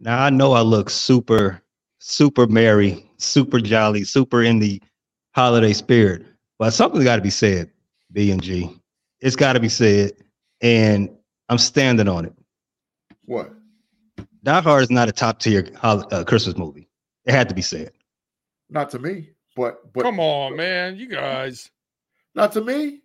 Now 0.00 0.24
I 0.24 0.30
know 0.30 0.52
I 0.52 0.62
look 0.62 0.88
super, 0.88 1.62
super 1.98 2.46
merry, 2.46 3.08
super 3.18 3.60
jolly, 3.60 4.04
super 4.04 4.42
in 4.42 4.58
the 4.58 4.80
holiday 5.34 5.74
spirit, 5.74 6.24
but 6.58 6.70
something's 6.70 7.04
got 7.04 7.16
to 7.16 7.22
be 7.22 7.30
said. 7.30 7.70
B 8.12 8.32
and 8.32 8.42
G, 8.42 8.68
it's 9.20 9.36
got 9.36 9.52
to 9.52 9.60
be 9.60 9.68
said, 9.68 10.12
and 10.60 11.08
I'm 11.48 11.58
standing 11.58 12.08
on 12.08 12.24
it. 12.24 12.32
What? 13.26 13.52
Die 14.42 14.60
Hard 14.60 14.82
is 14.82 14.90
not 14.90 15.08
a 15.08 15.12
top 15.12 15.38
tier 15.38 15.68
uh, 15.82 16.24
Christmas 16.24 16.56
movie. 16.56 16.88
It 17.26 17.32
had 17.32 17.48
to 17.50 17.54
be 17.54 17.62
said. 17.62 17.92
Not 18.70 18.90
to 18.90 18.98
me, 18.98 19.30
but 19.54 19.92
but 19.92 20.02
come 20.02 20.18
on, 20.18 20.56
man, 20.56 20.96
you 20.96 21.06
guys. 21.06 21.70
Not 22.34 22.52
to 22.52 22.62
me, 22.62 23.02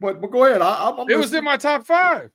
but 0.00 0.20
but 0.20 0.30
go 0.30 0.44
ahead. 0.44 0.62
I, 0.62 0.88
am 0.88 1.10
it 1.10 1.16
was 1.16 1.34
in 1.34 1.44
my 1.44 1.56
top 1.56 1.84
five. 1.84 2.30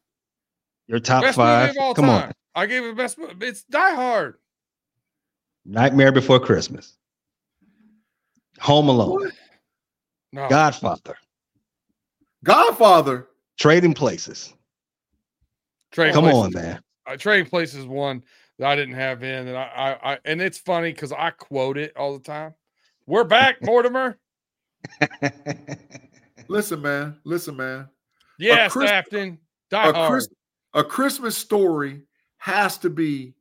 Your 0.88 1.00
top 1.00 1.24
best 1.24 1.38
five. 1.38 1.74
Come 1.75 1.96
time. 1.96 2.09
on. 2.09 2.34
I 2.56 2.66
gave 2.66 2.84
it 2.84 2.96
best. 2.96 3.18
It's 3.41 3.64
Die 3.64 3.96
Hard. 3.96 4.36
Nightmare 5.66 6.12
Before 6.12 6.40
Christmas. 6.40 6.97
Home 8.59 8.90
Alone. 8.90 9.31
No. 10.31 10.47
Godfather. 10.50 11.18
Godfather. 12.44 13.28
Trading 13.59 13.94
Places. 13.94 14.53
Trading 15.91 16.14
Come 16.14 16.24
places. 16.25 16.44
on, 16.44 16.53
man. 16.53 16.81
Uh, 17.08 17.18
Trading 17.18 17.46
Places 17.50 17.86
one 17.86 18.24
that 18.59 18.68
I 18.68 18.75
didn't 18.75 18.96
have 18.96 19.24
in, 19.24 19.47
and 19.47 19.58
I, 19.58 19.97
I, 20.03 20.14
I 20.14 20.20
and 20.25 20.41
it's 20.41 20.58
funny 20.58 20.91
because 20.91 21.12
I 21.12 21.30
quote 21.31 21.78
it 21.78 21.96
all 21.96 22.14
the 22.14 22.24
time. 22.24 22.53
We're 23.06 23.24
back, 23.24 23.58
Mortimer. 23.62 24.18
listen, 26.47 26.81
man. 26.81 27.18
Listen, 27.24 27.56
man. 27.58 27.90
Yes, 28.40 28.72
Chris- 28.72 28.90
Afton. 28.91 29.38
Die 29.70 29.88
a 29.90 29.94
Hard. 29.94 30.12
Chris- 30.12 30.28
a 30.75 30.84
Christmas 30.84 31.38
story 31.38 32.02
has 32.44 32.78
to 32.78 32.90
be 32.90 33.34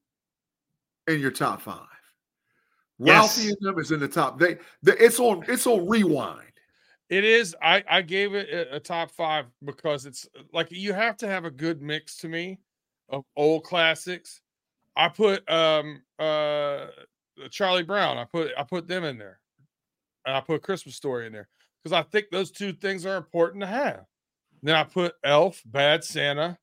in 1.09 1.19
your 1.19 1.33
top 1.33 1.61
five. 1.61 1.89
Yes. 3.01 3.37
Ralphie 3.37 3.49
and 3.49 3.57
them 3.61 3.79
is 3.81 3.91
in 3.91 3.99
the 3.99 4.07
top. 4.07 4.39
They, 4.39 4.59
they 4.85 4.93
it's 4.93 5.19
on 5.19 5.45
it's 5.49 5.67
on 5.67 5.89
rewind. 5.89 6.53
It 7.09 7.25
is. 7.25 7.57
I 7.61 7.83
I 7.91 8.03
gave 8.03 8.33
it 8.35 8.49
a, 8.51 8.77
a, 8.77 8.81
top 8.81 9.11
five 9.11 9.47
because 9.65 10.07
it's 10.07 10.29
like 10.53 10.71
you 10.71 10.93
have 10.93 11.17
to 11.17 11.27
have 11.27 11.45
a 11.45 11.51
good 11.51 11.83
mix 11.83 12.17
to 12.19 12.29
me 12.29 12.61
of 13.09 13.25
old 13.37 13.65
classics. 13.65 14.41
I 14.95 15.09
put 15.09 15.51
um 15.51 16.03
uh 16.21 16.87
Charlie 17.51 17.83
Brown. 17.83 18.19
I 18.19 18.25
put 18.25 18.53
I 18.57 18.63
put 18.63 18.87
them 18.87 19.03
in 19.03 19.19
there, 19.19 19.41
and 20.27 20.37
I 20.37 20.41
put 20.41 20.63
Christmas 20.63 20.95
Story 20.95 21.27
in 21.27 21.33
there 21.33 21.49
because 21.83 21.93
I 21.93 22.03
think 22.03 22.27
those 22.31 22.53
two 22.53 22.73
things 22.73 23.05
are 23.05 23.17
important 23.17 23.63
to 23.63 23.67
have. 23.67 24.05
Then 24.63 24.77
I 24.77 24.85
put 24.85 25.15
Elf, 25.25 25.61
Bad 25.67 26.05
Santa, 26.05 26.57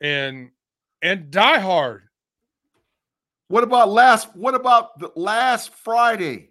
and 0.00 0.50
and 1.02 1.30
Die 1.30 1.58
Hard. 1.58 2.02
What 3.48 3.64
about 3.64 3.88
last? 3.88 4.34
What 4.36 4.54
about 4.54 4.98
the 4.98 5.10
last 5.16 5.74
Friday 5.74 6.50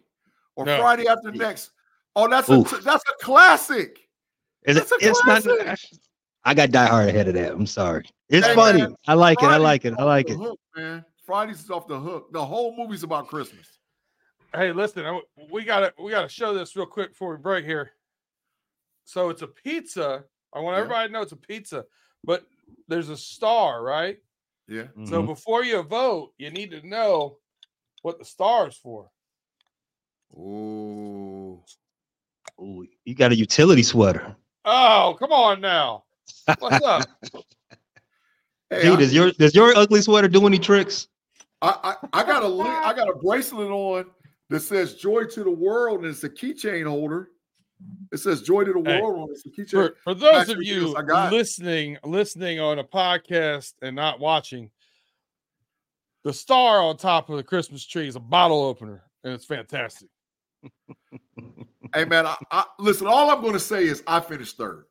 or 0.55 0.65
no. 0.65 0.79
Friday 0.79 1.07
after 1.07 1.31
next? 1.31 1.71
Oh, 2.15 2.27
that's 2.27 2.49
Oof. 2.49 2.71
a 2.73 2.77
that's 2.81 3.03
a 3.09 3.23
classic. 3.23 3.99
Is 4.63 4.77
it? 4.77 4.87
It's 4.99 5.21
classic. 5.21 5.65
not. 5.65 5.79
I 6.43 6.53
got 6.53 6.71
Die 6.71 6.85
Hard 6.85 7.09
ahead 7.09 7.27
of 7.27 7.35
that. 7.35 7.51
I'm 7.51 7.65
sorry. 7.65 8.05
It's 8.27 8.45
hey, 8.45 8.55
funny. 8.55 8.81
Man, 8.81 8.95
I 9.07 9.13
like 9.13 9.39
Friday's 9.39 9.55
it. 9.55 9.59
I 9.59 9.63
like 9.63 9.85
it. 9.85 9.93
I 9.97 10.03
like 10.03 10.29
it. 10.29 10.37
Hook, 10.37 10.59
man. 10.75 11.05
Fridays 11.25 11.63
is 11.63 11.69
off 11.69 11.87
the 11.87 11.99
hook. 11.99 12.33
The 12.33 12.43
whole 12.43 12.75
movie's 12.75 13.03
about 13.03 13.27
Christmas. 13.27 13.79
Hey, 14.53 14.71
listen, 14.71 15.21
we 15.51 15.63
gotta 15.63 15.93
we 15.99 16.11
gotta 16.11 16.27
show 16.27 16.53
this 16.53 16.75
real 16.75 16.87
quick 16.87 17.11
before 17.11 17.35
we 17.35 17.37
break 17.41 17.65
here. 17.65 17.91
So 19.05 19.29
it's 19.29 19.41
a 19.41 19.47
pizza. 19.47 20.23
I 20.53 20.59
want 20.59 20.75
yeah. 20.75 20.81
everybody 20.81 21.07
to 21.07 21.13
know 21.13 21.21
it's 21.21 21.31
a 21.31 21.37
pizza, 21.37 21.85
but 22.23 22.43
there's 22.87 23.09
a 23.09 23.17
star, 23.17 23.83
right? 23.83 24.17
Yeah. 24.69 24.83
Mm-hmm. 24.83 25.07
So 25.07 25.23
before 25.23 25.63
you 25.63 25.81
vote, 25.81 26.33
you 26.37 26.51
need 26.51 26.69
to 26.71 26.87
know 26.87 27.37
what 28.03 28.19
the 28.19 28.25
star 28.25 28.67
is 28.67 28.75
for. 28.75 29.09
Ooh. 30.37 31.59
Ooh, 32.61 32.85
you 33.03 33.15
got 33.15 33.31
a 33.31 33.35
utility 33.35 33.83
sweater. 33.83 34.35
Oh, 34.65 35.15
come 35.17 35.31
on 35.31 35.59
now. 35.59 36.03
What's 36.59 36.85
up? 36.85 37.07
hey, 38.69 38.83
Dude, 38.83 38.99
does 38.99 39.13
your 39.13 39.31
does 39.31 39.55
your 39.55 39.75
ugly 39.75 40.01
sweater 40.01 40.27
do 40.27 40.45
any 40.45 40.59
tricks? 40.59 41.07
I, 41.61 41.95
I, 42.13 42.21
I 42.21 42.23
got 42.23 42.43
a 42.43 42.47
link, 42.47 42.69
I 42.69 42.93
got 42.95 43.09
a 43.09 43.15
bracelet 43.15 43.71
on 43.71 44.05
that 44.49 44.59
says 44.61 44.95
joy 44.95 45.25
to 45.25 45.43
the 45.43 45.51
world, 45.51 45.99
and 45.99 46.07
it's 46.07 46.23
a 46.23 46.29
keychain 46.29 46.87
holder. 46.87 47.29
It 48.11 48.17
says 48.17 48.41
"Joy 48.41 48.63
to 48.63 48.73
the 48.73 48.81
hey, 48.89 49.01
World" 49.01 49.29
For, 49.69 49.95
for 50.03 50.13
those 50.13 50.49
of 50.49 50.61
you 50.61 50.95
listening, 51.31 51.97
listening 52.03 52.59
on 52.59 52.79
a 52.79 52.83
podcast 52.83 53.73
and 53.81 53.95
not 53.95 54.19
watching, 54.19 54.71
the 56.23 56.33
star 56.33 56.81
on 56.81 56.97
top 56.97 57.29
of 57.29 57.37
the 57.37 57.43
Christmas 57.43 57.85
tree 57.85 58.07
is 58.07 58.15
a 58.15 58.19
bottle 58.19 58.63
opener, 58.63 59.03
and 59.23 59.33
it's 59.33 59.45
fantastic. 59.45 60.09
hey 61.93 62.05
man, 62.05 62.25
I, 62.25 62.35
I, 62.51 62.65
listen. 62.79 63.07
All 63.07 63.29
I'm 63.29 63.41
going 63.41 63.53
to 63.53 63.59
say 63.59 63.85
is 63.85 64.03
I 64.07 64.19
finished 64.19 64.57
third, 64.57 64.85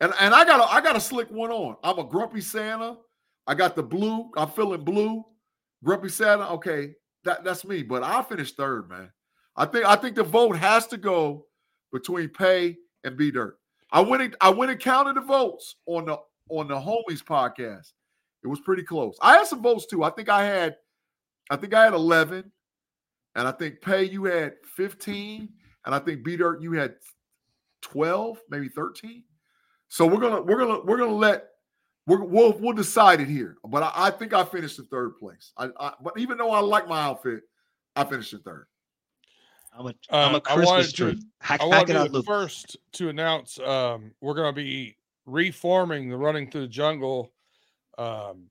and 0.00 0.12
and 0.20 0.34
I 0.34 0.44
got 0.44 0.60
a, 0.60 0.64
I 0.72 0.80
got 0.80 0.96
a 0.96 1.00
slick 1.00 1.30
one 1.30 1.50
on. 1.50 1.76
I'm 1.82 1.98
a 1.98 2.04
grumpy 2.04 2.40
Santa. 2.40 2.98
I 3.46 3.54
got 3.54 3.74
the 3.74 3.82
blue. 3.82 4.30
I'm 4.36 4.48
feeling 4.48 4.84
blue. 4.84 5.24
Grumpy 5.82 6.08
Santa. 6.08 6.48
Okay, 6.50 6.94
that 7.24 7.44
that's 7.44 7.64
me. 7.64 7.82
But 7.82 8.02
I 8.02 8.22
finished 8.22 8.56
third, 8.56 8.90
man. 8.90 9.10
I 9.56 9.64
think 9.64 9.86
I 9.86 9.96
think 9.96 10.16
the 10.16 10.24
vote 10.24 10.56
has 10.56 10.86
to 10.88 10.96
go 10.96 11.46
between 11.92 12.28
Pay 12.28 12.76
and 13.04 13.16
B 13.16 13.30
Dirt. 13.30 13.58
I 13.92 14.00
went 14.00 14.22
and 14.22 14.36
I 14.40 14.50
went 14.50 14.70
and 14.70 14.80
counted 14.80 15.16
the 15.16 15.20
votes 15.20 15.76
on 15.86 16.06
the 16.06 16.18
on 16.50 16.68
the 16.68 16.74
homies 16.74 17.22
podcast. 17.22 17.92
It 18.42 18.48
was 18.48 18.60
pretty 18.60 18.82
close. 18.82 19.16
I 19.20 19.36
had 19.36 19.46
some 19.46 19.62
votes 19.62 19.86
too. 19.86 20.02
I 20.02 20.10
think 20.10 20.28
I 20.28 20.44
had 20.44 20.76
I 21.50 21.56
think 21.56 21.74
I 21.74 21.84
had 21.84 21.92
11, 21.92 22.50
and 23.34 23.48
I 23.48 23.52
think 23.52 23.80
Pay 23.80 24.04
you 24.04 24.24
had 24.24 24.54
15, 24.76 25.48
and 25.84 25.94
I 25.94 25.98
think 25.98 26.24
B 26.24 26.36
Dirt 26.36 26.62
you 26.62 26.72
had 26.72 26.94
12, 27.82 28.38
maybe 28.48 28.68
13. 28.68 29.24
So 29.88 30.06
we're 30.06 30.20
gonna 30.20 30.40
we're 30.40 30.58
gonna 30.58 30.80
we're 30.84 30.96
gonna 30.96 31.12
let 31.12 31.48
we're, 32.06 32.24
we'll 32.24 32.58
we'll 32.58 32.72
decide 32.72 33.20
it 33.20 33.28
here. 33.28 33.56
But 33.68 33.82
I, 33.82 33.92
I 33.94 34.10
think 34.10 34.32
I 34.32 34.44
finished 34.44 34.78
in 34.78 34.86
third 34.86 35.18
place. 35.18 35.52
I, 35.56 35.68
I, 35.78 35.92
but 36.02 36.18
even 36.18 36.38
though 36.38 36.50
I 36.50 36.60
like 36.60 36.88
my 36.88 37.02
outfit, 37.02 37.42
I 37.94 38.04
finished 38.04 38.32
in 38.32 38.40
third. 38.40 38.66
I'm 39.78 39.86
a, 39.86 39.94
I'm 40.10 40.34
a 40.34 40.36
I 40.36 40.40
Christmas 40.40 40.66
wanted 40.68 40.94
tree. 40.94 41.14
to- 41.14 41.26
How, 41.40 41.54
I 41.54 41.58
how 41.58 41.68
want 41.68 41.86
to 41.88 41.98
I 41.98 42.02
be 42.02 42.08
the 42.08 42.14
look? 42.18 42.26
first 42.26 42.76
to 42.92 43.08
announce 43.08 43.58
um, 43.60 44.12
we're 44.20 44.34
going 44.34 44.52
to 44.52 44.56
be 44.56 44.96
reforming 45.26 46.08
the 46.10 46.16
Running 46.16 46.50
Through 46.50 46.62
the 46.62 46.66
Jungle 46.68 47.32
um, 47.98 48.50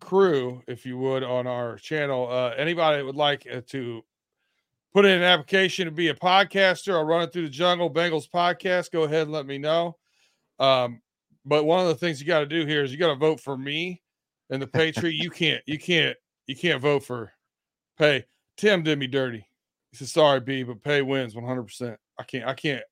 crew, 0.00 0.62
if 0.66 0.84
you 0.84 0.98
would, 0.98 1.22
on 1.22 1.46
our 1.46 1.76
channel. 1.76 2.28
Uh, 2.30 2.50
anybody 2.56 2.98
that 2.98 3.04
would 3.04 3.16
like 3.16 3.46
uh, 3.52 3.60
to 3.68 4.02
put 4.92 5.04
in 5.04 5.12
an 5.18 5.22
application 5.22 5.84
to 5.84 5.90
be 5.92 6.08
a 6.08 6.14
podcaster 6.14 6.94
or 6.94 7.04
Running 7.06 7.30
Through 7.30 7.42
the 7.44 7.48
Jungle 7.50 7.90
Bengals 7.92 8.28
podcast, 8.28 8.90
go 8.90 9.02
ahead 9.04 9.22
and 9.22 9.32
let 9.32 9.46
me 9.46 9.58
know. 9.58 9.96
Um, 10.58 11.00
but 11.44 11.64
one 11.64 11.80
of 11.80 11.86
the 11.86 11.94
things 11.94 12.20
you 12.20 12.26
got 12.26 12.40
to 12.40 12.46
do 12.46 12.66
here 12.66 12.82
is 12.82 12.90
you 12.90 12.98
got 12.98 13.08
to 13.08 13.14
vote 13.14 13.38
for 13.40 13.56
me 13.56 14.02
and 14.50 14.60
the 14.60 14.92
tree. 14.92 15.14
You 15.14 15.30
can't, 15.30 15.62
you 15.66 15.78
can't, 15.78 16.16
you 16.46 16.56
can't 16.56 16.80
vote 16.82 17.04
for 17.04 17.32
Hey, 17.98 18.24
Tim 18.56 18.82
did 18.82 18.98
me 18.98 19.06
dirty. 19.06 19.46
He 19.98 20.04
said, 20.04 20.08
"Sorry, 20.12 20.40
B, 20.40 20.62
but 20.62 20.82
pay 20.82 21.00
wins 21.02 21.34
100. 21.34 21.62
percent 21.62 21.98
I 22.18 22.22
can't. 22.24 22.46
I 22.46 22.54
can't. 22.54 22.82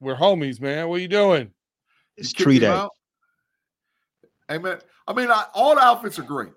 We're 0.00 0.16
homies, 0.16 0.60
man. 0.60 0.88
What 0.88 0.96
are 0.96 0.98
you 1.02 1.08
doing? 1.08 1.50
It's 2.16 2.30
You 2.30 2.34
kicked 2.36 2.42
tree 2.44 2.58
day. 2.58 2.66
out? 2.66 2.90
Hey 4.48 4.58
man, 4.58 4.78
I 5.06 5.12
mean, 5.12 5.30
I, 5.30 5.44
all 5.54 5.74
the 5.74 5.80
outfits 5.80 6.18
are 6.18 6.22
great. 6.24 6.52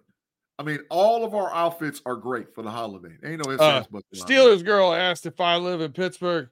I 0.59 0.63
mean, 0.63 0.79
all 0.89 1.23
of 1.25 1.33
our 1.35 1.53
outfits 1.53 2.01
are 2.05 2.15
great 2.15 2.53
for 2.53 2.61
the 2.61 2.69
holiday. 2.71 3.15
Ain't 3.23 3.45
no 3.45 3.51
ifs, 3.51 3.61
Uh, 3.61 3.69
ands, 3.77 3.87
buts, 3.87 4.05
about 4.13 4.29
it. 4.29 4.33
Steelers 4.33 4.63
girl 4.65 4.93
asked 4.93 5.25
if 5.25 5.39
I 5.39 5.57
live 5.57 5.81
in 5.81 5.91
Pittsburgh. 5.91 6.49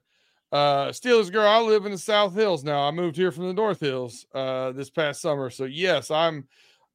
Uh, 0.50 0.88
Steelers 0.88 1.32
girl, 1.32 1.48
I 1.48 1.60
live 1.60 1.86
in 1.86 1.92
the 1.92 1.98
South 1.98 2.34
Hills 2.34 2.62
now. 2.62 2.86
I 2.86 2.90
moved 2.90 3.16
here 3.16 3.32
from 3.32 3.46
the 3.46 3.54
North 3.54 3.80
Hills 3.80 4.26
uh, 4.34 4.72
this 4.72 4.90
past 4.90 5.20
summer. 5.20 5.50
So 5.50 5.64
yes, 5.64 6.10
I'm 6.10 6.46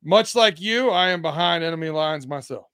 much 0.04 0.36
like 0.36 0.62
you. 0.62 0.90
I 0.92 1.10
am 1.10 1.22
behind 1.22 1.64
enemy 1.64 1.90
lines 1.90 2.28
myself. 2.28 2.66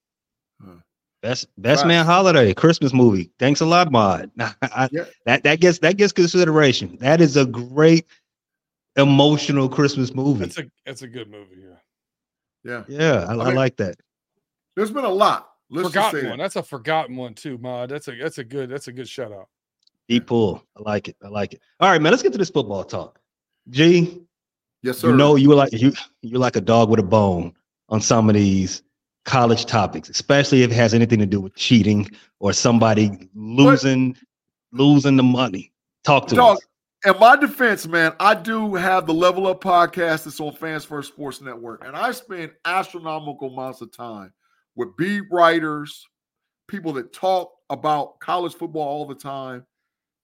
Best 1.24 1.48
best 1.58 1.84
Right. 1.84 1.88
man 1.88 2.06
holiday 2.06 2.54
Christmas 2.54 2.94
movie. 2.94 3.32
Thanks 3.40 3.62
a 3.62 3.66
lot, 3.66 3.92
Mod. 3.92 4.30
I- 4.40 4.90
Yeah. 4.92 5.06
That 5.26 5.44
that 5.44 5.62
gets 5.62 5.80
that 5.80 5.96
gets 5.98 6.12
consideration. 6.12 6.98
That 7.00 7.22
is 7.22 7.38
a 7.38 7.46
great 7.46 8.06
emotional 8.98 9.70
Christmas 9.70 10.14
movie. 10.14 10.44
It's 10.44 10.58
a 10.58 10.66
it's 10.86 11.02
a 11.02 11.08
good 11.08 11.32
movie. 11.32 11.64
Yeah, 12.66 12.84
Yeah, 12.90 13.00
yeah, 13.00 13.26
I, 13.28 13.34
I 13.34 13.46
mean, 13.46 13.56
like 13.56 13.78
that. 13.78 13.96
there's 14.76 14.92
been 14.92 15.06
a 15.06 15.10
lot. 15.10 15.50
Let's 15.70 15.92
just 15.92 15.94
say 15.94 16.00
forgotten 16.12 16.24
that. 16.26 16.30
one. 16.32 16.40
That's 16.40 16.56
a 16.58 16.64
forgotten 16.64 17.16
one 17.16 17.34
too, 17.34 17.58
Mod. 17.58 17.90
That's 17.90 18.08
a 18.10 18.16
that's 18.16 18.38
a 18.38 18.44
good 18.44 18.70
that's 18.70 18.90
a 18.90 18.92
good 18.92 19.08
shout 19.08 19.32
out. 19.32 19.48
Deep 20.10 20.28
pull. 20.28 20.62
I 20.78 20.82
like 20.82 21.08
it. 21.08 21.16
I 21.24 21.30
like 21.30 21.54
it. 21.54 21.62
All 21.80 21.90
right, 21.90 22.02
man. 22.02 22.12
Let's 22.12 22.22
get 22.22 22.34
to 22.34 22.38
this 22.38 22.50
football 22.50 22.84
talk. 22.84 23.20
G, 23.70 24.22
Yes, 24.82 24.98
sir. 24.98 25.10
you 25.10 25.16
know 25.16 25.38
you 25.38 25.48
were 25.48 25.56
like 25.56 25.72
you 25.72 25.94
you're 26.22 26.40
like 26.42 26.58
a 26.58 26.62
dog 26.62 26.90
with 26.90 27.00
a 27.00 27.04
bone 27.04 27.54
on 27.88 28.02
some 28.02 28.28
of 28.30 28.36
these 28.36 28.84
college 29.26 29.66
topics, 29.66 30.10
especially 30.10 30.64
if 30.64 30.72
it 30.72 30.76
has 30.76 30.94
anything 30.94 31.20
to 31.20 31.26
do 31.26 31.40
with 31.40 31.56
cheating 31.56 32.10
or 32.40 32.54
somebody 32.54 33.30
losing 33.34 34.18
losing 34.72 35.16
the 35.16 35.24
money. 35.24 35.72
Talk 36.04 36.28
to 36.28 36.36
Dog, 36.36 36.58
us. 36.58 36.64
in 37.06 37.20
my 37.20 37.36
defense, 37.36 37.88
man, 37.88 38.14
I 38.20 38.34
do 38.34 38.74
have 38.76 39.06
the 39.06 39.14
Level 39.14 39.48
Up 39.48 39.62
podcast 39.64 40.26
that's 40.26 40.40
on 40.40 40.54
Fans 40.54 40.84
First 40.84 41.14
Sports 41.14 41.42
Network, 41.42 41.86
and 41.86 41.96
I 41.96 42.12
spend 42.12 42.52
astronomical 42.66 43.54
amounts 43.54 43.82
of 43.82 43.96
time 43.96 44.34
with 44.76 44.96
beat 44.98 45.24
writers, 45.32 46.06
people 46.68 46.92
that 46.94 47.14
talk 47.14 47.52
about 47.70 48.20
college 48.20 48.54
football 48.56 48.88
all 48.88 49.06
the 49.06 49.16
time, 49.16 49.66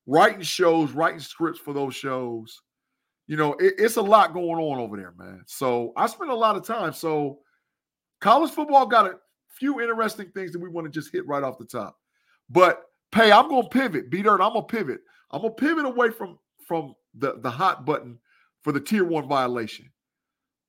writing 0.08 0.42
shows, 0.42 0.92
writing 0.92 1.20
scripts 1.20 1.60
for 1.60 1.74
those 1.74 1.96
shows. 1.96 2.60
You 3.28 3.38
know, 3.38 3.54
it- 3.54 3.76
it's 3.78 3.98
a 3.98 4.02
lot 4.02 4.34
going 4.34 4.60
on 4.60 4.80
over 4.80 4.98
there, 4.98 5.14
man. 5.18 5.44
So 5.46 5.94
I 5.96 6.08
spend 6.08 6.32
a 6.32 6.36
lot 6.36 6.56
of 6.56 6.66
time. 6.66 6.92
So 6.94 7.40
college 8.22 8.52
football 8.52 8.86
got 8.86 9.06
a 9.06 9.16
few 9.50 9.82
interesting 9.82 10.30
things 10.34 10.52
that 10.52 10.60
we 10.60 10.70
want 10.70 10.86
to 10.86 10.92
just 10.92 11.12
hit 11.12 11.28
right 11.28 11.44
off 11.44 11.58
the 11.58 11.66
top. 11.66 11.98
But 12.50 12.84
pay, 13.12 13.32
I'm 13.32 13.50
gonna 13.50 13.68
pivot. 13.70 14.10
B 14.10 14.22
Dirt, 14.22 14.42
I'm 14.42 14.54
gonna 14.54 14.64
pivot. 14.64 15.02
I'm 15.32 15.42
gonna 15.42 15.54
pivot 15.54 15.86
away 15.86 16.10
from 16.12 16.38
from 16.68 16.94
the 17.16 17.40
the 17.40 17.50
hot 17.50 17.86
button 17.86 18.20
for 18.64 18.72
the 18.72 18.80
tier 18.80 19.04
one 19.06 19.28
violation. 19.28 19.90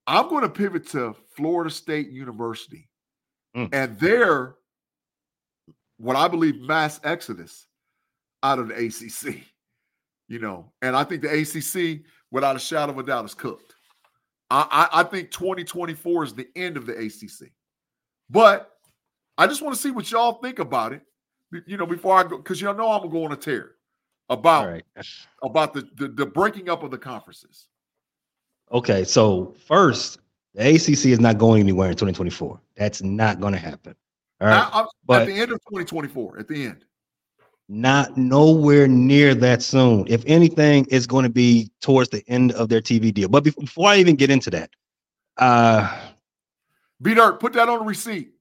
I'm 0.06 0.29
going 0.29 0.43
to 0.43 0.49
pivot 0.49 0.88
to 0.88 1.14
Florida 1.37 1.70
State 1.70 2.11
University 2.11 2.88
Mm. 3.56 3.69
and 3.73 3.99
their 3.99 4.55
what 5.99 6.17
I 6.17 6.29
believe 6.29 6.61
mass 6.61 7.00
exodus 7.05 7.67
out 8.43 8.58
of 8.61 8.69
the 8.69 8.75
ACC. 8.75 9.44
You 10.29 10.38
know, 10.38 10.73
and 10.82 10.94
I 10.96 11.03
think 11.05 11.23
the 11.23 11.29
ACC, 11.41 12.05
without 12.31 12.55
a 12.55 12.61
shadow 12.61 12.93
of 12.93 12.99
a 12.99 13.03
doubt, 13.03 13.25
is 13.25 13.35
cooked. 13.35 13.75
I, 14.50 14.88
I, 14.93 15.00
I 15.00 15.02
think 15.05 15.31
2024 15.31 16.25
is 16.25 16.35
the 16.35 16.49
end 16.56 16.76
of 16.76 16.87
the 16.87 16.97
ACC. 16.97 17.50
But 18.29 18.70
I 19.38 19.47
just 19.47 19.62
want 19.62 19.75
to 19.75 19.81
see 19.81 19.91
what 19.91 20.11
y'all 20.11 20.35
think 20.35 20.58
about 20.58 20.93
it. 20.93 21.02
You 21.67 21.76
know, 21.76 21.87
before 21.87 22.17
I 22.17 22.23
go, 22.23 22.37
because 22.37 22.61
y'all 22.61 22.75
know 22.76 22.91
I'm 22.91 23.00
gonna 23.00 23.12
go 23.12 23.25
on 23.25 23.32
a 23.32 23.37
tear 23.37 23.73
about 24.29 24.69
right. 24.69 24.85
about 25.43 25.75
the, 25.75 25.88
the 25.97 26.08
the 26.08 26.26
breaking 26.26 26.69
up 26.69 26.85
of 26.85 26.93
the 26.93 26.99
conferences. 26.99 27.67
Okay, 28.70 29.02
so 29.02 29.56
first, 29.67 30.20
the 30.55 30.75
ACC 30.75 31.06
is 31.06 31.19
not 31.19 31.38
going 31.38 31.61
anywhere 31.61 31.88
in 31.88 31.94
2024. 31.94 32.61
That's 32.76 33.03
not 33.03 33.41
going 33.41 33.53
to 33.53 33.58
happen. 33.58 33.96
All 34.41 34.46
right, 34.46 34.56
I- 34.56 34.69
I- 34.69 34.82
uh, 34.82 34.87
but- 35.05 35.23
at 35.23 35.26
the 35.26 35.35
end 35.35 35.50
of 35.50 35.58
2024, 35.69 36.38
at 36.38 36.46
the 36.46 36.67
end. 36.67 36.85
Not 37.70 38.17
nowhere 38.17 38.88
near 38.88 39.32
that 39.32 39.62
soon. 39.62 40.05
If 40.08 40.25
anything, 40.26 40.87
it's 40.90 41.06
going 41.06 41.22
to 41.22 41.31
be 41.31 41.70
towards 41.81 42.11
the 42.11 42.25
end 42.26 42.50
of 42.52 42.69
their 42.69 42.81
TV 42.81 43.14
deal. 43.14 43.28
But 43.28 43.44
before 43.44 43.88
I 43.88 43.96
even 43.96 44.17
get 44.17 44.28
into 44.28 44.50
that, 44.50 44.70
uh, 45.37 46.11
B 47.00 47.14
Dirt, 47.14 47.38
put 47.38 47.52
that 47.52 47.69
on 47.69 47.78
the 47.78 47.84
receipt. 47.84 48.32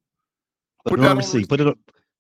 put, 0.84 0.92
Put 0.92 1.00
that 1.02 1.12
on 1.12 1.16
the 1.18 1.22
the 1.22 1.28
receipt. 1.28 1.48
Put 1.48 1.62
it 1.62 1.68
on, 1.68 1.76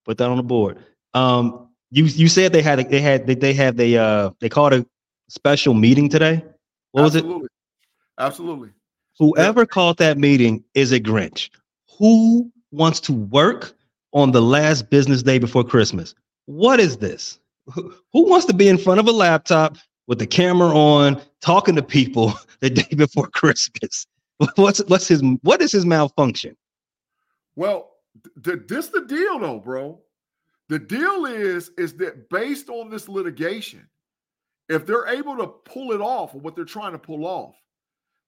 put 0.05 0.17
that 0.19 0.29
on 0.29 0.37
the 0.37 0.43
board. 0.43 0.85
Um, 1.15 1.69
you 1.89 2.05
you 2.05 2.27
said 2.27 2.53
they 2.53 2.61
had 2.61 2.79
a, 2.79 2.83
they 2.83 3.01
had 3.01 3.25
they, 3.25 3.33
they 3.33 3.53
had 3.53 3.75
the 3.75 3.97
uh 3.97 4.29
they 4.39 4.47
called 4.47 4.73
a 4.73 4.85
special 5.29 5.73
meeting 5.73 6.09
today. 6.09 6.45
What 6.91 7.01
was 7.03 7.15
it? 7.15 7.23
Absolutely. 7.23 7.49
Absolutely. 8.19 8.69
Whoever 9.17 9.65
called 9.65 9.97
that 9.97 10.19
meeting 10.19 10.63
is 10.75 10.91
a 10.91 10.99
Grinch. 10.99 11.49
Who 11.97 12.51
wants 12.71 12.99
to 13.01 13.13
work 13.13 13.73
on 14.13 14.31
the 14.31 14.41
last 14.41 14.91
business 14.91 15.23
day 15.23 15.39
before 15.39 15.63
Christmas? 15.63 16.13
What 16.49 16.79
is 16.79 16.97
this? 16.97 17.37
Who 17.75 17.93
wants 18.11 18.47
to 18.47 18.55
be 18.55 18.67
in 18.69 18.79
front 18.79 18.99
of 18.99 19.07
a 19.07 19.11
laptop 19.11 19.77
with 20.07 20.17
the 20.17 20.25
camera 20.25 20.69
on, 20.69 21.21
talking 21.41 21.75
to 21.75 21.83
people 21.83 22.33
the 22.59 22.71
day 22.71 22.95
before 22.95 23.27
Christmas? 23.27 24.07
What's 24.55 24.79
what's 24.85 25.07
his 25.07 25.21
what 25.43 25.61
is 25.61 25.71
his 25.71 25.85
malfunction? 25.85 26.57
Well, 27.55 27.91
th- 28.43 28.61
this 28.67 28.87
the 28.87 29.01
deal 29.01 29.37
though, 29.37 29.59
bro. 29.59 30.01
The 30.69 30.79
deal 30.79 31.25
is 31.25 31.69
is 31.77 31.93
that 31.97 32.29
based 32.31 32.69
on 32.69 32.89
this 32.89 33.07
litigation, 33.07 33.87
if 34.69 34.87
they're 34.87 35.07
able 35.07 35.37
to 35.37 35.47
pull 35.47 35.91
it 35.91 36.01
off 36.01 36.33
what 36.33 36.55
they're 36.55 36.65
trying 36.65 36.93
to 36.93 36.97
pull 36.97 37.27
off, 37.27 37.55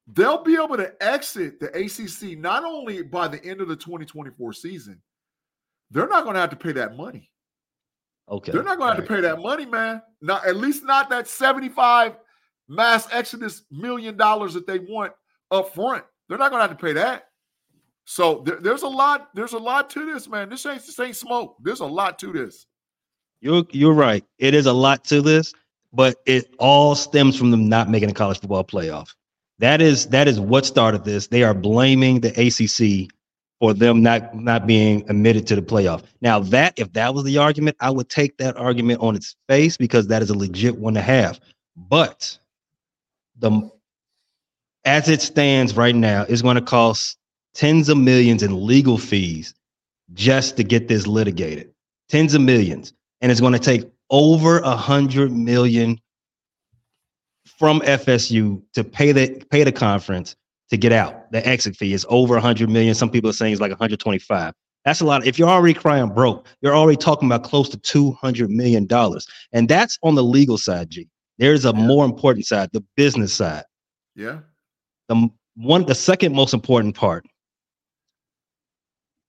they'll 0.06 0.44
be 0.44 0.62
able 0.62 0.78
to 0.78 0.94
exit 1.02 1.60
the 1.60 1.70
ACC 1.70 2.38
not 2.38 2.66
only 2.66 3.02
by 3.02 3.28
the 3.28 3.44
end 3.44 3.62
of 3.62 3.68
the 3.68 3.76
2024 3.76 4.54
season, 4.54 5.02
they're 5.90 6.08
not 6.08 6.24
going 6.24 6.36
to 6.36 6.42
have 6.42 6.52
to 6.52 6.56
pay 6.56 6.74
that 6.74 6.96
money. 6.96 7.31
Okay. 8.32 8.52
They're 8.54 8.64
not 8.64 8.78
going 8.78 8.92
to 8.92 8.96
have 8.96 9.06
to 9.06 9.14
pay 9.14 9.22
that 9.22 9.40
money, 9.40 9.66
man. 9.66 10.02
Not 10.22 10.46
at 10.48 10.56
least 10.56 10.84
not 10.84 11.10
that 11.10 11.28
75 11.28 12.16
mass 12.70 13.08
exodus 13.12 13.64
million 13.70 14.16
dollars 14.16 14.54
that 14.54 14.66
they 14.66 14.80
want 14.80 15.12
up 15.52 15.74
front. 15.76 16.04
They're 16.30 16.38
not 16.38 16.50
going 16.52 16.62
to 16.64 16.68
have 16.68 16.78
to 16.78 16.84
pay 16.84 16.94
that. 16.94 17.26
So 18.06 18.42
there- 18.46 18.60
there's 18.62 18.84
a 18.84 18.88
lot. 18.88 19.30
There's 19.36 19.54
a 19.54 19.58
lot 19.60 19.90
to 19.92 20.06
this, 20.06 20.28
man. 20.28 20.50
This 20.50 20.66
ain't 20.66 20.86
this 20.86 21.00
ain't 21.00 21.16
smoke. 21.16 21.58
There's 21.62 21.82
a 21.82 21.86
lot 21.86 22.18
to 22.20 22.32
this. 22.32 22.66
You're 23.42 23.64
you're 23.72 23.94
right. 23.94 24.24
It 24.38 24.54
is 24.54 24.66
a 24.66 24.74
lot 24.74 25.04
to 25.06 25.22
this, 25.22 25.54
but 25.94 26.18
it 26.26 26.54
all 26.60 26.96
stems 26.96 27.38
from 27.38 27.52
them 27.52 27.68
not 27.68 27.90
making 27.90 28.10
a 28.10 28.14
college 28.14 28.40
football 28.40 28.64
playoff. 28.64 29.14
That 29.60 29.82
is 29.82 30.08
that 30.08 30.28
is 30.28 30.40
what 30.40 30.66
started 30.66 31.04
this. 31.04 31.28
They 31.28 31.44
are 31.44 31.54
blaming 31.54 32.22
the 32.22 32.30
ACC 32.30 33.12
for 33.62 33.76
them 33.76 34.02
not 34.02 34.34
not 34.36 34.66
being 34.66 35.08
admitted 35.08 35.46
to 35.46 35.56
the 35.56 35.62
playoff. 35.62 36.04
Now 36.20 36.40
that 36.40 36.74
if 36.78 36.92
that 36.94 37.14
was 37.14 37.24
the 37.24 37.38
argument, 37.38 37.78
I 37.80 37.92
would 37.92 38.10
take 38.10 38.38
that 38.40 38.58
argument 38.58 39.02
on 39.02 39.16
its 39.16 39.36
face 39.48 39.78
because 39.78 40.08
that 40.08 40.24
is 40.24 40.32
a 40.32 40.38
legit 40.38 40.80
one 40.80 40.96
to 40.96 41.02
have. 41.02 41.40
But 41.78 42.38
the 43.38 43.70
as 44.84 45.08
it 45.08 45.22
stands 45.22 45.78
right 45.78 45.96
now, 45.96 46.26
it's 46.28 46.42
going 46.42 46.56
to 46.56 46.62
cost 46.62 47.18
tens 47.54 47.88
of 47.88 48.00
millions 48.00 48.42
in 48.42 48.66
legal 48.66 48.98
fees 48.98 49.54
just 50.14 50.58
to 50.58 50.64
get 50.64 50.88
this 50.88 51.06
litigated. 51.06 51.72
Tens 52.10 52.34
of 52.34 52.42
millions 52.42 52.94
and 53.22 53.32
it's 53.32 53.42
going 53.42 53.54
to 53.54 53.60
take 53.60 53.88
over 54.10 54.58
a 54.60 54.76
hundred 54.76 55.32
million 55.32 56.02
from 57.60 57.80
FSU 57.82 58.64
to 58.74 58.84
pay 58.84 59.12
the 59.12 59.46
pay 59.52 59.64
the 59.64 59.72
conference 59.72 60.36
to 60.72 60.78
get 60.78 60.92
out. 60.92 61.32
The 61.32 61.46
exit 61.48 61.76
fee 61.76 61.94
is 61.94 62.06
over 62.10 62.36
a 62.38 62.42
hundred 62.42 62.70
million. 62.70 62.96
Some 62.96 63.10
people 63.12 63.30
are 63.30 63.34
saying 63.34 63.54
it's 63.54 63.62
like 63.62 63.72
125. 63.72 64.54
That's 64.84 65.02
a 65.02 65.06
lot. 65.06 65.26
If 65.28 65.38
you're 65.38 65.50
already 65.50 65.76
crying 65.76 66.10
broke, 66.10 66.48
you're 66.62 66.76
already 66.76 66.98
talking 66.98 67.28
about 67.28 67.44
close 67.44 67.70
to 67.70 67.78
two 67.78 68.14
hundred 68.14 68.50
million 68.50 68.88
dollars, 68.88 69.28
and 69.52 69.70
that's 69.70 70.00
on 70.02 70.16
the 70.16 70.24
legal 70.24 70.58
side. 70.58 70.90
G. 70.90 71.08
There's 71.38 71.66
a 71.66 71.74
Yeah. 71.76 71.86
more 71.86 72.06
important 72.06 72.46
side, 72.48 72.70
the 72.74 72.84
business 72.96 73.34
side. 73.34 73.64
Yeah. 74.16 74.40
The 75.08 75.30
one, 75.56 75.86
the 75.86 75.96
second 75.96 76.34
most 76.34 76.54
important 76.54 76.96
part. 76.96 77.26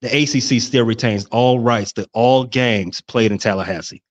The 0.00 0.08
ACC 0.08 0.60
still 0.60 0.84
retains 0.84 1.26
all 1.26 1.60
rights 1.60 1.92
to 1.94 2.08
all 2.12 2.44
games 2.44 3.00
played 3.00 3.30
in 3.30 3.38
Tallahassee, 3.38 4.02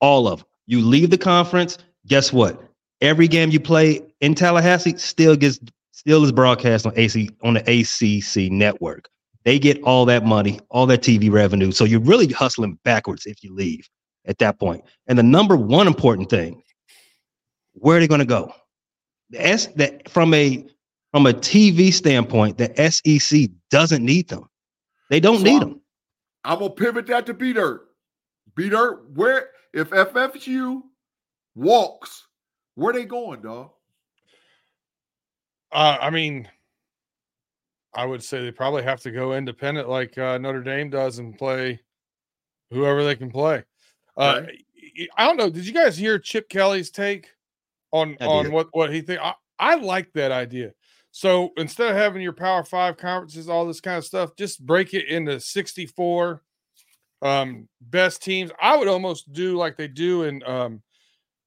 all 0.00 0.26
of 0.28 0.40
them. 0.40 0.48
You 0.66 0.80
leave 0.80 1.10
the 1.10 1.18
conference, 1.18 1.76
guess 2.06 2.32
what? 2.32 2.62
Every 3.02 3.28
game 3.28 3.50
you 3.50 3.60
play 3.60 4.00
in 4.20 4.34
Tallahassee 4.34 4.96
still 4.96 5.36
gets 5.36 5.58
still 6.04 6.22
is 6.24 6.32
broadcast 6.32 6.84
on 6.86 6.92
AC 6.96 7.30
on 7.42 7.54
the 7.54 7.60
ACC 7.62 8.52
network. 8.52 9.08
They 9.44 9.58
get 9.58 9.82
all 9.82 10.04
that 10.06 10.24
money, 10.24 10.60
all 10.70 10.86
that 10.86 11.02
TV 11.02 11.30
revenue. 11.30 11.72
So 11.72 11.84
you're 11.84 12.00
really 12.00 12.28
hustling 12.28 12.78
backwards 12.84 13.26
if 13.26 13.42
you 13.42 13.54
leave 13.54 13.88
at 14.26 14.38
that 14.38 14.58
point. 14.58 14.84
And 15.06 15.18
the 15.18 15.22
number 15.22 15.56
one 15.56 15.86
important 15.86 16.28
thing, 16.30 16.62
where 17.72 17.96
are 17.96 18.00
they 18.00 18.08
going 18.08 18.20
to 18.20 18.26
go? 18.26 18.52
The 19.30 19.46
S 19.46 19.66
that 19.76 20.08
from 20.10 20.34
a 20.34 20.66
from 21.12 21.26
a 21.26 21.32
TV 21.32 21.92
standpoint, 21.92 22.58
the 22.58 22.70
SEC 22.90 23.48
doesn't 23.70 24.04
need 24.04 24.28
them. 24.28 24.44
They 25.10 25.20
don't 25.20 25.38
So 25.38 25.44
need 25.44 25.50
I'm- 25.52 25.60
them. 25.60 25.80
I'm 26.46 26.58
gonna 26.58 26.70
pivot 26.74 27.06
that 27.06 27.24
to 27.26 27.34
B 27.34 27.54
Dirt. 27.54 27.86
B 28.54 28.68
Dirt, 28.68 29.10
where 29.14 29.48
if 29.72 29.88
FSU 29.90 30.82
walks, 31.54 32.26
where 32.74 32.92
they 32.92 33.04
going, 33.06 33.40
dog? 33.40 33.70
Uh, 35.74 35.98
I 36.00 36.10
mean, 36.10 36.48
I 37.92 38.06
would 38.06 38.22
say 38.22 38.42
they 38.42 38.52
probably 38.52 38.84
have 38.84 39.00
to 39.02 39.10
go 39.10 39.34
independent 39.34 39.88
like 39.88 40.16
uh, 40.16 40.38
Notre 40.38 40.62
Dame 40.62 40.88
does 40.88 41.18
and 41.18 41.36
play 41.36 41.80
whoever 42.70 43.04
they 43.04 43.16
can 43.16 43.30
play. 43.30 43.64
Uh, 44.16 44.42
Right. 44.44 44.58
I 45.16 45.26
don't 45.26 45.36
know. 45.36 45.50
Did 45.50 45.66
you 45.66 45.72
guys 45.72 45.96
hear 45.96 46.20
Chip 46.20 46.48
Kelly's 46.48 46.90
take 46.90 47.28
on 47.90 48.16
I 48.20 48.26
on 48.26 48.44
did. 48.44 48.52
what 48.52 48.68
what 48.72 48.92
he 48.92 49.00
think? 49.00 49.20
I, 49.20 49.34
I 49.58 49.74
like 49.74 50.12
that 50.12 50.30
idea. 50.30 50.72
So 51.10 51.50
instead 51.56 51.90
of 51.90 51.96
having 51.96 52.22
your 52.22 52.32
Power 52.32 52.62
Five 52.62 52.96
conferences, 52.96 53.48
all 53.48 53.66
this 53.66 53.80
kind 53.80 53.98
of 53.98 54.04
stuff, 54.04 54.36
just 54.36 54.64
break 54.64 54.94
it 54.94 55.08
into 55.08 55.40
sixty 55.40 55.86
four 55.86 56.42
um, 57.22 57.68
best 57.80 58.22
teams. 58.22 58.52
I 58.60 58.76
would 58.76 58.86
almost 58.86 59.32
do 59.32 59.56
like 59.56 59.76
they 59.76 59.88
do 59.88 60.24
in 60.24 60.44
um, 60.44 60.82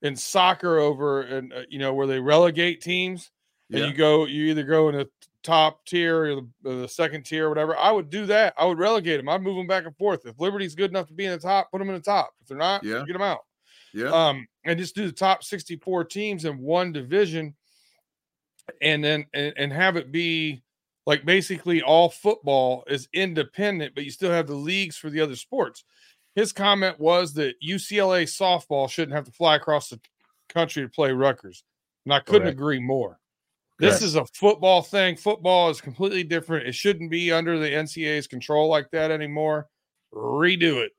in 0.02 0.18
soccer 0.18 0.80
over 0.80 1.22
and 1.22 1.54
uh, 1.54 1.62
you 1.70 1.80
know 1.80 1.94
where 1.94 2.08
they 2.08 2.20
relegate 2.20 2.82
teams 2.82 3.32
and 3.72 3.80
Yeah. 3.80 3.86
you 3.88 3.94
go 3.94 4.26
you 4.26 4.46
either 4.46 4.64
go 4.64 4.90
in 4.90 4.96
the 4.96 5.10
top 5.44 5.86
tier 5.86 6.24
or 6.24 6.36
the, 6.36 6.48
or 6.66 6.76
the 6.76 6.88
second 6.88 7.24
tier 7.24 7.46
or 7.46 7.50
whatever 7.50 7.78
i 7.78 7.90
would 7.92 8.10
do 8.10 8.26
that 8.26 8.54
i 8.58 8.66
would 8.66 8.80
relegate 8.80 9.18
them 9.20 9.30
i'd 9.30 9.42
move 9.42 9.56
them 9.56 9.68
back 9.68 9.86
and 9.86 9.96
forth 9.96 10.26
if 10.26 10.38
liberty's 10.40 10.76
good 10.76 10.90
enough 10.92 11.08
to 11.08 11.14
be 11.14 11.26
in 11.26 11.32
the 11.32 11.38
top 11.38 11.72
put 11.72 11.80
them 11.80 11.88
in 11.90 11.96
the 11.96 12.02
top 12.02 12.32
if 12.42 12.48
they're 12.48 12.58
not 12.58 12.84
Yeah. 12.84 13.04
get 13.06 13.14
them 13.14 13.22
out 13.22 13.46
Yeah. 13.94 14.10
um 14.10 14.48
and 14.66 14.78
just 14.78 14.96
do 14.96 15.06
the 15.06 15.12
top 15.14 15.44
64 15.44 16.04
teams 16.06 16.44
in 16.46 16.58
one 16.58 16.92
division 16.92 17.56
and 18.82 19.04
then 19.04 19.26
and, 19.34 19.54
and 19.58 19.72
have 19.72 19.96
it 19.96 20.12
be 20.12 20.64
like 21.06 21.24
basically 21.24 21.82
all 21.82 22.10
football 22.10 22.84
is 22.88 23.08
independent 23.14 23.96
but 23.96 24.04
you 24.04 24.12
still 24.12 24.32
have 24.32 24.48
the 24.48 24.56
leagues 24.56 24.98
for 24.98 25.10
the 25.10 25.22
other 25.22 25.36
sports 25.36 25.84
his 26.36 26.52
comment 26.52 27.00
was 27.00 27.34
that 27.36 27.56
ucla 27.66 28.24
softball 28.24 28.90
shouldn't 28.90 29.16
have 29.16 29.26
to 29.26 29.32
fly 29.32 29.56
across 29.56 29.90
the 29.90 30.00
country 30.50 30.84
to 30.84 30.90
play 30.90 31.12
Rutgers. 31.14 31.64
and 32.06 32.14
i 32.14 32.20
couldn't 32.20 32.42
Correct. 32.44 32.56
agree 32.58 32.80
more 32.80 33.20
this 33.80 34.02
is 34.02 34.16
a 34.16 34.26
football 34.26 34.82
thing. 34.82 35.16
Football 35.16 35.70
is 35.70 35.82
completely 35.82 36.24
different. 36.24 36.68
It 36.68 36.74
shouldn't 36.74 37.12
be 37.12 37.32
under 37.32 37.60
the 37.60 37.70
NCAA's 37.70 38.28
control 38.28 38.70
like 38.70 38.90
that 38.92 39.12
anymore. 39.12 39.68
Redo 40.14 40.84
it. 40.84 40.92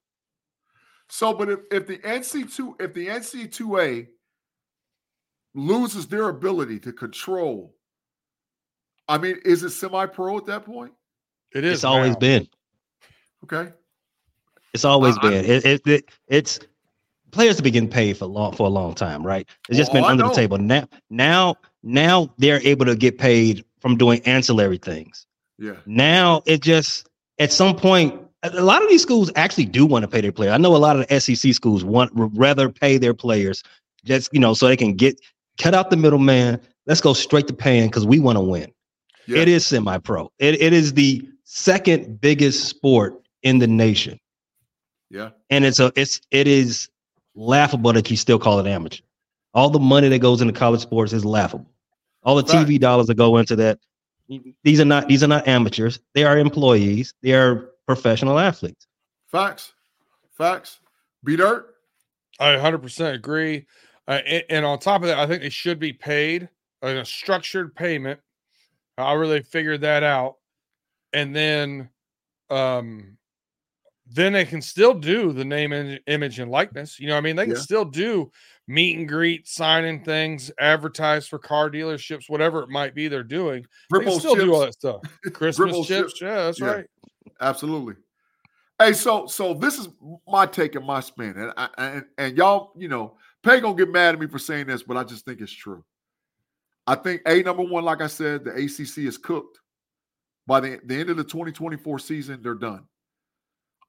So, 1.09 1.33
but 1.33 1.49
if, 1.49 1.61
if 1.71 1.87
the 1.87 1.99
NC 1.99 2.55
two 2.55 2.77
if 2.79 2.95
the 2.95 3.07
NC 3.07 3.51
two 3.51 3.79
A 3.79 4.07
loses 5.55 6.07
their 6.07 6.29
ability 6.29 6.79
to 6.81 6.93
control, 6.93 7.75
I 9.09 9.19
mean, 9.19 9.39
is 9.45 9.63
it 9.65 9.71
semi 9.71 10.07
pro 10.07 10.37
at 10.37 10.47
that 10.47 10.65
point? 10.65 10.93
It 11.55 11.65
is 11.65 11.77
It's 11.77 11.85
always 11.85 12.15
been. 12.17 12.47
Okay. 13.45 13.73
It's 14.75 14.85
always 14.85 15.17
I- 15.19 15.21
I- 15.27 15.31
been. 15.31 15.45
It, 15.45 15.65
it, 15.65 15.87
it 15.87 16.11
it's 16.29 16.61
players 17.31 17.57
have 17.57 17.65
been 17.65 17.73
getting 17.73 17.89
paid 17.89 18.17
for 18.19 18.27
long 18.27 18.55
for 18.55 18.67
a 18.67 18.71
long 18.71 18.95
time, 18.95 19.27
right? 19.27 19.49
It's 19.69 19.79
oh, 19.79 19.81
just 19.81 19.91
Oh, 19.91 19.95
been 19.95 20.05
under 20.05 20.25
know. 20.25 20.29
the 20.29 20.35
table. 20.35 20.59
Now, 20.59 20.87
now, 21.11 21.57
now 21.83 22.33
they're 22.39 22.61
able 22.67 22.87
to 22.87 22.97
get 22.97 23.19
paid 23.19 23.65
from 23.81 23.97
doing 23.97 24.21
ancillary 24.25 24.79
things. 24.79 25.27
Yeah. 25.59 25.75
Now 25.87 26.43
it 26.47 26.63
just 26.63 27.09
at 27.39 27.53
some 27.53 27.77
point, 27.77 28.21
a 28.43 28.63
lot 28.63 28.83
of 28.83 28.89
these 28.89 29.03
schools 29.03 29.31
actually 29.37 29.65
do 29.67 29.85
want 29.87 30.03
to 30.05 30.09
pay 30.09 30.21
their 30.21 30.33
players. 30.33 30.53
I 30.53 30.59
know 30.59 30.75
a 30.75 30.79
lot 30.79 30.99
of 30.99 31.07
the 31.07 31.21
SEC 31.21 31.53
schools 31.55 31.85
want 31.85 32.11
rather 32.15 32.69
pay 32.69 32.99
their 32.99 33.15
players 33.15 33.63
just 34.05 34.33
you 34.33 34.41
know 34.41 34.55
so 34.55 34.69
they 34.69 34.77
can 34.77 34.95
get 34.95 35.21
cut 35.59 35.75
out 35.75 35.91
the 35.91 35.97
middleman. 35.97 36.61
Let's 36.87 37.01
go 37.01 37.13
straight 37.13 37.47
to 37.49 37.53
paying 37.53 37.89
because 37.89 38.07
we 38.07 38.19
want 38.21 38.37
to 38.37 38.43
win. 38.43 38.73
Yeah. 39.27 39.39
It 39.39 39.49
is 39.49 39.67
semi-pro. 39.67 40.33
It, 40.39 40.61
it 40.63 40.73
is 40.73 40.95
the 40.95 41.29
second 41.45 42.21
biggest 42.21 42.65
sport 42.69 43.21
in 43.43 43.59
the 43.59 43.67
nation 43.67 44.19
Yeah. 45.11 45.31
and 45.51 45.65
it's 45.65 45.79
a 45.79 45.93
it's 45.97 46.21
it 46.31 46.47
is 46.49 46.89
laughable 47.35 47.93
that 47.93 48.11
you 48.11 48.17
still 48.17 48.39
call 48.39 48.59
it 48.59 48.67
amateur. 48.67 49.03
All 49.55 49.71
the 49.71 49.79
money 49.79 50.09
that 50.09 50.19
goes 50.19 50.41
into 50.41 50.53
college 50.53 50.81
sports 50.81 51.13
is 51.13 51.25
laughable. 51.25 51.67
All 52.23 52.37
the 52.37 52.43
Right. 52.53 52.67
TV 52.67 52.79
dollars 52.79 53.07
that 53.07 53.15
go 53.15 53.37
into 53.39 53.57
that, 53.57 53.79
these 54.63 54.81
are 54.81 54.85
not 54.85 55.09
these 55.09 55.23
are 55.23 55.29
not 55.29 55.49
amateurs. 55.49 56.01
They 56.15 56.25
are 56.25 56.39
employees. 56.39 57.15
They 57.23 57.33
are 57.33 57.71
professional 57.87 58.39
athletes. 58.39 58.87
Facts. 59.27 59.73
Facts. 60.37 60.81
B 61.25 61.37
Dirt. 61.37 61.75
I 62.39 62.55
100% 62.55 63.15
agree. 63.15 63.67
Uh, 64.07 64.21
and, 64.27 64.45
and 64.49 64.67
on 64.67 64.79
top 64.79 65.03
of 65.03 65.09
that, 65.09 65.19
I 65.19 65.27
think 65.27 65.43
they 65.43 65.49
should 65.49 65.79
be 65.79 65.93
paid 65.93 66.49
a 66.83 67.05
structured 67.05 67.75
payment. 67.75 68.21
However, 68.97 69.27
they 69.27 69.43
figured 69.43 69.81
that 69.83 70.03
out, 70.03 70.37
and 71.13 71.35
then, 71.35 71.89
um, 72.51 73.17
then 74.11 74.33
they 74.33 74.45
can 74.45 74.63
still 74.63 74.95
do 74.95 75.33
the 75.33 75.45
name, 75.45 75.73
and 75.73 76.01
image, 76.07 76.39
and 76.39 76.51
likeness. 76.51 76.99
You 76.99 77.09
know, 77.09 77.15
what 77.15 77.19
I 77.19 77.23
mean, 77.23 77.37
they 77.37 77.47
can 77.47 77.55
Yeah. 77.55 77.61
still 77.61 77.85
do 77.85 78.31
meet 78.67 78.99
and 78.99 79.09
greet, 79.09 79.47
signing 79.49 80.05
things, 80.05 80.51
advertise 80.59 81.27
for 81.27 81.39
car 81.39 81.71
dealerships, 81.71 82.29
whatever 82.29 82.63
it 82.63 82.69
might 82.69 82.95
be. 82.95 83.09
They're 83.09 83.23
doing. 83.23 83.63
They 83.63 83.99
can 83.99 84.07
Ripple 84.07 84.21
still 84.21 84.35
do 84.35 84.55
all 84.55 84.61
that 84.61 84.75
stuff. 84.75 85.03
Christmas 85.33 85.77
chips, 85.87 86.13
chips. 86.15 86.21
yeah, 86.21 86.35
that's 86.35 86.61
Yeah. 86.61 86.67
right. 86.73 86.87
Absolutely. 87.41 87.95
Hey, 88.79 88.93
so 88.93 89.27
so 89.27 89.55
this 89.55 89.79
is 89.79 89.89
my 90.27 90.47
take 90.47 90.75
and 90.77 90.87
my 90.87 91.01
spin, 91.01 91.37
and 91.37 91.53
I, 91.57 91.69
and 91.79 92.05
and 92.17 92.37
y'all, 92.37 92.73
you 92.77 92.89
know, 92.89 93.17
Pay 93.43 93.61
gonna 93.61 93.77
get 93.77 93.91
mad 93.91 94.15
at 94.15 94.21
me 94.21 94.27
for 94.27 94.39
saying 94.39 94.67
this, 94.67 94.83
but 94.83 94.97
I 94.97 95.05
just 95.05 95.25
think 95.25 95.41
it's 95.41 95.53
true. 95.53 95.85
I 96.87 96.95
think 96.95 97.23
a 97.27 97.43
number 97.43 97.63
one, 97.63 97.85
like 97.85 98.01
I 98.01 98.07
said, 98.07 98.45
the 98.45 98.53
ACC 98.53 99.07
is 99.07 99.19
cooked. 99.19 99.59
By 100.47 100.61
the, 100.61 100.81
the 100.85 100.99
end 100.99 101.11
of 101.11 101.19
the 101.19 101.25
2024 101.25 101.99
season, 101.99 102.41
they're 102.43 102.55
done. 102.55 102.85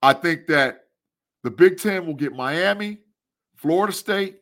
I 0.01 0.13
think 0.13 0.47
that 0.47 0.85
the 1.43 1.51
Big 1.51 1.79
Ten 1.79 2.05
will 2.05 2.13
get 2.13 2.33
Miami, 2.33 2.99
Florida 3.55 3.93
State, 3.93 4.37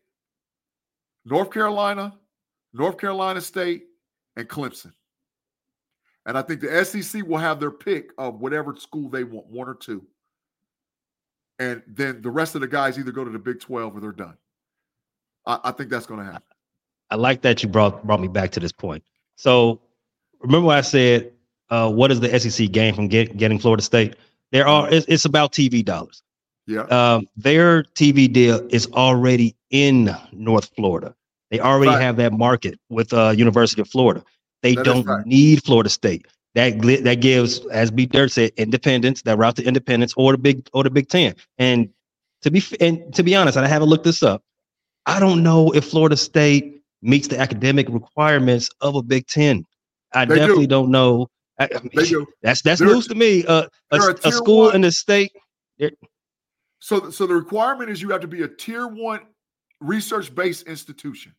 North 1.25 1.51
Carolina, 1.51 2.15
North 2.73 2.97
Carolina 2.97 3.41
State, 3.41 3.85
and 4.35 4.47
Clemson. 4.47 4.93
And 6.25 6.37
I 6.37 6.41
think 6.41 6.61
the 6.61 6.85
SEC 6.85 7.25
will 7.25 7.37
have 7.37 7.59
their 7.59 7.71
pick 7.71 8.11
of 8.17 8.39
whatever 8.39 8.75
school 8.75 9.09
they 9.09 9.23
want, 9.23 9.47
one 9.47 9.67
or 9.67 9.75
two. 9.75 10.05
And 11.59 11.81
then 11.87 12.21
the 12.21 12.29
rest 12.29 12.55
of 12.55 12.61
the 12.61 12.67
guys 12.67 12.99
either 12.99 13.11
go 13.11 13.23
to 13.23 13.31
the 13.31 13.39
Big 13.39 13.59
12 13.59 13.95
or 13.95 13.99
they're 13.99 14.11
done. 14.11 14.37
I, 15.45 15.59
I 15.65 15.71
think 15.71 15.89
that's 15.89 16.05
going 16.05 16.19
to 16.19 16.25
happen. 16.25 16.43
I 17.09 17.15
like 17.15 17.41
that 17.41 17.63
you 17.63 17.69
brought 17.69 18.05
brought 18.05 18.19
me 18.19 18.27
back 18.27 18.51
to 18.51 18.59
this 18.59 18.73
point. 18.73 19.03
So 19.37 19.79
remember 20.41 20.69
I 20.69 20.81
said, 20.81 21.31
uh, 21.69 21.89
what 21.89 22.11
is 22.11 22.19
the 22.19 22.39
SEC 22.39 22.71
gain 22.71 22.93
from 22.93 23.07
get, 23.07 23.37
getting 23.37 23.57
Florida 23.57 23.81
State? 23.81 24.15
There 24.51 24.67
are 24.67 24.89
it's, 24.91 25.05
it's 25.07 25.25
about 25.25 25.51
TV 25.51 25.83
dollars. 25.83 26.21
Yeah. 26.67 26.81
um, 26.83 27.27
their 27.37 27.83
TV 27.83 28.31
deal 28.31 28.65
is 28.71 28.87
already 28.87 29.55
in 29.69 30.13
North 30.33 30.69
Florida. 30.75 31.15
They 31.49 31.59
already 31.61 31.91
Right. 31.91 32.01
have 32.01 32.17
that 32.17 32.33
market 32.33 32.77
with 32.89 33.13
uh, 33.13 33.29
University 33.37 33.79
of 33.81 33.87
Florida. 33.89 34.21
They 34.63 34.75
That 34.75 34.83
don't 34.85 35.05
right. 35.05 35.25
need 35.25 35.63
Florida 35.63 35.89
State. 35.89 36.27
That 36.55 36.81
that 37.03 37.21
gives, 37.21 37.65
as 37.67 37.91
B 37.91 38.05
Dirt 38.05 38.31
said, 38.31 38.51
independence. 38.57 39.21
That 39.21 39.37
route 39.37 39.55
to 39.57 39.63
independence 39.63 40.13
or 40.17 40.33
the 40.33 40.37
big 40.39 40.67
or 40.73 40.83
the 40.83 40.89
Big 40.89 41.07
Ten. 41.07 41.35
And 41.57 41.89
to 42.41 42.51
be 42.51 42.57
f- 42.59 42.73
and 42.81 43.13
to 43.15 43.23
be 43.23 43.35
honest, 43.35 43.55
and 43.57 43.65
I 43.65 43.69
haven't 43.69 43.89
looked 43.89 44.03
this 44.05 44.23
up. 44.23 44.41
I 45.05 45.19
don't 45.21 45.43
know 45.43 45.71
if 45.71 45.85
Florida 45.85 46.17
State 46.17 46.81
meets 47.01 47.27
the 47.29 47.39
academic 47.39 47.87
requirements 47.89 48.69
of 48.81 48.95
a 48.95 49.01
Big 49.03 49.27
Ten. 49.27 49.63
I 50.13 50.25
They 50.25 50.35
do. 50.35 50.39
definitely 50.41 50.67
don't 50.67 50.89
know. 50.91 51.27
I, 51.59 51.69
I 51.75 51.79
mean, 51.81 52.25
That's 52.41 52.61
that's 52.61 52.81
news 52.81 53.07
to 53.07 53.15
me. 53.15 53.45
Uh, 53.45 53.67
a, 53.91 54.15
a 54.23 54.31
school 54.31 54.65
one. 54.65 54.75
in 54.75 54.81
the 54.81 54.91
state. 54.91 55.31
So, 56.79 57.09
so 57.09 57.25
the 57.25 57.33
requirement 57.33 57.89
is 57.89 58.01
you 58.01 58.09
have 58.11 58.21
to 58.21 58.27
be 58.27 58.43
a 58.43 58.47
tier 58.47 58.87
one 58.87 59.21
research 59.79 60.33
based 60.33 60.67
institution. 60.67 61.33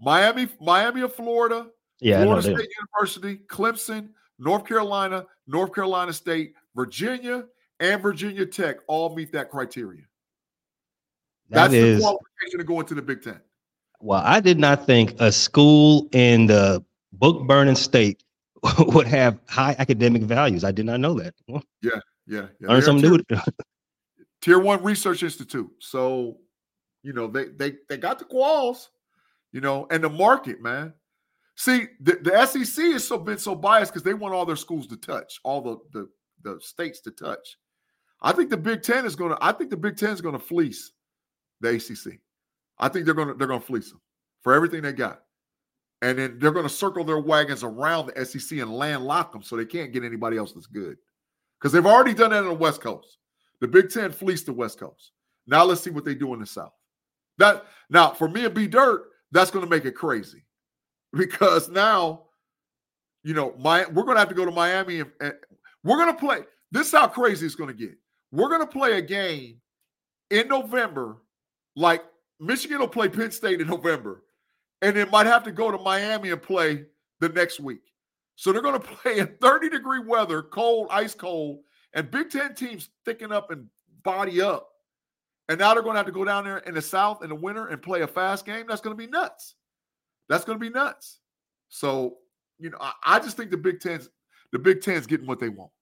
Miami, 0.00 0.48
Miami 0.60 1.02
of 1.02 1.14
Florida, 1.14 1.68
Yeah, 2.00 2.22
Florida 2.22 2.42
that. 2.42 2.56
State 2.58 2.68
University, 2.80 3.42
Clemson, 3.46 4.08
North 4.40 4.66
Carolina, 4.66 5.24
North 5.46 5.72
Carolina 5.72 6.12
State, 6.12 6.54
Virginia, 6.74 7.44
and 7.78 8.02
Virginia 8.02 8.44
Tech 8.44 8.78
all 8.88 9.14
meet 9.14 9.30
that 9.32 9.50
criteria. 9.50 10.02
That 11.50 11.70
That's 11.70 11.74
is 11.74 11.98
the 11.98 12.02
qualification 12.02 12.58
to 12.58 12.64
go 12.64 12.80
into 12.80 12.94
the 12.94 13.02
Big 13.02 13.22
Ten. 13.22 13.40
well, 14.00 14.22
I 14.24 14.40
did 14.40 14.58
not 14.58 14.84
think 14.84 15.14
a 15.20 15.30
school 15.30 16.08
in 16.10 16.46
the 16.46 16.84
book 17.12 17.46
burning 17.46 17.76
state 17.76 18.23
would 18.78 19.06
have 19.06 19.38
high 19.48 19.76
academic 19.78 20.22
values. 20.22 20.64
I 20.64 20.72
did 20.72 20.86
not 20.86 21.00
know 21.00 21.14
that. 21.14 21.34
Well, 21.48 21.62
Yeah, 21.82 22.00
yeah. 22.26 22.40
learn 22.40 22.50
They're 22.60 22.82
something 22.82 23.10
tier, 23.10 23.20
new. 23.30 23.38
tier 24.40 24.58
one 24.58 24.82
research 24.82 25.22
institute. 25.22 25.70
So, 25.80 26.38
you 27.02 27.12
know, 27.12 27.26
they 27.26 27.46
they 27.46 27.74
they 27.88 27.96
got 27.96 28.18
the 28.18 28.24
quals, 28.24 28.88
you 29.52 29.60
know, 29.60 29.86
and 29.90 30.02
the 30.02 30.08
market, 30.08 30.62
man. 30.62 30.94
See, 31.56 31.86
the, 32.00 32.16
the 32.16 32.46
SEC 32.46 32.84
has 32.92 33.06
so 33.06 33.18
been 33.18 33.38
so 33.38 33.54
biased 33.54 33.92
because 33.92 34.02
they 34.02 34.14
want 34.14 34.34
all 34.34 34.46
their 34.46 34.56
schools 34.56 34.86
to 34.88 34.96
touch, 34.96 35.40
all 35.44 35.60
the 35.60 35.78
the 35.92 36.08
the 36.42 36.60
states 36.60 37.00
to 37.02 37.10
touch. 37.10 37.56
I 38.22 38.32
think 38.32 38.50
the 38.50 38.56
Big 38.56 38.82
Ten 38.82 39.04
is 39.04 39.14
gonna. 39.14 39.36
I 39.40 39.52
think 39.52 39.70
the 39.70 39.76
Big 39.76 39.96
Ten 39.96 40.10
is 40.10 40.20
gonna 40.20 40.38
fleece 40.38 40.92
the 41.60 41.70
ACC. 41.70 42.18
I 42.78 42.88
think 42.88 43.04
they're 43.04 43.14
gonna 43.14 43.34
they're 43.34 43.46
gonna 43.46 43.60
fleece 43.60 43.90
them 43.90 44.00
for 44.42 44.54
everything 44.54 44.82
they 44.82 44.92
got, 44.92 45.22
and 46.02 46.18
then 46.18 46.38
they're 46.38 46.50
gonna 46.50 46.68
circle 46.68 47.04
their 47.04 47.20
wagons 47.20 47.62
around 47.62 48.06
the 48.06 48.24
SEC 48.24 48.58
and 48.58 48.74
landlock 48.74 49.32
them 49.32 49.42
so 49.42 49.56
they 49.56 49.64
can't 49.64 49.92
get 49.92 50.04
anybody 50.04 50.36
else 50.36 50.52
that's 50.52 50.66
good 50.66 50.96
because 51.58 51.72
they've 51.72 51.86
already 51.86 52.14
done 52.14 52.30
that 52.30 52.38
on 52.38 52.48
the 52.48 52.54
West 52.54 52.80
Coast. 52.80 53.18
The 53.60 53.68
Big 53.68 53.90
Ten 53.90 54.12
fleeced 54.12 54.46
the 54.46 54.52
West 54.52 54.78
Coast. 54.78 55.12
Now 55.46 55.64
let's 55.64 55.80
see 55.80 55.90
what 55.90 56.04
they 56.04 56.14
do 56.14 56.34
in 56.34 56.40
the 56.40 56.46
South. 56.46 56.72
That 57.38 57.64
now 57.90 58.10
for 58.10 58.28
me 58.28 58.44
and 58.44 58.54
B 58.54 58.66
Dirt, 58.66 59.04
that's 59.32 59.50
going 59.50 59.64
to 59.64 59.70
make 59.70 59.84
it 59.84 59.92
crazy 59.92 60.44
because 61.12 61.68
now, 61.68 62.24
you 63.22 63.34
know, 63.34 63.54
my 63.58 63.86
we're 63.86 64.04
going 64.04 64.16
to 64.16 64.20
have 64.20 64.28
to 64.28 64.34
go 64.34 64.44
to 64.44 64.50
Miami 64.50 65.00
and, 65.00 65.10
and 65.20 65.34
we're 65.82 65.96
going 65.96 66.14
to 66.14 66.20
play. 66.20 66.40
This 66.70 66.88
is 66.88 66.92
how 66.92 67.06
crazy 67.06 67.46
it's 67.46 67.54
going 67.54 67.68
to 67.68 67.74
get. 67.74 67.96
We're 68.32 68.48
going 68.48 68.60
to 68.60 68.66
play 68.66 68.98
a 68.98 69.02
game 69.02 69.60
in 70.30 70.48
November, 70.48 71.18
like 71.76 72.02
Michigan 72.40 72.80
will 72.80 72.88
play 72.88 73.08
Penn 73.08 73.30
State 73.30 73.60
in 73.60 73.68
November, 73.68 74.23
and 74.82 74.96
then 74.96 75.10
might 75.10 75.26
have 75.26 75.44
to 75.44 75.52
go 75.52 75.70
to 75.70 75.78
Miami 75.78 76.30
and 76.30 76.42
play 76.42 76.84
the 77.20 77.28
next 77.28 77.60
week. 77.60 77.92
So 78.36 78.52
they're 78.52 78.62
going 78.62 78.80
to 78.80 78.86
play 78.86 79.18
in 79.18 79.36
30 79.40 79.68
degree 79.68 80.00
weather, 80.00 80.42
cold, 80.42 80.88
ice 80.90 81.14
cold, 81.14 81.60
and 81.92 82.10
Big 82.10 82.30
Ten 82.30 82.54
teams 82.54 82.90
thicken 83.04 83.32
up 83.32 83.50
and 83.50 83.66
body 84.02 84.40
up. 84.40 84.68
And 85.48 85.58
now 85.58 85.74
they're 85.74 85.82
going 85.82 85.94
to 85.94 85.98
have 85.98 86.06
to 86.06 86.12
go 86.12 86.24
down 86.24 86.44
there 86.44 86.58
in 86.58 86.74
the 86.74 86.82
South 86.82 87.22
in 87.22 87.28
the 87.28 87.34
winter 87.34 87.66
and 87.66 87.82
play 87.82 88.00
a 88.00 88.06
fast 88.06 88.46
game. 88.46 88.64
That's 88.66 88.80
going 88.80 88.96
to 88.96 89.02
be 89.02 89.10
nuts. 89.10 89.54
That's 90.28 90.44
going 90.44 90.58
to 90.58 90.64
be 90.64 90.70
nuts. 90.70 91.20
So, 91.68 92.16
you 92.58 92.70
know, 92.70 92.78
I, 92.80 92.92
I 93.04 93.18
just 93.18 93.36
think 93.36 93.50
the 93.50 93.56
Big 93.56 93.80
Ten's 93.80 94.08
the 94.52 94.58
Big 94.58 94.80
Ten's 94.80 95.06
getting 95.06 95.26
what 95.26 95.40
they 95.40 95.48
want 95.48 95.72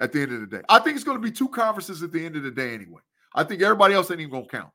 at 0.00 0.12
the 0.12 0.22
end 0.22 0.32
of 0.32 0.40
the 0.40 0.46
day. 0.46 0.62
I 0.68 0.78
think 0.80 0.96
it's 0.96 1.04
going 1.04 1.16
to 1.16 1.22
be 1.22 1.30
two 1.30 1.48
conferences 1.48 2.02
at 2.02 2.12
the 2.12 2.24
end 2.24 2.36
of 2.36 2.42
the 2.42 2.50
day 2.50 2.74
anyway. 2.74 3.00
I 3.34 3.44
think 3.44 3.62
everybody 3.62 3.94
else 3.94 4.10
ain't 4.10 4.20
even 4.20 4.32
going 4.32 4.44
to 4.44 4.50
count. 4.50 4.70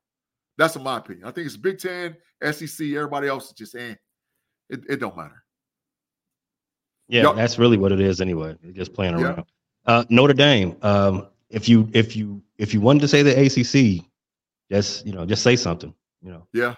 That's 0.58 0.76
in 0.76 0.84
my 0.84 0.98
opinion. 0.98 1.28
I 1.28 1.32
think 1.32 1.48
it's 1.48 1.58
Big 1.58 1.80
Ten, 1.80 2.16
SEC, 2.44 2.88
everybody 2.88 3.28
else 3.28 3.48
is 3.48 3.54
just 3.54 3.76
eh. 3.76 3.96
It, 4.70 4.84
it 4.90 5.00
don't 5.00 5.18
matter. 5.18 5.44
Yeah, 7.08 7.34
that's 7.34 7.60
really 7.60 7.78
what 7.78 7.92
it 7.92 8.00
is 8.00 8.22
anyway. 8.22 8.56
They're 8.62 8.72
just 8.72 8.94
playing 8.94 9.16
around. 9.16 9.44
Uh, 9.86 10.06
Notre 10.10 10.34
Dame. 10.34 10.78
Um, 10.82 11.28
if 11.50 11.68
you 11.68 11.90
if 11.94 12.16
you 12.16 12.42
if 12.58 12.74
you 12.74 12.80
wanted 12.80 13.02
to 13.02 13.08
say 13.10 13.22
the 13.22 13.38
ACC, 13.38 14.06
just 14.72 15.06
you 15.06 15.12
know, 15.12 15.26
just 15.26 15.44
say 15.44 15.56
something. 15.56 15.94
You 16.22 16.32
know, 16.32 16.48
Yeah. 16.54 16.76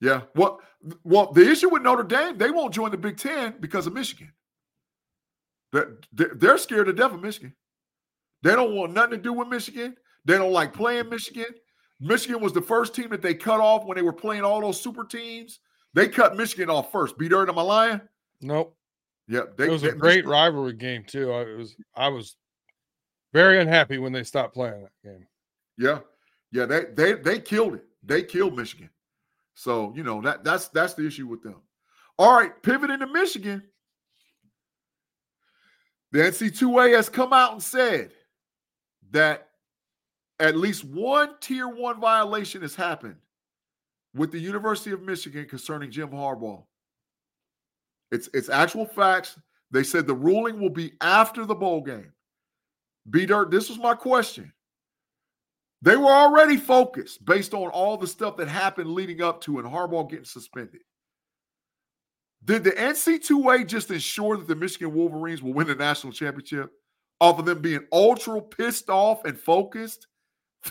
Yeah. 0.00 0.22
Well, 0.34 0.60
well, 1.02 1.32
the 1.32 1.50
issue 1.50 1.70
with 1.70 1.82
Notre 1.82 2.04
Dame, 2.04 2.36
they 2.36 2.50
won't 2.50 2.74
join 2.74 2.90
the 2.90 2.98
Big 2.98 3.16
Ten 3.16 3.54
because 3.58 3.86
of 3.86 3.94
Michigan. 3.94 4.32
They're 5.72 5.98
they're 6.12 6.58
scared 6.58 6.86
to 6.86 6.92
death 6.92 7.12
of 7.12 7.22
Michigan. 7.22 7.54
They 8.42 8.54
don't 8.54 8.74
want 8.74 8.92
nothing 8.92 9.12
to 9.12 9.16
do 9.18 9.32
with 9.32 9.48
Michigan. 9.48 9.96
They 10.24 10.36
don't 10.36 10.52
like 10.52 10.72
playing 10.72 11.08
Michigan. 11.08 11.46
Michigan 12.00 12.40
was 12.40 12.52
the 12.52 12.62
first 12.62 12.94
team 12.94 13.10
that 13.10 13.22
they 13.22 13.34
cut 13.34 13.60
off 13.60 13.84
when 13.84 13.96
they 13.96 14.02
were 14.02 14.12
playing 14.12 14.44
all 14.44 14.60
those 14.60 14.80
super 14.80 15.04
teams. 15.04 15.60
They 15.94 16.08
cut 16.08 16.36
Michigan 16.36 16.70
off 16.70 16.92
first. 16.92 17.18
B 17.18 17.28
Dirt, 17.28 17.48
am 17.48 17.58
I 17.58 17.62
lying? 17.62 18.00
Nope. 18.40 18.76
Yep. 19.26 19.56
They, 19.56 19.66
it 19.66 19.70
was 19.70 19.82
a 19.84 19.90
they- 19.90 19.96
great 19.96 20.26
rivalry 20.26 20.74
game 20.74 21.04
too. 21.04 21.32
I 21.32 21.44
was 21.56 21.76
I 21.94 22.08
was 22.08 22.36
very 23.32 23.60
unhappy 23.60 23.98
when 23.98 24.12
they 24.12 24.22
stopped 24.24 24.54
playing 24.54 24.82
that 24.82 25.08
game. 25.08 25.26
Yeah, 25.76 26.00
yeah, 26.52 26.66
they 26.66 26.84
they 26.94 27.12
they 27.14 27.40
killed 27.40 27.74
it. 27.74 27.84
They 28.02 28.22
killed 28.22 28.56
Michigan. 28.56 28.90
So 29.54 29.92
you 29.96 30.02
know 30.02 30.20
that 30.22 30.44
that's 30.44 30.68
that's 30.68 30.94
the 30.94 31.06
issue 31.06 31.26
with 31.26 31.42
them. 31.42 31.56
All 32.18 32.32
right, 32.36 32.52
pivoting 32.62 33.00
to 33.00 33.06
Michigan. 33.06 33.62
The 36.10 36.20
NC2A 36.20 36.96
has 36.96 37.08
come 37.08 37.32
out 37.32 37.52
and 37.52 37.62
said 37.62 38.12
that 39.10 39.47
at 40.40 40.56
least 40.56 40.84
one 40.84 41.34
tier 41.40 41.68
one 41.68 42.00
violation 42.00 42.62
has 42.62 42.74
happened 42.74 43.16
with 44.14 44.32
the 44.32 44.38
University 44.38 44.92
of 44.92 45.02
Michigan 45.02 45.46
concerning 45.46 45.90
Jim 45.90 46.08
Harbaugh. 46.08 46.64
It's 48.10 48.28
it's 48.32 48.48
actual 48.48 48.86
facts. 48.86 49.38
They 49.70 49.82
said 49.82 50.06
the 50.06 50.14
ruling 50.14 50.60
will 50.60 50.70
be 50.70 50.92
after 51.00 51.44
the 51.44 51.54
bowl 51.54 51.82
game. 51.82 52.12
B 53.10 53.26
Dirt, 53.26 53.50
this 53.50 53.68
was 53.68 53.78
my 53.78 53.94
question. 53.94 54.52
They 55.82 55.96
were 55.96 56.10
already 56.10 56.56
focused 56.56 57.24
based 57.24 57.54
on 57.54 57.68
all 57.68 57.96
the 57.96 58.06
stuff 58.06 58.36
that 58.38 58.48
happened 58.48 58.92
leading 58.92 59.22
up 59.22 59.40
to 59.42 59.58
and 59.58 59.68
Harbaugh 59.68 60.10
getting 60.10 60.24
suspended. 60.24 60.80
Did 62.44 62.64
the 62.64 62.72
NC2A 62.72 63.66
just 63.66 63.90
ensure 63.90 64.36
that 64.36 64.48
the 64.48 64.56
Michigan 64.56 64.94
Wolverines 64.94 65.42
will 65.42 65.52
win 65.52 65.66
the 65.66 65.74
national 65.74 66.12
championship 66.12 66.72
off 67.20 67.38
of 67.38 67.44
them 67.44 67.60
being 67.60 67.86
ultra 67.92 68.40
pissed 68.40 68.90
off 68.90 69.24
and 69.24 69.38
focused 69.38 70.07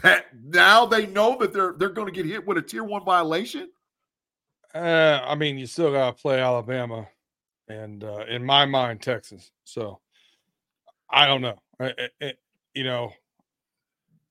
that 0.03 0.25
now 0.43 0.85
they 0.85 1.07
know 1.07 1.37
that 1.39 1.53
they're 1.53 1.73
they're 1.77 1.89
going 1.89 2.07
to 2.07 2.11
get 2.13 2.25
hit 2.25 2.45
with 2.45 2.57
a 2.57 2.61
tier 2.61 2.83
one 2.83 3.03
violation? 3.03 3.69
Uh, 4.75 5.21
I 5.25 5.35
mean, 5.35 5.57
you 5.57 5.65
still 5.65 5.91
got 5.91 6.15
to 6.15 6.21
play 6.21 6.39
Alabama, 6.41 7.07
and 7.67 8.03
uh, 8.03 8.25
in 8.27 8.45
my 8.45 8.65
mind, 8.65 9.01
Texas. 9.01 9.51
So 9.63 9.99
I 11.09 11.25
don't 11.25 11.41
know. 11.41 11.57
I, 11.79 11.85
I- 11.97 12.25
I- 12.25 12.33
you 12.73 12.83
know, 12.83 13.11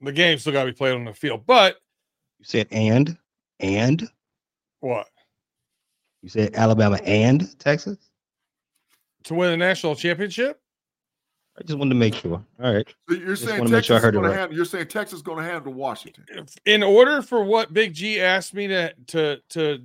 the 0.00 0.12
game 0.12 0.38
still 0.38 0.52
got 0.52 0.64
to 0.64 0.70
be 0.70 0.76
played 0.76 0.94
on 0.94 1.04
the 1.04 1.12
field. 1.14 1.44
But 1.46 1.78
you 2.38 2.44
said 2.44 2.68
and 2.70 3.16
and 3.58 4.08
what 4.80 5.08
you 6.22 6.28
said 6.28 6.54
Alabama 6.54 7.00
and 7.02 7.58
Texas. 7.58 7.98
to 9.24 9.34
win 9.34 9.50
the 9.50 9.56
national 9.56 9.96
championship? 9.96 10.60
I 11.58 11.62
just 11.62 11.78
wanted 11.78 11.90
to 11.90 11.96
make 11.96 12.14
sure. 12.14 12.44
All 12.62 12.74
right. 12.74 12.86
So 13.08 13.14
you're 13.16 13.28
Just 13.28 13.44
saying 13.44 13.58
wanna 13.58 13.70
make 13.70 13.78
Texas 13.78 13.86
sure 13.86 13.94
I 13.94 13.98
is 13.98 14.02
heard 14.04 14.14
it 14.14 14.18
going 14.18 14.24
to 14.24 14.30
right. 14.30 14.38
handle. 14.38 14.56
You're 14.56 14.64
saying 14.66 14.88
Texas 14.88 15.16
is 15.18 15.22
going 15.22 15.38
to 15.38 15.50
handle 15.50 15.72
Washington. 15.72 16.24
In 16.66 16.82
order 16.82 17.22
for 17.22 17.44
what 17.44 17.72
Big 17.72 17.94
G 17.94 18.20
asked 18.20 18.52
me 18.52 18.66
to 18.68 18.92
to 19.08 19.38
to, 19.50 19.82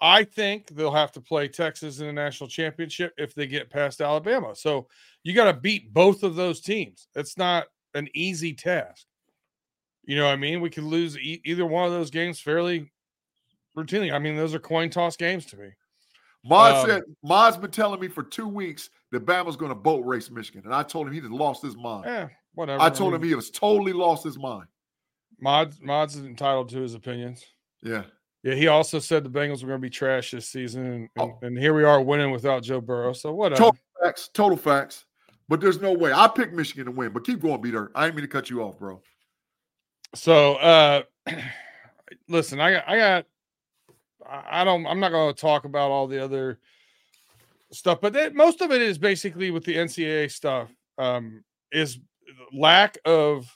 I 0.00 0.24
think 0.24 0.68
they'll 0.68 0.90
have 0.92 1.12
to 1.12 1.20
play 1.20 1.48
Texas 1.48 2.00
in 2.00 2.06
the 2.06 2.12
national 2.12 2.48
championship 2.48 3.12
if 3.18 3.34
they 3.34 3.46
get 3.46 3.68
past 3.68 4.00
Alabama. 4.00 4.54
So 4.54 4.88
you 5.22 5.34
got 5.34 5.52
to 5.52 5.58
beat 5.58 5.92
both 5.92 6.22
of 6.22 6.34
those 6.34 6.60
teams. 6.60 7.08
It's 7.14 7.36
not 7.36 7.66
an 7.94 8.08
easy 8.14 8.54
task. 8.54 9.06
You 10.04 10.16
know 10.16 10.26
what 10.26 10.32
I 10.32 10.36
mean? 10.36 10.60
We 10.60 10.70
could 10.70 10.84
lose 10.84 11.18
e- 11.18 11.42
either 11.44 11.66
one 11.66 11.84
of 11.86 11.92
those 11.92 12.10
games 12.10 12.40
fairly 12.40 12.90
routinely. 13.76 14.12
I 14.12 14.18
mean, 14.18 14.36
those 14.36 14.54
are 14.54 14.58
coin 14.60 14.88
toss 14.88 15.16
games 15.16 15.44
to 15.46 15.56
me. 15.56 15.70
Mod 16.44 16.74
Um, 16.76 16.86
said 16.86 17.02
Mod's 17.22 17.56
been 17.56 17.70
telling 17.72 18.00
me 18.00 18.08
for 18.08 18.22
two 18.22 18.46
weeks 18.46 18.88
that 19.12 19.24
Bama's 19.24 19.56
going 19.56 19.70
to 19.70 19.74
boat 19.76 20.04
race 20.04 20.30
Michigan, 20.30 20.62
and 20.64 20.74
I 20.74 20.82
told 20.82 21.06
him 21.06 21.12
he 21.12 21.20
just 21.20 21.32
lost 21.32 21.62
his 21.62 21.76
mind. 21.76 22.06
Eh, 22.06 22.26
whatever. 22.54 22.82
I 22.82 22.90
told 22.90 23.14
him 23.14 23.22
he 23.22 23.34
was 23.34 23.50
totally 23.50 23.92
lost 23.92 24.24
his 24.24 24.38
mind. 24.38 24.66
Mods 25.40 25.80
Mods 25.82 26.16
is 26.16 26.24
entitled 26.24 26.68
to 26.70 26.80
his 26.80 26.94
opinions. 26.94 27.44
Yeah, 27.82 28.04
Yeah, 28.42 28.54
he 28.54 28.68
also 28.68 28.98
said 28.98 29.22
the 29.22 29.30
Bengals 29.30 29.62
were 29.62 29.68
going 29.68 29.80
to 29.80 29.86
be 29.86 29.90
trash 29.90 30.30
this 30.30 30.48
season, 30.48 30.86
and, 30.86 30.94
and, 31.16 31.32
Oh. 31.32 31.38
and 31.42 31.58
here 31.58 31.74
we 31.74 31.84
are 31.84 32.00
winning 32.02 32.30
without 32.30 32.62
Joe 32.62 32.80
Burrow. 32.80 33.12
So 33.12 33.32
whatever. 33.32 33.58
total 33.60 33.78
facts, 34.02 34.28
total 34.32 34.56
facts. 34.56 35.04
But 35.48 35.60
there's 35.60 35.80
no 35.80 35.92
way. 35.92 36.12
I 36.12 36.26
picked 36.26 36.54
Michigan 36.54 36.86
to 36.86 36.90
win, 36.90 37.12
but 37.12 37.24
keep 37.24 37.40
going, 37.40 37.60
Beater. 37.60 37.92
I 37.94 38.06
ain't 38.06 38.16
mean 38.16 38.22
to 38.22 38.28
cut 38.28 38.50
you 38.50 38.62
off, 38.62 38.78
bro. 38.78 39.00
So 40.14 40.54
uh 40.56 41.02
listen, 42.28 42.60
I 42.60 42.72
got 42.72 42.88
I 42.88 42.96
got 42.96 43.26
I 44.28 44.62
I 44.62 44.64
don't 44.64 44.86
I'm 44.86 45.00
not 45.00 45.12
going 45.12 45.32
to 45.34 45.40
talk 45.40 45.64
about 45.64 45.90
all 45.90 46.06
the 46.06 46.22
other 46.22 46.58
stuff, 47.76 48.00
but 48.00 48.12
that, 48.14 48.34
most 48.34 48.60
of 48.60 48.70
it 48.72 48.82
is 48.82 48.98
basically 48.98 49.50
with 49.50 49.64
the 49.64 49.76
NCAA 49.76 50.30
stuff 50.30 50.70
um 50.98 51.44
is 51.72 51.98
lack 52.52 52.98
of 53.04 53.46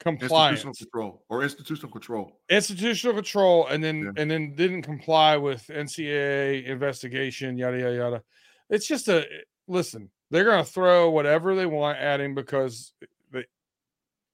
compliance, 0.00 0.60
Institutional 0.64 0.74
control 0.74 1.24
or 1.28 1.42
institutional 1.42 1.90
control. 1.92 2.40
institutional 2.48 3.14
control, 3.16 3.66
and 3.66 3.82
then 3.82 4.04
Yeah. 4.04 4.22
and 4.22 4.30
then 4.30 4.54
didn't 4.54 4.82
comply 4.82 5.36
with 5.36 5.66
NCAA 5.68 6.64
investigation, 6.66 7.58
yada 7.58 7.78
yada 7.78 7.96
yada. 7.96 8.22
It's 8.70 8.86
just 8.86 9.08
a 9.08 9.26
listen. 9.66 10.10
They're 10.30 10.44
going 10.44 10.64
to 10.64 10.70
throw 10.70 11.10
whatever 11.10 11.54
they 11.56 11.66
want 11.66 11.98
at 11.98 12.20
him 12.20 12.34
because 12.34 12.92
the 13.32 13.44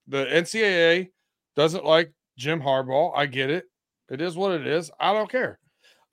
the 0.09 0.27
NCAA 0.27 1.11
doesn't 1.57 1.85
like 1.85 2.13
Jim 2.37 2.61
Harbaugh. 2.61 3.13
I 3.17 3.27
get 3.27 3.49
it. 3.51 3.65
It 4.11 4.21
is 4.21 4.37
what 4.37 4.53
it 4.53 4.67
is. 4.67 4.91
I 5.01 5.13
don't 5.15 5.31
care. 5.31 5.59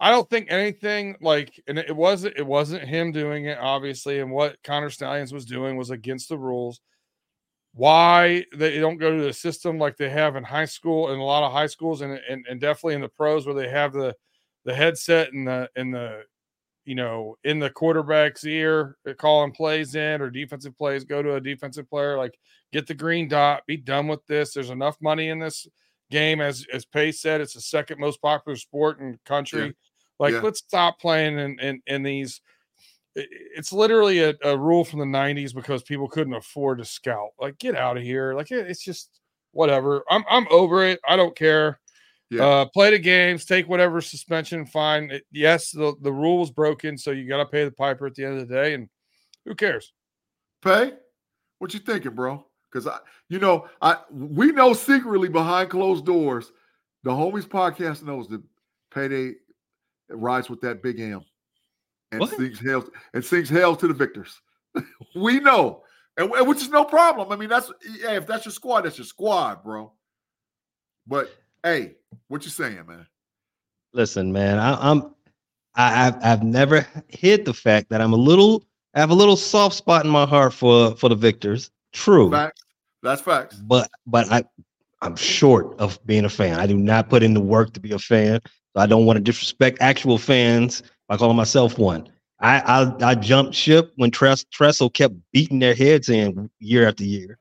I 0.01 0.11
don't 0.11 0.29
think 0.29 0.47
anything 0.51 1.15
like, 1.21 1.61
and 1.67 1.77
it 1.79 1.95
wasn't. 1.95 2.35
It 2.37 2.45
wasn't 2.47 2.83
him 2.83 3.11
doing 3.13 3.45
it, 3.45 3.57
obviously. 3.59 4.19
And 4.19 4.31
what 4.31 4.57
Connor 4.63 4.89
Stalions 4.89 5.33
was 5.33 5.45
doing 5.45 5.77
was 5.77 5.91
against 5.91 6.29
the 6.29 6.37
rules. 6.39 6.81
why 7.73 8.45
they 8.55 8.79
don't 8.79 8.97
go 8.97 9.15
to 9.15 9.23
the 9.23 9.33
system 9.33 9.77
like 9.79 9.95
they 9.97 10.09
have 10.09 10.35
in 10.35 10.43
high 10.43 10.65
school 10.65 11.11
in 11.13 11.19
a 11.19 11.23
lot 11.23 11.43
of 11.43 11.51
high 11.53 11.67
schools 11.67 12.01
and, 12.01 12.19
and 12.29 12.45
and 12.49 12.59
definitely 12.59 12.95
in 12.95 13.01
the 13.01 13.07
pros 13.09 13.45
where 13.45 13.55
they 13.55 13.69
have 13.69 13.93
the 13.93 14.13
the 14.65 14.75
headset 14.75 15.31
and 15.33 15.47
the 15.47 15.69
and 15.77 15.93
the 15.93 16.23
you 16.85 16.95
know 16.95 17.37
in 17.45 17.59
the 17.59 17.69
quarterback's 17.69 18.43
ear 18.45 18.97
uh, 19.09 19.13
calling 19.13 19.51
plays 19.51 19.95
in 19.95 20.21
or 20.21 20.29
defensive 20.29 20.77
plays 20.77 21.03
go 21.05 21.21
to 21.23 21.35
a 21.35 21.41
defensive 21.41 21.89
player 21.89 22.17
like 22.17 22.37
get 22.73 22.87
the 22.87 22.93
green 22.93 23.27
dot 23.29 23.63
be 23.67 23.77
done 23.77 24.07
with 24.07 24.25
this 24.27 24.53
there's 24.53 24.69
enough 24.71 24.97
money 25.01 25.29
in 25.29 25.39
this 25.39 25.67
game 26.11 26.41
as 26.41 26.65
as 26.73 26.85
pace 26.85 27.21
said 27.21 27.39
it's 27.41 27.53
the 27.53 27.61
second 27.61 27.99
most 27.99 28.21
popular 28.21 28.57
sport 28.57 28.99
in 28.99 29.13
the 29.13 29.19
country 29.25 29.67
Yeah. 29.67 29.71
Like 30.21 30.33
Yeah. 30.33 30.39
let's 30.41 30.59
stop 30.59 30.99
playing 30.99 31.37
in 31.37 31.59
in, 31.59 31.81
in 31.87 32.03
these 32.03 32.39
it's 33.15 33.73
literally 33.73 34.19
a, 34.19 34.33
a 34.45 34.57
rule 34.57 34.85
from 34.85 34.99
the 34.99 35.05
90s 35.05 35.53
because 35.53 35.83
people 35.83 36.07
couldn't 36.07 36.33
afford 36.33 36.77
to 36.77 36.85
scout. 36.85 37.31
Like 37.37 37.57
get 37.57 37.75
out 37.75 37.97
of 37.97 38.03
here. 38.03 38.33
Like 38.33 38.51
it- 38.51 38.67
it's 38.67 38.81
just 38.81 39.19
whatever. 39.51 40.03
I'm 40.09 40.23
i'm 40.29 40.47
over 40.49 40.85
it. 40.85 40.99
I 41.05 41.17
don't 41.17 41.35
care. 41.35 41.79
Yeah. 42.29 42.45
uh 42.45 42.65
play 42.65 42.91
the 42.91 42.99
games 42.99 43.43
take 43.43 43.67
whatever 43.67 43.99
suspension 43.99 44.65
fine. 44.65 45.11
It- 45.11 45.25
yes 45.31 45.71
the, 45.71 45.93
the 46.01 46.13
rule 46.13 46.37
was 46.39 46.51
broken 46.51 46.97
so 46.97 47.11
you 47.11 47.27
got 47.27 47.37
to 47.43 47.45
pay 47.45 47.65
the 47.65 47.71
piper 47.71 48.07
at 48.07 48.15
the 48.15 48.23
end 48.23 48.39
of 48.39 48.47
the 48.47 48.53
day 48.55 48.73
and 48.75 48.87
who 49.45 49.55
cares? 49.55 49.91
Pay, 50.61 50.93
what 51.59 51.73
you 51.73 51.81
thinking, 51.81 52.13
bro? 52.15 52.45
Because 52.71 52.87
I, 52.87 52.99
you 53.27 53.39
know, 53.39 53.67
I 53.81 53.97
we 54.09 54.53
know 54.53 54.71
secretly 54.73 55.27
behind 55.27 55.69
closed 55.69 56.05
doors, 56.05 56.49
the 57.03 57.11
homies 57.11 57.47
podcast 57.47 58.03
knows 58.03 58.29
that 58.29 58.41
payday 58.93 59.33
rides 60.11 60.49
with 60.49 60.61
that 60.61 60.81
big 60.83 60.99
M 60.99 61.21
and 62.11 62.19
What? 62.21 62.29
sings 62.35 62.59
hell 62.59 62.85
and 63.13 63.23
sings 63.23 63.49
hell 63.49 63.75
to 63.75 63.87
the 63.87 63.93
victors. 63.93 64.41
we 65.15 65.39
know, 65.39 65.83
and, 66.17 66.31
and 66.31 66.47
which 66.47 66.61
is 66.61 66.69
no 66.69 66.83
problem. 66.85 67.31
I 67.31 67.35
mean, 67.35 67.49
that's 67.49 67.71
yeah, 67.99 68.11
if 68.13 68.27
that's 68.27 68.45
your 68.45 68.51
squad, 68.53 68.81
that's 68.81 68.97
your 68.97 69.05
squad, 69.05 69.63
bro. 69.63 69.91
But 71.07 71.29
hey, 71.63 71.95
what 72.27 72.43
you 72.43 72.51
saying, 72.51 72.85
man? 72.87 73.07
Listen, 73.93 74.31
man, 74.31 74.57
I, 74.59 74.91
I'm 74.91 75.13
I, 75.75 76.07
I've 76.07 76.23
I've 76.23 76.43
never 76.43 76.85
hid 77.07 77.45
the 77.45 77.53
fact 77.53 77.89
that 77.89 78.01
I'm 78.01 78.13
a 78.13 78.17
little 78.17 78.63
I 78.93 78.99
have 78.99 79.09
a 79.09 79.15
little 79.15 79.37
soft 79.37 79.75
spot 79.75 80.05
in 80.05 80.11
my 80.11 80.25
heart 80.25 80.53
for 80.53 80.95
for 80.95 81.09
the 81.09 81.15
victors. 81.15 81.71
True, 81.93 82.31
Facts. 82.31 82.61
That's 83.03 83.21
facts. 83.21 83.55
but 83.55 83.89
but 84.05 84.31
I 84.31 84.43
I'm 85.01 85.15
short 85.15 85.77
of 85.79 85.99
being 86.05 86.25
a 86.25 86.29
fan. 86.29 86.59
I 86.59 86.67
do 86.67 86.77
not 86.77 87.09
put 87.09 87.23
in 87.23 87.33
the 87.33 87.39
work 87.41 87.73
to 87.73 87.79
be 87.79 87.91
a 87.91 87.99
fan. 87.99 88.39
So 88.75 88.81
I 88.81 88.85
don't 88.85 89.05
want 89.05 89.17
to 89.17 89.21
disrespect 89.23 89.77
actual 89.81 90.17
fans 90.17 90.83
by 91.07 91.17
calling 91.17 91.35
myself 91.37 91.77
one. 91.77 92.09
I 92.39 92.59
I, 92.59 93.11
I 93.11 93.15
jumped 93.15 93.53
ship 93.55 93.91
when 93.97 94.11
Tress, 94.11 94.43
Tressel 94.45 94.89
kept 94.89 95.13
beating 95.33 95.59
their 95.59 95.75
heads 95.75 96.09
in 96.09 96.49
year 96.59 96.87
after 96.87 97.03
year. 97.03 97.37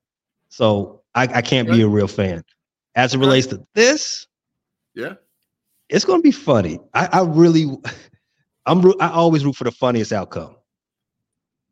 So 0.48 1.02
I, 1.14 1.22
I 1.22 1.42
can't 1.42 1.68
be 1.68 1.82
a 1.82 1.88
real 1.88 2.08
fan. 2.08 2.42
As 2.96 3.14
it 3.14 3.18
relates 3.18 3.46
to 3.48 3.64
this, 3.74 4.26
Yeah. 4.94 5.14
it's 5.88 6.04
going 6.04 6.18
to 6.18 6.22
be 6.22 6.32
funny. 6.32 6.80
I, 6.92 7.08
I 7.12 7.22
really, 7.22 7.66
I'm, 8.66 8.84
I 9.00 9.10
always 9.10 9.44
root 9.44 9.54
for 9.56 9.64
the 9.64 9.70
funniest 9.70 10.12
outcome. 10.12 10.56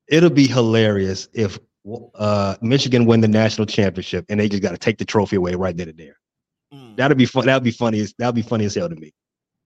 It'll 0.06 0.30
be 0.30 0.46
hilarious 0.46 1.28
if 1.32 1.58
uh, 2.14 2.56
Michigan 2.62 3.04
win 3.04 3.20
the 3.20 3.28
national 3.28 3.66
championship 3.66 4.24
and 4.28 4.38
they 4.38 4.48
just 4.48 4.62
got 4.62 4.70
to 4.70 4.78
take 4.78 4.98
the 4.98 5.04
trophy 5.04 5.36
away 5.36 5.54
right 5.54 5.76
then 5.76 5.88
and 5.88 5.98
there. 5.98 6.18
Mm, 6.72 6.96
That'll 6.96 7.16
be 7.16 7.26
fun. 7.26 7.46
That'll 7.46 7.60
be 7.60 7.70
funny. 7.72 8.06
That'll 8.18 8.32
be 8.32 8.42
funny 8.42 8.64
as 8.64 8.74
hell 8.76 8.88
to 8.88 8.96
me. 8.96 9.12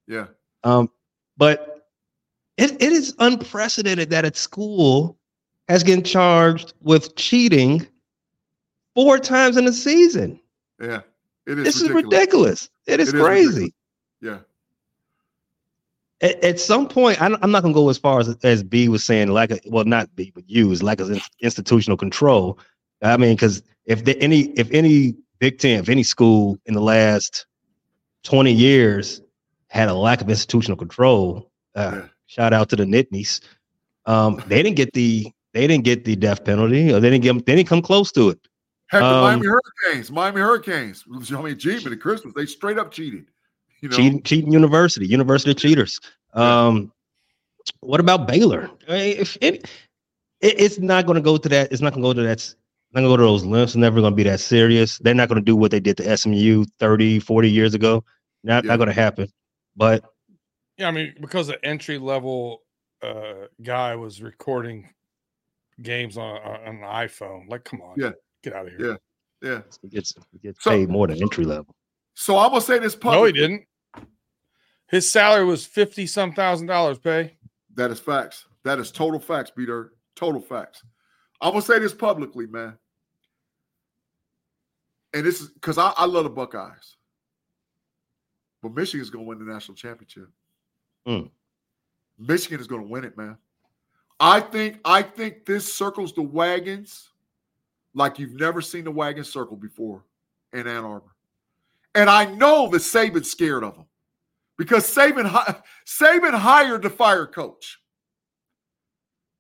Yeah. 0.07 0.27
Um, 0.65 0.91
but 1.37 1.89
it, 2.57 2.73
it 2.73 2.93
is 2.93 3.15
unprecedented 3.19 4.11
that 4.11 4.25
a 4.25 4.35
school 4.35 5.19
has 5.69 5.83
been 5.83 6.03
charged 6.03 6.75
with 6.81 7.15
cheating 7.17 7.87
four 8.95 9.19
times 9.19 9.57
in 9.57 9.67
a 9.67 9.73
season. 9.73 10.39
Yeah. 10.81 11.01
It 11.47 11.59
is 11.59 11.65
This 11.65 11.77
is 11.77 11.91
ridiculous. 11.91 12.69
ridiculous. 12.69 12.71
It 12.87 13.01
is 13.01 13.09
It 13.09 13.15
is 13.15 13.21
crazy. 13.23 13.47
ridiculous. 13.47 13.73
Yeah. 14.21 14.39
at, 16.21 16.45
at 16.45 16.61
some 16.61 16.89
point, 16.89 17.21
I, 17.21 17.27
am 17.27 17.51
not 17.51 17.63
going 17.63 17.75
to 17.75 17.81
go 17.81 17.89
as 17.89 17.99
far 17.99 18.21
as 18.21 18.29
as 18.45 18.63
B 18.63 18.89
was 18.89 19.03
saying, 19.05 19.29
like, 19.29 19.51
of 19.51 19.61
well, 19.67 19.85
not 19.85 20.15
B, 20.15 20.31
but 20.35 20.49
you 20.49 20.71
is 20.71 20.83
lack 20.83 21.01
of 21.01 21.11
institutional 21.41 21.97
control. 21.97 22.59
I 23.03 23.17
mean, 23.17 23.35
because 23.35 23.63
if 23.87 24.05
the, 24.05 24.17
any 24.23 24.51
if 24.51 24.71
any 24.71 25.15
Big 25.41 25.59
Ten, 25.59 25.81
if 25.81 25.89
any 25.89 26.05
school 26.05 26.57
in 26.67 26.75
the 26.75 26.81
last 26.81 27.47
20 28.23 28.53
years 28.53 29.21
had 29.73 29.89
a 29.89 29.95
lack 29.95 30.21
of 30.21 30.29
institutional 30.29 30.77
control, 30.77 31.51
uh, 31.75 31.93
Yeah. 31.95 32.09
shout 32.27 32.53
out 32.53 32.69
to 32.69 32.77
the 32.77 32.85
Nittanies. 32.85 33.41
Um, 34.05 34.43
they 34.47 34.63
didn't 34.63 34.77
get 34.77 34.93
the 34.93 35.33
they 35.55 35.67
didn't 35.67 35.85
get 35.85 36.05
the 36.05 36.17
death 36.17 36.45
penalty, 36.45 36.93
or 36.93 37.01
they 37.01 37.11
didn't 37.11 37.23
get 37.23 37.47
they 37.47 37.57
didn't 37.57 37.69
come 37.69 37.83
close 37.83 38.13
to 38.13 38.29
it. 38.31 38.39
Heck, 38.89 39.03
Um, 39.03 39.23
Miami 39.23 39.47
Hurricanes, 39.47 40.11
Miami 40.11 40.41
Hurricanes. 40.41 41.05
I 41.09 41.41
mean, 41.41 41.57
but 41.83 41.93
at 41.93 42.01
Christmas, 42.01 42.35
they 42.35 42.45
straight 42.47 42.79
up 42.79 42.91
cheated. 42.91 43.27
You 43.81 43.89
know, 43.89 43.97
cheating, 43.97 44.23
cheating 44.23 44.53
university, 44.53 45.07
university 45.07 45.55
cheaters. 45.55 45.99
Um, 46.35 46.93
what 47.81 48.01
about 48.01 48.29
Baylor? 48.29 48.71
I 48.89 48.93
mean, 48.93 49.17
if 49.19 49.37
it, 49.41 49.65
it, 50.41 50.61
it's 50.61 50.79
not 50.79 51.07
going 51.07 51.17
to 51.17 51.23
go 51.23 51.37
to 51.39 51.49
that, 51.49 51.73
it's 51.73 51.81
not 51.81 51.95
going 51.95 52.03
to 52.03 52.09
go 52.09 52.13
to 52.13 52.23
that. 52.23 52.55
Not 52.93 53.01
going 53.01 53.11
to 53.11 53.13
go 53.13 53.17
to 53.17 53.23
those 53.23 53.45
lengths. 53.47 53.73
It's 53.73 53.77
never 53.77 54.01
going 54.01 54.13
to 54.13 54.17
be 54.17 54.25
that 54.25 54.41
serious. 54.41 54.99
They're 54.99 55.15
not 55.15 55.29
going 55.31 55.41
to 55.41 55.45
do 55.45 55.57
what 55.57 55.71
they 55.71 55.81
did 55.81 55.97
to 55.97 56.17
SMU 56.17 56.67
30, 56.79 57.21
40 57.21 57.51
years 57.51 57.73
ago. 57.75 58.05
Not, 58.45 58.65
Yeah. 58.65 58.69
not 58.69 58.77
going 58.77 58.89
to 58.89 58.93
happen. 58.93 59.29
But 59.77 60.05
yeah 60.79 60.89
i 60.89 60.91
mean 60.91 61.15
because 61.21 61.47
the 61.49 61.63
entry 61.65 61.99
level 61.99 62.63
uh 63.03 63.47
guy 63.63 63.95
was 63.95 64.23
recording 64.23 64.89
games 65.83 66.17
on, 66.17 66.37
on 66.43 66.61
an 66.67 66.81
iphone 66.81 67.49
like 67.49 67.65
come 67.65 67.81
on 67.83 67.95
Yeah. 67.97 68.13
get 68.43 68.55
out 68.55 68.67
of 68.67 68.73
here 68.75 68.99
Yeah. 69.43 69.51
yeah. 69.51 69.61
he 69.83 69.89
gets, 69.89 70.15
he 70.33 70.39
gets 70.39 70.63
So- 70.63 70.71
paid 70.71 70.89
more 70.89 71.07
than 71.07 71.21
entry 71.21 71.45
level. 71.45 71.75
So 72.15 72.39
I'm 72.39 72.51
gonna 72.51 72.61
say 72.61 72.79
this 72.79 72.95
publicly. 72.95 73.21
no 73.21 73.25
he 73.27 73.33
didn't 73.33 73.67
his 74.89 75.11
salary 75.11 75.45
was 75.47 75.65
50 75.67 76.07
some 76.07 76.33
thousand 76.33 76.67
dollars 76.67 76.99
pay 76.99 77.37
That 77.75 77.91
is 77.91 77.99
facts. 78.01 78.47
That 78.65 78.79
is 78.79 78.91
total 78.93 79.19
facts, 79.19 79.51
Peter. 79.51 79.95
Total 80.15 80.41
facts. 80.41 80.83
I'm 81.41 81.53
gonna 81.53 81.63
say 81.63 81.79
this 81.79 81.95
publicly, 81.95 82.47
man. 82.47 82.77
And 85.15 85.25
this 85.25 85.41
is 85.41 85.49
because 85.49 85.79
I, 85.79 85.93
I 85.97 86.05
love 86.07 86.25
the 86.25 86.31
Buckeyes, 86.31 86.97
but 88.63 88.75
Michigan's 88.75 89.11
gonna 89.11 89.25
win 89.25 89.39
the 89.39 89.53
national 89.53 89.77
championship. 89.77 90.29
Hmm. 91.07 91.23
Michigan 92.19 92.61
is 92.61 92.67
gonna 92.67 92.85
win 92.85 93.05
it, 93.05 93.17
man. 93.17 93.37
I 94.21 94.41
think 94.41 94.79
I 94.85 95.03
think 95.03 95.45
this 95.45 95.73
circles 95.73 96.13
the 96.13 96.23
wagons 96.23 97.11
like 97.95 98.19
you've 98.19 98.35
never 98.35 98.61
seen 98.61 98.85
the 98.85 98.91
wagon 98.91 99.25
circle 99.25 99.57
before 99.57 100.05
in 100.53 100.67
Ann 100.67 100.85
Arbor. 100.85 101.11
And 101.95 102.09
I 102.09 102.25
know 102.27 102.69
that 102.69 102.79
Saban's 102.79 103.31
scared 103.31 103.65
of 103.65 103.75
them 103.75 103.87
because 104.57 104.85
Saban 104.93 105.29
Saban 105.87 106.35
hired 106.35 106.83
the 106.83 106.91
fire 106.91 107.27
coach 107.27 107.81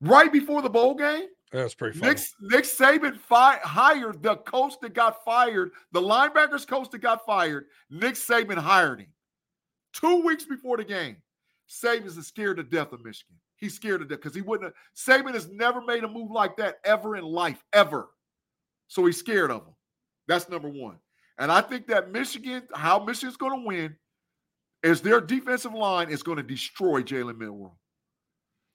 right 0.00 0.32
before 0.32 0.62
the 0.62 0.70
bowl 0.70 0.94
game. 0.94 1.28
That's 1.52 1.74
pretty 1.74 1.98
funny 1.98 2.14
Nick, 2.14 2.22
Nick 2.40 2.64
Saban 2.64 3.16
fi- 3.16 3.58
hired 3.62 4.22
the 4.22 4.36
coach 4.36 4.74
that 4.80 4.94
got 4.94 5.22
fired, 5.24 5.72
the 5.92 6.00
linebackers 6.00 6.66
coach 6.66 6.90
that 6.90 6.98
got 6.98 7.26
fired. 7.26 7.66
Nick 7.90 8.14
Saban 8.14 8.56
hired 8.56 9.00
him 9.00 9.08
two 9.92 10.22
weeks 10.22 10.44
before 10.44 10.78
the 10.78 10.84
game. 10.84 11.16
Saban's 11.68 12.16
is 12.16 12.26
scared 12.26 12.56
to 12.56 12.62
death 12.62 12.92
of 12.92 13.04
Michigan. 13.04 13.36
He's 13.56 13.74
scared 13.74 14.00
to 14.00 14.06
death 14.06 14.18
because 14.18 14.34
he 14.34 14.40
wouldn't. 14.40 14.74
Have, 14.74 14.74
Saban 15.24 15.34
has 15.34 15.48
never 15.48 15.80
made 15.80 16.04
a 16.04 16.08
move 16.08 16.30
like 16.30 16.56
that 16.56 16.78
ever 16.84 17.16
in 17.16 17.24
life, 17.24 17.62
ever. 17.72 18.08
So 18.88 19.04
he's 19.06 19.18
scared 19.18 19.50
of 19.50 19.62
him. 19.62 19.74
That's 20.26 20.48
number 20.48 20.68
one. 20.68 20.96
And 21.38 21.50
I 21.50 21.60
think 21.60 21.86
that 21.86 22.10
Michigan, 22.10 22.62
how 22.74 23.04
Michigan's 23.04 23.36
going 23.36 23.60
to 23.60 23.66
win, 23.66 23.96
is 24.82 25.00
their 25.00 25.20
defensive 25.20 25.74
line 25.74 26.10
is 26.10 26.22
going 26.22 26.36
to 26.36 26.42
destroy 26.42 27.02
Jalen 27.02 27.38
Milroe. 27.38 27.76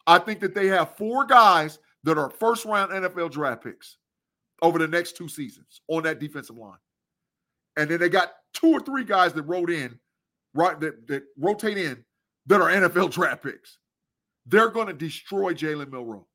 I 0.07 0.19
think 0.19 0.39
that 0.39 0.55
they 0.55 0.67
have 0.67 0.95
four 0.95 1.25
guys 1.25 1.79
that 2.03 2.17
are 2.17 2.29
first 2.29 2.65
round 2.65 2.91
NFL 2.91 3.31
draft 3.31 3.63
picks 3.63 3.97
over 4.61 4.79
the 4.79 4.87
next 4.87 5.17
two 5.17 5.27
seasons 5.27 5.81
on 5.87 6.03
that 6.03 6.19
defensive 6.19 6.57
line. 6.57 6.77
And 7.77 7.89
then 7.89 7.99
they 7.99 8.09
got 8.09 8.33
two 8.53 8.71
or 8.71 8.79
three 8.79 9.03
guys 9.03 9.33
that 9.33 9.43
wrote 9.43 9.69
in, 9.69 9.99
right, 10.53 10.79
that, 10.79 11.07
that 11.07 11.23
rotate 11.37 11.77
in 11.77 12.03
that 12.47 12.61
are 12.61 12.69
NFL 12.69 13.11
draft 13.11 13.43
picks. 13.43 13.77
They're 14.45 14.69
going 14.69 14.87
to 14.87 14.93
destroy 14.93 15.53
Jalen 15.53 15.91
Milroe. 15.91 16.25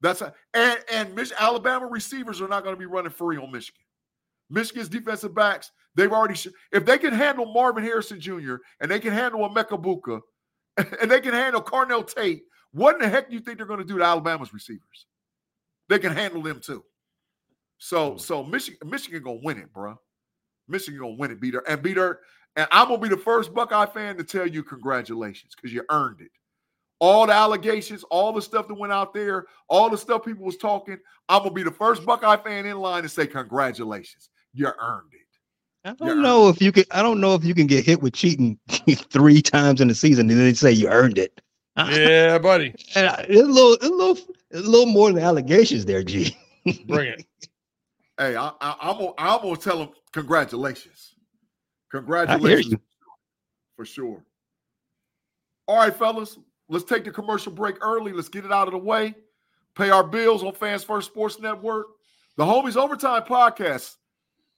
That's 0.00 0.20
a, 0.20 0.34
and 0.52 0.78
and 0.92 1.14
Mich- 1.14 1.32
Alabama 1.38 1.86
receivers 1.86 2.42
are 2.42 2.48
not 2.48 2.62
going 2.62 2.74
to 2.74 2.78
be 2.78 2.84
running 2.84 3.10
free 3.10 3.38
on 3.38 3.50
Michigan. 3.50 3.80
Michigan's 4.50 4.90
defensive 4.90 5.34
backs, 5.34 5.72
they've 5.94 6.12
already 6.12 6.34
sh- 6.34 6.48
if 6.72 6.84
they 6.84 6.98
can 6.98 7.14
handle 7.14 7.46
Marvin 7.46 7.82
Harrison 7.82 8.20
Jr. 8.20 8.56
and 8.80 8.90
they 8.90 9.00
can 9.00 9.12
handle 9.12 9.48
Emeka 9.48 9.80
Egbuka 9.80 10.20
and 11.00 11.10
they 11.10 11.20
can 11.20 11.32
handle 11.32 11.62
Carnell 11.62 12.06
Tate, 12.06 12.42
what 12.74 12.96
in 12.96 13.00
the 13.00 13.08
heck 13.08 13.28
do 13.28 13.34
you 13.34 13.40
think 13.40 13.56
they're 13.56 13.66
going 13.66 13.78
to 13.78 13.84
do 13.84 13.98
to 13.98 14.04
Alabama's 14.04 14.52
receivers? 14.52 15.06
They 15.88 15.98
can 15.98 16.12
handle 16.12 16.42
them 16.42 16.60
too. 16.60 16.84
So 17.78 18.12
hmm. 18.12 18.18
so 18.18 18.42
Michigan 18.42 18.88
Michigan 18.90 19.22
gonna 19.22 19.40
win 19.42 19.58
it, 19.58 19.72
bro. 19.72 19.98
Michigan 20.68 21.00
gonna 21.00 21.14
win 21.14 21.30
it, 21.30 21.40
beat 21.40 21.54
her 21.54 21.62
and 21.68 21.82
beat 21.82 21.96
her. 21.96 22.20
And 22.56 22.66
I'm 22.72 22.88
gonna 22.88 22.98
be 22.98 23.08
the 23.08 23.16
first 23.16 23.54
Buckeye 23.54 23.86
fan 23.86 24.16
to 24.16 24.24
tell 24.24 24.46
you 24.46 24.62
congratulations 24.62 25.54
because 25.54 25.72
you 25.72 25.82
earned 25.90 26.20
it. 26.20 26.30
all 27.00 27.26
the 27.26 27.32
allegations, 27.32 28.04
all 28.04 28.32
the 28.32 28.40
stuff 28.40 28.68
that 28.68 28.74
went 28.74 28.92
out 28.92 29.12
there, 29.12 29.46
all 29.68 29.90
the 29.90 29.98
stuff 29.98 30.24
people 30.24 30.44
was 30.44 30.56
talking, 30.56 30.98
I'm 31.28 31.42
gonna 31.42 31.54
be 31.54 31.62
the 31.62 31.70
first 31.70 32.04
Buckeye 32.06 32.36
fan 32.36 32.66
in 32.66 32.78
line 32.78 33.02
to 33.02 33.08
say 33.08 33.26
congratulations. 33.26 34.30
You 34.52 34.68
earned 34.80 35.12
it. 35.12 35.20
I 35.86 35.92
don't 35.92 36.22
know 36.22 36.48
if 36.48 36.62
you 36.62 36.72
can. 36.72 36.84
I 36.92 37.02
don't 37.02 37.20
know 37.20 37.34
if 37.34 37.44
you 37.44 37.54
can 37.54 37.66
get 37.66 37.84
hit 37.84 38.00
with 38.00 38.14
cheating 38.14 38.58
three 39.10 39.42
times 39.42 39.82
in 39.82 39.88
the 39.88 39.94
season 39.94 40.30
and 40.30 40.40
then 40.40 40.54
say 40.54 40.72
you 40.72 40.88
earned 40.88 41.18
it. 41.18 41.42
Yeah, 41.90 42.38
buddy. 42.38 42.74
And 42.94 43.08
I- 43.08 43.26
it's 43.28 43.40
a 43.40 43.44
little, 43.44 43.76
a 43.82 43.90
little, 43.92 44.18
a 44.52 44.58
little 44.60 44.86
more 44.86 45.12
than 45.12 45.22
allegations 45.22 45.84
there, 45.84 46.02
G. 46.02 46.36
Bring 46.86 47.12
it. 47.12 47.26
Hey, 48.18 48.36
I, 48.36 48.52
I, 48.60 48.76
I'm 48.80 48.96
gonna, 48.98 49.12
I'm 49.18 49.42
gonna 49.42 49.56
tell 49.56 49.78
him 49.82 49.88
congratulations, 50.12 51.14
congratulations 51.90 52.76
for 53.76 53.84
sure. 53.84 54.24
All 55.66 55.76
right, 55.78 55.94
fellas, 55.96 56.38
let's 56.68 56.84
take 56.84 57.04
the 57.04 57.10
commercial 57.10 57.50
break 57.50 57.76
early. 57.84 58.12
Let's 58.12 58.28
get 58.28 58.44
it 58.44 58.52
out 58.52 58.68
of 58.68 58.72
the 58.72 58.78
way. 58.78 59.14
Pay 59.74 59.90
our 59.90 60.04
bills 60.04 60.44
on 60.44 60.52
Fans 60.52 60.84
First 60.84 61.10
Sports 61.10 61.40
Network. 61.40 61.86
The 62.36 62.44
Homies 62.44 62.76
Overtime 62.76 63.22
Podcast, 63.22 63.96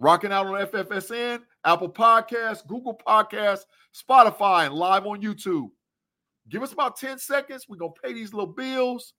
rocking 0.00 0.32
out 0.32 0.46
on 0.46 0.66
FFSN, 0.66 1.40
Apple 1.64 1.88
Podcasts, 1.88 2.66
Google 2.66 3.00
Podcasts, 3.06 3.64
Spotify, 3.94 4.66
and 4.66 4.74
live 4.74 5.06
on 5.06 5.22
YouTube. 5.22 5.70
Give 6.48 6.62
us 6.62 6.72
about 6.72 6.96
10 6.96 7.18
seconds. 7.18 7.66
We're 7.68 7.76
going 7.76 7.92
to 7.92 8.00
pay 8.00 8.12
these 8.12 8.32
little 8.32 8.52
bills, 8.52 9.14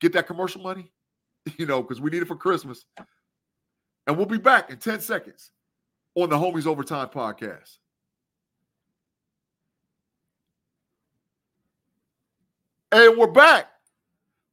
get 0.00 0.12
that 0.12 0.26
commercial 0.26 0.62
money, 0.62 0.92
you 1.56 1.66
know, 1.66 1.82
because 1.82 2.00
we 2.00 2.10
need 2.10 2.22
it 2.22 2.28
for 2.28 2.36
Christmas. 2.36 2.84
And 4.06 4.16
we'll 4.16 4.26
be 4.26 4.38
back 4.38 4.70
in 4.70 4.78
10 4.78 5.00
seconds 5.00 5.50
on 6.14 6.28
the 6.28 6.36
Homies 6.36 6.66
Overtime 6.66 7.08
Podcast. 7.08 7.78
And 12.92 13.16
we're 13.18 13.26
back, 13.26 13.68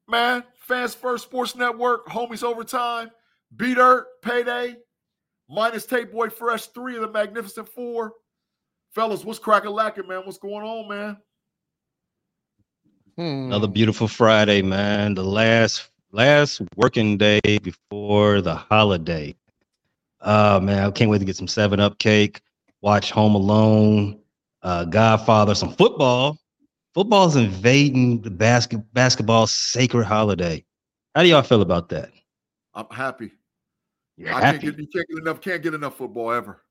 man. 0.08 0.44
Fans 0.58 0.96
First 0.96 1.26
Sports 1.26 1.56
Network, 1.56 2.08
Homies 2.08 2.44
Overtime, 2.44 3.12
B 3.56 3.76
Dirt, 3.76 4.08
Payday, 4.22 4.78
minus 5.50 5.86
Tape 5.86 6.12
Boy 6.12 6.30
Fresh, 6.30 6.68
three 6.68 6.96
of 6.96 7.02
the 7.02 7.12
Magnificent 7.12 7.68
Four. 7.68 8.14
Fellas, 8.96 9.24
what's 9.24 9.40
cracking 9.40 9.72
lacking, 9.72 10.08
man? 10.08 10.22
What's 10.26 10.38
going 10.38 10.66
on, 10.66 10.90
man? 10.90 11.18
Hmm. 13.16 13.48
Another 13.48 13.68
beautiful 13.68 14.08
Friday, 14.08 14.62
man. 14.64 15.14
The 15.14 15.24
last 15.24 15.90
last 16.12 16.62
working 16.76 17.18
day 17.18 17.40
before 17.62 18.42
the 18.42 18.56
holiday. 18.56 19.36
Uh 20.22 20.60
man, 20.62 20.84
I 20.84 20.92
can't 20.92 21.12
wait 21.12 21.20
to 21.20 21.26
get 21.26 21.36
some 21.36 21.48
seven 21.48 21.80
up 21.80 22.00
cake, 22.00 22.42
watch 22.82 23.12
Home 23.12 23.36
Alone, 23.36 24.20
uh 24.64 24.86
Godfather, 24.86 25.54
some 25.54 25.74
football. 25.74 26.40
Football's 26.96 27.36
invading 27.36 28.22
the 28.22 28.32
basket 28.32 28.82
basketball 28.94 29.46
sacred 29.46 30.06
holiday. 30.06 30.64
How 31.14 31.22
do 31.22 31.30
y'all 31.30 31.44
feel 31.44 31.62
about 31.62 31.90
that? 31.90 32.12
I'm 32.74 32.88
happy. 32.90 33.32
You're 34.18 34.34
I 34.34 34.42
can't 34.42 34.62
get 34.62 34.80
you 34.80 34.88
can't 34.88 35.08
get 35.08 35.20
enough, 35.20 35.42
can't 35.42 35.62
get 35.62 35.74
enough 35.76 35.98
football 35.98 36.32
ever. 36.32 36.64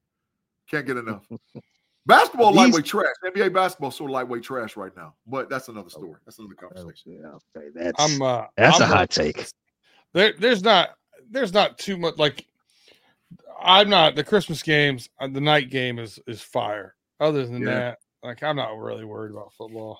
Can't 0.69 0.87
get 0.87 0.97
enough. 0.97 1.23
Basketball 2.07 2.51
These- 2.51 2.57
lightweight 2.57 2.85
trash. 2.85 3.15
NBA 3.25 3.53
basketball 3.53 3.91
sort 3.91 4.11
of 4.11 4.15
lightweight 4.15 4.43
trash 4.43 4.77
right 4.77 4.95
now. 4.97 5.15
But 5.27 5.49
that's 5.49 5.69
another 5.69 5.91
story. 5.91 6.15
That's 6.25 6.39
another 6.39 6.55
conversation. 6.55 7.13
Yeah, 7.23 7.39
okay, 7.61 7.69
that's 7.75 8.03
I'm 8.03 8.21
uh 8.23 8.47
that's 8.57 8.77
I'm 8.81 8.83
a 8.83 8.87
hot 8.95 9.11
take. 9.11 9.47
there 10.13 10.33
there's 10.39 10.63
not 10.65 10.91
there's 11.31 11.53
not 11.53 11.79
too 11.79 11.97
much 11.97 12.17
like 12.19 12.47
I'm 13.63 13.89
not 13.89 14.17
the 14.17 14.25
Christmas 14.25 14.63
games 14.63 15.09
uh, 15.21 15.29
the 15.29 15.41
night 15.41 15.71
game 15.71 15.99
is 15.99 16.19
is 16.27 16.41
fire. 16.43 16.97
Other 17.21 17.47
than 17.47 17.63
Yeah. 17.63 17.67
that, 17.67 17.99
like 18.25 18.43
I'm 18.43 18.57
not 18.57 18.77
really 18.77 19.05
worried 19.05 19.31
about 19.31 19.53
football. 19.53 19.99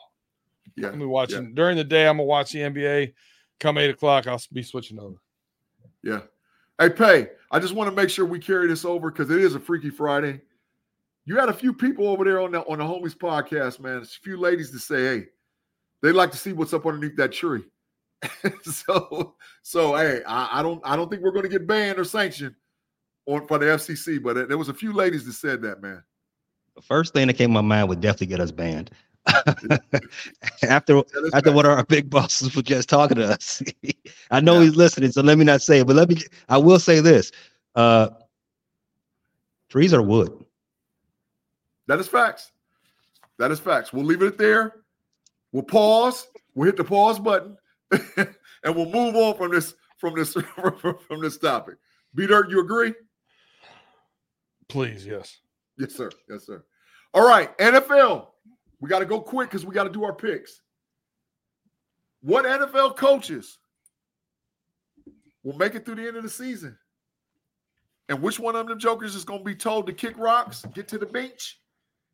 Yeah. 0.77 0.87
I'm 0.87 0.93
gonna 0.95 1.05
be 1.05 1.09
watching 1.09 1.55
during 1.55 1.77
the 1.77 1.85
day. 1.85 2.09
I'm 2.09 2.17
gonna 2.17 2.25
watch 2.25 2.51
the 2.53 2.61
NBA. 2.61 3.13
Come 3.61 3.79
eight 3.79 3.91
o'clock, 3.91 4.27
I'll 4.27 4.41
be 4.53 4.65
switching 4.65 4.99
over. 4.99 5.17
Yeah. 6.03 6.23
Hey, 6.81 6.91
Pay, 6.91 7.29
I 7.53 7.61
just 7.61 7.75
want 7.75 7.89
to 7.91 7.95
make 7.95 8.11
sure 8.11 8.25
we 8.27 8.41
carry 8.41 8.67
this 8.67 8.85
over 8.85 9.09
because 9.11 9.31
it 9.31 9.39
is 9.41 9.55
a 9.55 9.61
Freaky 9.61 9.91
Friday. 9.91 10.41
You 11.25 11.37
had 11.39 11.49
a 11.49 11.53
few 11.55 11.73
people 11.73 12.09
over 12.09 12.25
there 12.25 12.41
on 12.41 12.53
the 12.53 12.61
on 12.63 12.79
the 12.79 12.85
homies 12.85 13.17
podcast, 13.17 13.79
man. 13.81 13.99
A 13.99 14.05
few 14.05 14.37
ladies 14.37 14.71
to 14.73 14.79
say, 14.79 15.03
hey, 15.05 15.27
they 16.03 16.13
like 16.13 16.31
to 16.33 16.37
see 16.37 16.53
what's 16.53 16.73
up 16.73 16.85
underneath 16.87 17.17
that 17.17 17.33
tree. 17.33 17.63
so, 18.63 19.35
so 19.63 19.97
hey, 19.97 20.21
I, 20.27 20.61
I 20.61 20.63
don't 20.63 20.81
I 20.85 20.97
don't 20.97 21.09
think 21.11 21.23
we're 21.23 21.33
going 21.33 21.45
to 21.45 21.49
get 21.49 21.67
banned 21.67 21.99
or 21.99 22.05
sanctioned 22.05 22.55
on 23.27 23.47
for 23.47 23.59
the 23.59 23.67
FCC, 23.67 24.23
but 24.23 24.49
there 24.49 24.59
was 24.59 24.69
a 24.69 24.75
few 24.75 24.93
ladies 24.93 25.25
that 25.27 25.33
said 25.35 25.63
that, 25.63 25.81
man. 25.81 26.03
The 26.75 26.83
first 26.83 27.13
thing 27.13 27.27
that 27.27 27.35
came 27.35 27.51
to 27.51 27.55
my 27.55 27.61
mind 27.61 27.89
would 27.89 28.01
definitely 28.01 28.29
get 28.29 28.41
us 28.41 28.51
banned. 28.51 28.91
after 29.27 30.99
after 31.33 31.51
right. 31.51 31.55
what 31.55 31.65
our 31.67 31.85
big 31.85 32.11
bosses 32.11 32.57
were 32.57 32.63
just 32.63 32.89
talking 32.89 33.17
to 33.17 33.25
us. 33.33 33.63
I 34.33 34.41
know 34.41 34.59
Yeah. 34.59 34.65
he's 34.65 34.77
listening, 34.77 35.13
so 35.13 35.23
let 35.23 35.39
me 35.39 35.45
not 35.45 35.63
say 35.63 35.81
it, 35.81 35.87
but 35.87 35.95
let 35.95 36.09
me 36.09 36.17
I 36.49 36.59
will 36.59 36.81
say 36.81 36.99
this. 37.01 37.31
Uh 37.77 38.09
trees 39.69 39.95
are 39.95 40.03
wood. 40.03 40.42
That 41.89 41.99
is 41.99 42.09
facts. 42.09 42.53
That 43.39 43.51
is 43.51 43.61
facts. 43.61 43.93
We'll 43.93 44.05
leave 44.05 44.23
it 44.23 44.39
there. 44.39 44.77
We'll 45.53 45.65
pause. 45.65 46.27
We'll 46.55 46.67
hit 46.67 46.77
the 46.77 46.85
pause 46.85 47.19
button, 47.19 47.57
and 48.17 48.77
we'll 48.77 48.91
move 48.91 49.17
on 49.17 49.37
from 49.37 49.53
this 49.53 49.75
from 49.99 50.15
this 50.15 50.33
from 51.09 51.21
this 51.21 51.39
topic. 51.39 51.77
B 52.15 52.27
Dirt, 52.27 52.51
you 52.51 52.61
agree? 52.61 52.95
Please, 54.69 55.07
yes. 55.07 55.39
Yes, 55.79 55.95
sir. 55.95 56.11
Yes, 56.29 56.47
sir. 56.47 56.65
All 57.15 57.27
right, 57.27 57.57
NFL. 57.59 58.29
We 58.81 58.89
got 58.89 58.99
to 58.99 59.07
go 59.07 59.21
quick 59.21 59.51
because 59.51 59.65
we 59.65 59.75
got 59.75 59.85
to 59.85 59.91
do 59.91 60.05
our 60.05 60.15
picks. 60.15 60.61
What 62.23 62.45
NFL 62.45 62.97
coaches 62.97 63.59
will 65.43 65.57
make 65.57 65.75
it 65.75 65.85
through 65.85 65.97
the 65.97 66.07
end 66.07 66.17
of 66.17 66.23
the 66.23 66.31
season? 66.31 66.77
And 68.09 68.21
which 68.21 68.39
one 68.39 68.57
of 68.57 68.67
them 68.67 68.79
jokers 68.79 69.15
is 69.15 69.25
going 69.25 69.41
to 69.41 69.45
be 69.45 69.55
told 69.55 69.87
to 69.87 69.93
kick 69.93 70.19
rocks, 70.19 70.65
get 70.75 70.89
to 70.89 70.99
the 70.99 71.07
bench? 71.07 71.59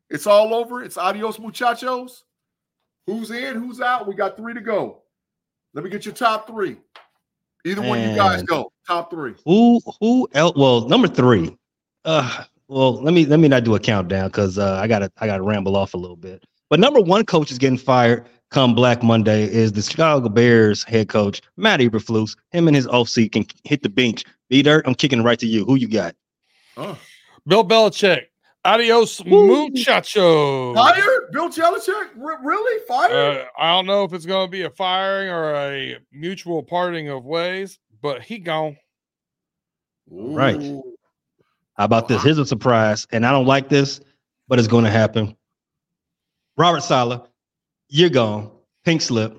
It's 0.09 0.27
all 0.27 0.53
over. 0.53 0.83
It's 0.83 0.97
adios, 0.97 1.39
muchachos. 1.39 2.23
Who's 3.05 3.31
in? 3.31 3.55
Who's 3.55 3.81
out? 3.81 4.07
We 4.07 4.15
got 4.15 4.37
three 4.37 4.53
to 4.53 4.61
go. 4.61 5.01
Let 5.73 5.83
me 5.83 5.89
get 5.89 6.05
your 6.05 6.13
top 6.13 6.47
three. 6.47 6.77
Either 7.65 7.81
one 7.81 8.01
you 8.01 8.15
guys 8.15 8.43
go. 8.43 8.71
Top 8.87 9.11
three. 9.11 9.35
Who 9.45 9.81
who 9.99 10.27
else? 10.33 10.55
Well, 10.55 10.87
number 10.87 11.07
three. 11.07 11.55
Uh 12.05 12.43
well, 12.67 13.01
let 13.01 13.13
me 13.13 13.25
let 13.25 13.39
me 13.39 13.47
not 13.47 13.63
do 13.63 13.75
a 13.75 13.79
countdown 13.79 14.27
because 14.27 14.57
uh, 14.57 14.79
I 14.81 14.87
gotta 14.87 15.11
I 15.17 15.25
gotta 15.25 15.43
ramble 15.43 15.75
off 15.75 15.93
a 15.93 15.97
little 15.97 16.15
bit. 16.15 16.43
But 16.69 16.79
number 16.79 17.01
one 17.01 17.25
coach 17.25 17.51
is 17.51 17.57
getting 17.57 17.77
fired 17.77 18.25
come 18.51 18.73
Black 18.73 19.03
Monday 19.03 19.43
is 19.43 19.71
the 19.73 19.81
Chicago 19.81 20.27
Bears 20.29 20.83
head 20.83 21.09
coach 21.09 21.41
Matt 21.57 21.79
Eberflus. 21.79 22.35
Him 22.51 22.67
and 22.67 22.75
his 22.75 22.87
OC 22.87 23.31
can 23.31 23.45
hit 23.63 23.83
the 23.83 23.89
bench. 23.89 24.23
B 24.49 24.61
Dirt, 24.61 24.85
I'm 24.87 24.95
kicking 24.95 25.23
right 25.23 25.39
to 25.39 25.47
you. 25.47 25.65
Who 25.65 25.75
you 25.75 25.87
got? 25.87 26.15
Oh. 26.77 26.97
Bill 27.47 27.63
Belichick. 27.63 28.25
Adios, 28.69 29.23
Woo. 29.25 29.69
muchacho. 29.69 30.75
Fired? 30.75 31.31
Bill 31.31 31.49
Belichick? 31.49 32.09
Re- 32.15 32.35
really? 32.43 32.85
Fired? 32.87 33.41
Uh, 33.41 33.45
I 33.57 33.71
don't 33.71 33.87
know 33.87 34.03
if 34.03 34.13
it's 34.13 34.27
going 34.27 34.47
to 34.47 34.51
be 34.51 34.61
a 34.61 34.69
firing 34.69 35.29
or 35.29 35.55
a 35.55 35.97
mutual 36.11 36.61
parting 36.61 37.09
of 37.09 37.25
ways, 37.25 37.79
but 38.01 38.21
he 38.21 38.37
gone. 38.37 38.77
right. 40.07 40.61
How 41.77 41.85
about 41.85 42.07
this? 42.07 42.21
Here's 42.21 42.37
a 42.37 42.45
surprise, 42.45 43.07
and 43.11 43.25
I 43.25 43.31
don't 43.31 43.47
like 43.47 43.69
this, 43.69 44.01
but 44.47 44.59
it's 44.59 44.67
going 44.67 44.83
to 44.83 44.91
happen. 44.91 45.35
Robert 46.55 46.83
Saleh, 46.83 47.25
you're 47.87 48.09
gone. 48.09 48.51
Pink 48.85 49.01
slip. 49.01 49.35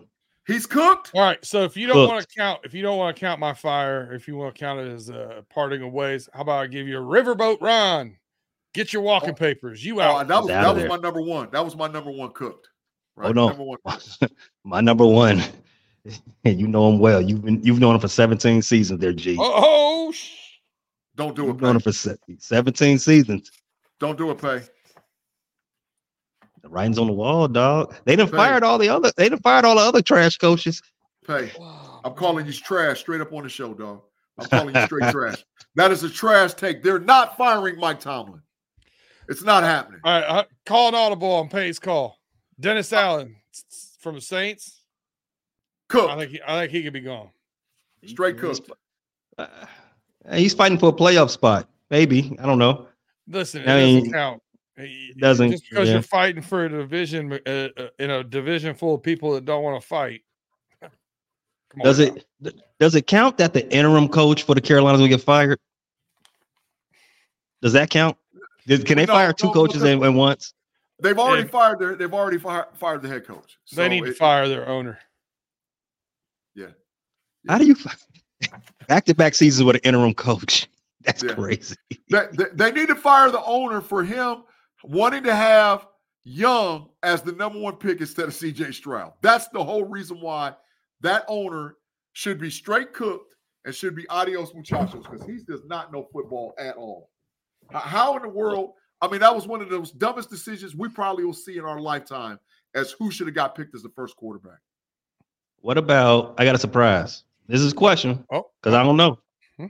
He's 0.46 0.66
cooked. 0.66 1.12
All 1.14 1.20
right. 1.20 1.38
So 1.44 1.62
if 1.62 1.76
you 1.76 1.86
don't 1.86 1.98
Look. 1.98 2.10
want 2.10 2.26
to 2.26 2.34
count, 2.36 2.60
if 2.64 2.74
you 2.74 2.82
don't 2.82 2.98
want 2.98 3.14
to 3.14 3.20
count 3.20 3.38
my 3.38 3.52
fire, 3.54 4.12
if 4.12 4.26
you 4.26 4.36
want 4.36 4.56
to 4.56 4.58
count 4.58 4.80
it 4.80 4.90
as 4.90 5.08
a 5.08 5.44
parting 5.50 5.82
of 5.82 5.92
ways, 5.92 6.28
how 6.32 6.40
about 6.40 6.62
I 6.62 6.66
give 6.66 6.88
you 6.88 6.98
a 6.98 7.00
riverboat 7.00 7.58
Ron? 7.60 8.16
Get 8.72 8.92
your 8.92 9.02
walking 9.02 9.30
oh. 9.30 9.34
papers. 9.34 9.84
You 9.84 10.00
Oh, 10.00 10.04
out. 10.04 10.28
that 10.28 10.42
was 10.42 10.50
out 10.50 10.62
that 10.62 10.74
was 10.82 10.84
my 10.88 10.96
number 10.96 11.20
one. 11.20 11.48
That 11.50 11.64
was 11.64 11.74
my 11.76 11.88
number 11.88 12.10
one 12.10 12.30
cooked. 12.32 12.68
Oh, 13.22 13.32
no. 13.32 13.48
Number 13.48 13.64
one. 13.64 13.78
My 14.64 14.80
number 14.80 15.04
one, 15.06 15.42
and 16.44 16.60
you 16.60 16.66
know 16.66 16.88
him 16.88 16.98
well. 16.98 17.20
You've 17.20 17.42
been 17.44 17.62
you've 17.62 17.78
known 17.80 17.94
him 17.96 18.00
for 18.00 18.08
17 18.08 18.62
seasons 18.62 19.00
there, 19.00 19.12
G. 19.12 19.36
oh, 19.38 20.10
sh- 20.12 20.30
Don't 21.16 21.34
do 21.36 21.44
it, 21.44 21.46
You've 21.48 21.60
known 21.60 21.76
him 21.76 21.82
for 21.82 21.92
se- 21.92 22.16
17 22.38 22.98
seasons. 22.98 23.50
Don't 23.98 24.16
do 24.16 24.30
it, 24.30 24.38
Pay. 24.40 24.62
The 26.62 26.68
writing's 26.68 26.98
on 26.98 27.06
the 27.08 27.12
wall, 27.12 27.48
dog. 27.48 27.94
They 28.04 28.16
done 28.16 28.28
Right. 28.30 28.36
fired 28.36 28.62
all 28.62 28.78
the 28.78 28.88
other. 28.88 29.10
They 29.16 29.28
done 29.28 29.40
fired 29.40 29.64
all 29.64 29.74
the 29.76 29.82
other 29.82 30.02
trash 30.02 30.38
coaches. 30.38 30.80
Pay. 31.26 31.50
I'm 32.04 32.14
calling 32.14 32.46
you 32.46 32.52
trash 32.52 33.00
straight 33.00 33.20
up 33.20 33.32
on 33.32 33.42
the 33.42 33.48
show, 33.48 33.74
dog. 33.74 34.02
I'm 34.38 34.46
calling 34.48 34.74
you 34.74 34.82
straight 34.86 35.10
trash. 35.12 35.44
That 35.74 35.90
is 35.90 36.02
a 36.04 36.08
trash 36.10 36.54
take. 36.54 36.82
They're 36.82 36.98
not 36.98 37.36
firing 37.36 37.76
Mike 37.78 38.00
Tomlin. 38.00 38.40
It's 39.30 39.42
not 39.42 39.62
happening. 39.62 40.00
all 40.04 40.12
right. 40.12 40.24
Uh, 40.24 40.44
call 40.66 40.88
an 40.88 40.94
audible 40.94 41.30
on 41.32 41.48
Pay's 41.48 41.78
call. 41.78 42.18
Dennis 42.58 42.92
Allen 42.92 43.36
from 44.00 44.16
the 44.16 44.20
Saints. 44.20 44.82
Cook. 45.88 46.10
I 46.10 46.16
think 46.18 46.30
he, 46.32 46.40
I 46.46 46.60
think 46.60 46.72
he 46.72 46.82
could 46.82 46.92
be 46.92 47.00
gone. 47.00 47.30
Straight 48.04 48.38
cooked. 48.38 48.70
Uh, 49.38 49.46
he's 50.32 50.52
fighting 50.54 50.78
for 50.78 50.88
a 50.90 50.92
playoff 50.92 51.30
spot. 51.30 51.68
Maybe 51.90 52.36
I 52.40 52.46
don't 52.46 52.58
know. 52.58 52.86
Listen, 53.28 53.62
it 53.62 53.68
I 53.68 53.80
doesn't 53.80 54.02
mean- 54.02 54.12
count. 54.12 54.42
Hey, 54.76 55.12
Doesn't- 55.18 55.50
just 55.50 55.64
because 55.68 55.88
yeah. 55.88 55.94
you're 55.94 56.02
fighting 56.02 56.42
for 56.42 56.64
a 56.64 56.68
division 56.68 57.38
uh, 57.46 57.68
uh, 57.76 57.88
in 57.98 58.10
a 58.10 58.24
division 58.24 58.74
full 58.74 58.94
of 58.94 59.02
people 59.02 59.32
that 59.32 59.44
don't 59.44 59.62
want 59.62 59.80
to 59.80 59.86
fight. 59.86 60.22
Come 60.80 60.90
Does 61.82 61.98
now. 61.98 62.06
it 62.06 62.24
th- 62.42 62.56
does 62.78 62.94
it 62.94 63.06
count 63.06 63.36
that 63.38 63.52
the 63.52 63.70
interim 63.74 64.08
coach 64.08 64.42
for 64.44 64.54
the 64.54 64.60
Carolinas 64.60 65.00
will 65.00 65.08
get 65.08 65.20
fired? 65.20 65.58
Does 67.60 67.74
that 67.74 67.90
count? 67.90 68.16
Did, 68.66 68.86
can 68.86 68.96
they 68.96 69.06
No, 69.06 69.12
fire 69.14 69.32
two 69.32 69.46
no, 69.48 69.52
coaches 69.52 69.82
at, 69.82 69.90
in, 69.92 70.02
in 70.02 70.14
once? 70.14 70.54
They've 71.02 71.18
already 71.18 71.44
Yeah. 71.44 71.48
fired 71.48 71.78
their. 71.78 71.94
They've 71.96 72.12
already 72.12 72.38
fired 72.38 72.66
fired 72.74 73.02
the 73.02 73.08
head 73.08 73.26
coach. 73.26 73.58
They 73.72 73.76
So 73.84 73.88
need 73.88 74.04
to 74.04 74.12
fire 74.14 74.48
their 74.48 74.68
owner. 74.68 74.98
Yeah. 76.54 76.68
How 77.48 77.58
do 77.58 77.66
you 77.66 77.76
back 78.86 79.04
to 79.06 79.14
back 79.14 79.34
seasons 79.34 79.64
with 79.64 79.76
an 79.76 79.82
interim 79.84 80.14
coach? 80.14 80.68
That's 81.02 81.22
Yeah. 81.22 81.34
crazy. 81.34 81.76
They, 82.10 82.26
they, 82.32 82.44
they 82.52 82.72
need 82.72 82.88
to 82.88 82.94
fire 82.94 83.30
the 83.30 83.42
owner 83.44 83.80
for 83.80 84.04
him 84.04 84.42
wanting 84.84 85.22
to 85.24 85.34
have 85.34 85.86
Young 86.22 86.90
as 87.02 87.22
the 87.22 87.32
number 87.32 87.58
one 87.58 87.76
pick 87.76 88.00
instead 88.00 88.26
of 88.28 88.34
CJ 88.34 88.74
Stroud. 88.74 89.14
That's 89.22 89.48
the 89.48 89.64
whole 89.64 89.84
reason 89.84 90.20
why 90.20 90.54
that 91.00 91.24
owner 91.28 91.76
should 92.12 92.38
be 92.38 92.50
straight 92.50 92.92
cooked 92.92 93.34
and 93.64 93.74
should 93.74 93.96
be 93.96 94.06
adios 94.10 94.52
muchachos 94.54 95.02
because 95.10 95.24
he 95.26 95.38
does 95.48 95.62
not 95.64 95.90
know 95.94 96.06
football 96.12 96.52
at 96.58 96.76
all. 96.76 97.08
H- 97.74 97.82
How 97.82 98.16
in 98.16 98.22
the 98.22 98.28
world? 98.28 98.72
I 99.02 99.08
mean, 99.08 99.20
that 99.20 99.34
was 99.34 99.46
one 99.46 99.60
of 99.62 99.68
those 99.70 99.90
dumbest 99.92 100.28
decisions 100.30 100.74
we 100.74 100.88
probably 100.88 101.24
will 101.24 101.32
see 101.32 101.56
in 101.58 101.64
our 101.64 101.80
lifetime 101.80 102.38
as 102.74 102.92
who 102.92 103.10
should 103.10 103.26
have 103.26 103.34
got 103.34 103.54
picked 103.54 103.74
as 103.74 103.82
the 103.82 103.88
first 103.90 104.14
quarterback. 104.16 104.58
What 105.62 105.78
about? 105.78 106.34
I 106.38 106.44
got 106.44 106.54
a 106.54 106.58
surprise. 106.58 107.24
This 107.46 107.60
is 107.60 107.72
a 107.72 107.76
question 107.76 108.24
Oh, 108.30 108.46
because 108.60 108.74
I 108.74 108.82
don't 108.82 108.96
know. 108.96 109.18
Hmm. 109.56 109.66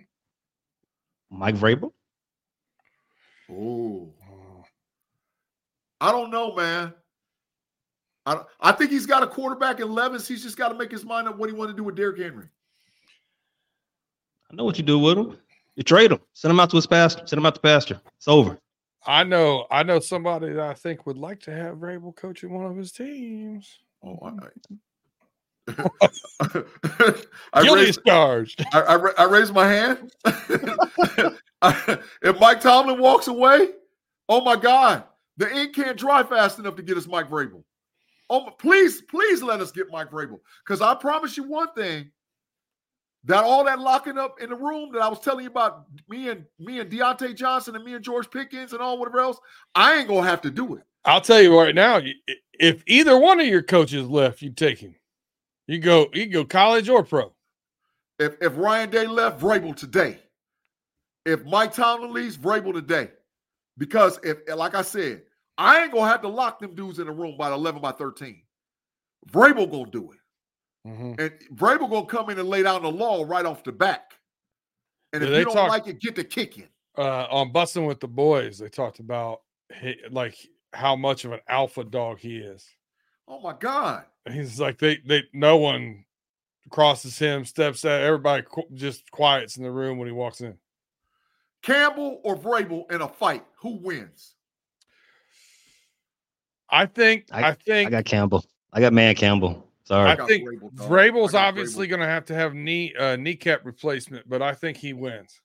Mike 1.30 1.54
Vrabel. 1.56 1.92
Oh, 3.50 4.08
I 6.00 6.12
don't 6.12 6.30
know, 6.30 6.54
man. 6.54 6.94
I, 8.26 8.42
I 8.60 8.72
think 8.72 8.90
he's 8.90 9.06
got 9.06 9.22
a 9.22 9.26
quarterback 9.26 9.80
in 9.80 9.90
Levis. 9.92 10.28
He's 10.28 10.42
just 10.42 10.56
got 10.56 10.68
to 10.68 10.74
make 10.74 10.90
his 10.90 11.04
mind 11.04 11.26
up 11.28 11.36
what 11.38 11.48
he 11.48 11.54
want 11.54 11.70
to 11.70 11.76
do 11.76 11.82
with 11.82 11.96
Derrick 11.96 12.18
Henry. 12.20 12.46
I 14.50 14.54
know 14.54 14.64
what 14.64 14.76
you 14.78 14.84
do 14.84 14.98
with 14.98 15.18
him. 15.18 15.36
You 15.80 15.84
trade 15.84 16.12
him. 16.12 16.20
Send 16.34 16.50
him 16.50 16.60
out 16.60 16.68
to 16.68 16.76
his 16.76 16.86
pasture. 16.86 17.22
Send 17.26 17.38
him 17.38 17.46
out 17.46 17.54
to 17.54 17.60
pasture. 17.62 18.02
It's 18.18 18.28
over. 18.28 18.58
I 19.06 19.24
know. 19.24 19.66
I 19.70 19.82
know 19.82 19.98
somebody 19.98 20.52
that 20.52 20.60
I 20.60 20.74
think 20.74 21.06
would 21.06 21.16
like 21.16 21.40
to 21.44 21.52
have 21.52 21.76
Vrabel 21.76 22.14
coaching 22.14 22.52
one 22.52 22.66
of 22.66 22.76
his 22.76 22.92
teams. 22.92 23.78
Oh, 24.04 24.18
I, 24.22 24.28
I, 25.70 25.90
I, 27.54 27.62
Guilty 27.62 27.80
as 27.80 27.86
raised, 27.86 28.04
charged. 28.06 28.62
I, 28.74 28.80
I, 28.82 29.10
I 29.20 29.24
raised 29.24 29.54
my 29.54 29.66
hand. 29.66 30.12
if 32.22 32.38
Mike 32.38 32.60
Tomlin 32.60 33.00
walks 33.00 33.28
away, 33.28 33.70
oh 34.28 34.42
my 34.42 34.56
God, 34.56 35.04
the 35.38 35.50
ink 35.50 35.74
can't 35.74 35.96
dry 35.96 36.22
fast 36.22 36.58
enough 36.58 36.76
to 36.76 36.82
get 36.82 36.98
us 36.98 37.06
Mike 37.06 37.30
Vrabel. 37.30 37.64
Oh, 38.28 38.50
please, 38.58 39.00
please 39.00 39.42
let 39.42 39.62
us 39.62 39.72
get 39.72 39.90
Mike 39.90 40.10
Vrabel. 40.10 40.40
Because 40.62 40.82
I 40.82 40.94
promise 40.94 41.38
you 41.38 41.44
one 41.44 41.72
thing: 41.72 42.10
that 43.24 43.44
all 43.44 43.64
that 43.64 43.78
locking 43.78 44.18
up 44.18 44.40
in 44.40 44.50
the 44.50 44.56
room 44.56 44.90
that 44.92 45.02
I 45.02 45.08
was 45.08 45.20
telling 45.20 45.44
you 45.44 45.50
about, 45.50 45.84
me 46.08 46.30
and 46.30 46.44
me 46.58 46.80
and 46.80 46.90
Diontae 46.90 47.34
Johnson 47.34 47.76
and 47.76 47.84
me 47.84 47.94
and 47.94 48.04
George 48.04 48.30
Pickens 48.30 48.72
and 48.72 48.80
all 48.80 48.98
whatever 48.98 49.20
else, 49.20 49.38
I 49.74 49.98
ain't 49.98 50.08
gonna 50.08 50.26
have 50.26 50.40
to 50.42 50.50
do 50.50 50.76
it. 50.76 50.82
I'll 51.04 51.20
tell 51.20 51.40
you 51.40 51.58
right 51.58 51.74
now. 51.74 52.00
If 52.54 52.82
either 52.86 53.18
one 53.18 53.40
of 53.40 53.46
your 53.46 53.62
coaches 53.62 54.06
left, 54.06 54.42
you 54.42 54.50
take 54.50 54.78
him. 54.78 54.94
You 55.66 55.78
go. 55.78 56.08
You 56.12 56.26
go 56.26 56.44
college 56.44 56.88
or 56.88 57.04
pro. 57.04 57.32
If 58.18 58.36
if 58.40 58.56
Ryan 58.56 58.90
Day 58.90 59.06
left, 59.06 59.40
Vrabel 59.40 59.74
today. 59.74 60.18
If 61.24 61.44
Mike 61.44 61.72
Tomlin 61.72 62.12
leaves, 62.12 62.36
Vrabel 62.36 62.72
today. 62.72 63.10
Because 63.78 64.18
if, 64.22 64.38
like 64.54 64.74
I 64.74 64.82
said, 64.82 65.22
I 65.56 65.82
ain't 65.82 65.92
gonna 65.92 66.10
have 66.10 66.22
to 66.22 66.28
lock 66.28 66.58
them 66.58 66.74
dudes 66.74 66.98
in 66.98 67.08
a 67.08 67.12
room 67.12 67.36
by 67.38 67.50
11 67.52 67.80
by 67.80 67.92
13. 67.92 68.42
Vrabel 69.30 69.70
gonna 69.70 69.90
do 69.90 70.12
it. 70.12 70.18
Mhm. 70.86 71.20
And 71.20 71.58
Vrabel 71.58 71.90
gonna 71.90 72.06
come 72.06 72.30
in 72.30 72.38
and 72.38 72.48
lay 72.48 72.62
down 72.62 72.82
the 72.82 72.90
law 72.90 73.24
right 73.26 73.44
off 73.44 73.62
the 73.64 73.72
back. 73.72 74.14
And 75.12 75.22
Yeah, 75.22 75.28
if 75.28 75.32
they 75.32 75.38
you 75.40 75.44
don't 75.44 75.54
talk- 75.54 75.68
like 75.70 75.86
it, 75.86 76.00
get 76.00 76.14
the 76.14 76.24
kicking. 76.24 76.68
Uh, 76.96 77.26
on 77.30 77.52
busting 77.52 77.84
with 77.86 78.00
the 78.00 78.08
boys, 78.08 78.58
they 78.58 78.68
talked 78.68 78.98
about 79.00 79.42
hi- 79.72 79.96
like 80.10 80.36
how 80.72 80.96
much 80.96 81.24
of 81.24 81.32
an 81.32 81.40
alpha 81.48 81.84
dog 81.84 82.18
he 82.18 82.38
is. 82.38 82.66
Oh 83.28 83.40
my 83.40 83.52
God. 83.52 84.04
He's 84.30 84.58
like 84.60 84.78
they 84.78 84.96
they 84.98 85.24
no 85.32 85.56
one 85.56 86.04
crosses 86.70 87.18
him, 87.18 87.44
steps 87.44 87.84
out. 87.84 88.00
Everybody 88.00 88.42
qu- 88.48 88.68
just 88.74 89.10
quiets 89.10 89.56
in 89.56 89.62
the 89.64 89.70
room 89.70 89.98
when 89.98 90.08
he 90.08 90.12
walks 90.12 90.40
in. 90.40 90.58
Campbell 91.62 92.20
or 92.24 92.36
Vrabel 92.36 92.90
in 92.90 93.02
a 93.02 93.08
fight, 93.08 93.44
who 93.56 93.76
wins? 93.76 94.34
I 96.70 96.86
think 96.86 97.26
I, 97.32 97.48
I- 97.50 97.54
think 97.54 97.88
I 97.88 97.90
got 97.90 98.04
Campbell. 98.04 98.44
I 98.72 98.80
got 98.80 98.92
man 98.92 99.14
Campbell. 99.14 99.66
Sorry. 99.90 100.08
I 100.08 100.14
got 100.14 100.28
think 100.28 100.48
Vrabel. 100.48 100.72
Vrabel's 100.72 101.34
I 101.34 101.48
obviously 101.48 101.88
Vrabel. 101.88 101.90
going 101.90 102.00
to 102.02 102.06
have 102.06 102.24
to 102.26 102.34
have 102.34 102.54
knee 102.54 102.94
uh, 102.94 103.16
kneecap 103.16 103.64
replacement, 103.64 104.28
but 104.28 104.40
I 104.40 104.54
think 104.54 104.76
he 104.76 104.92
wins. 104.92 105.40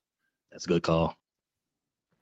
That's 0.51 0.65
a 0.65 0.67
good 0.67 0.83
call. 0.83 1.17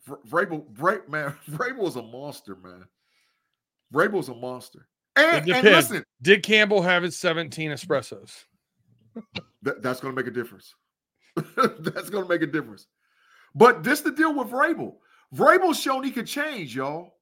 Vr- 0.07 0.25
Vrabel, 0.29 0.71
Vra- 0.71 1.09
man, 1.09 1.35
Vrabel 1.49 1.85
is 1.85 1.97
a 1.97 2.01
monster, 2.01 2.55
man. 2.55 2.85
Vrabel's 3.93 4.29
a 4.29 4.33
monster. 4.33 4.87
And, 5.17 5.49
and 5.49 5.63
listen, 5.65 6.05
Did 6.21 6.43
Campbell 6.43 6.81
have 6.81 7.03
his 7.03 7.19
17 7.19 7.71
espressos? 7.71 8.45
that, 9.61 9.81
that's 9.81 9.99
going 9.99 10.15
to 10.15 10.19
make 10.19 10.27
a 10.27 10.33
difference. 10.33 10.73
that's 11.35 12.09
going 12.09 12.23
to 12.23 12.29
make 12.29 12.41
a 12.41 12.47
difference. 12.47 12.87
But 13.53 13.83
this 13.83 13.99
the 13.99 14.11
deal 14.11 14.33
with 14.33 14.47
Vrabel. 14.47 14.93
Vrabel's 15.35 15.77
shown 15.77 16.05
he 16.05 16.11
can 16.11 16.25
change, 16.25 16.73
y'all. 16.73 17.15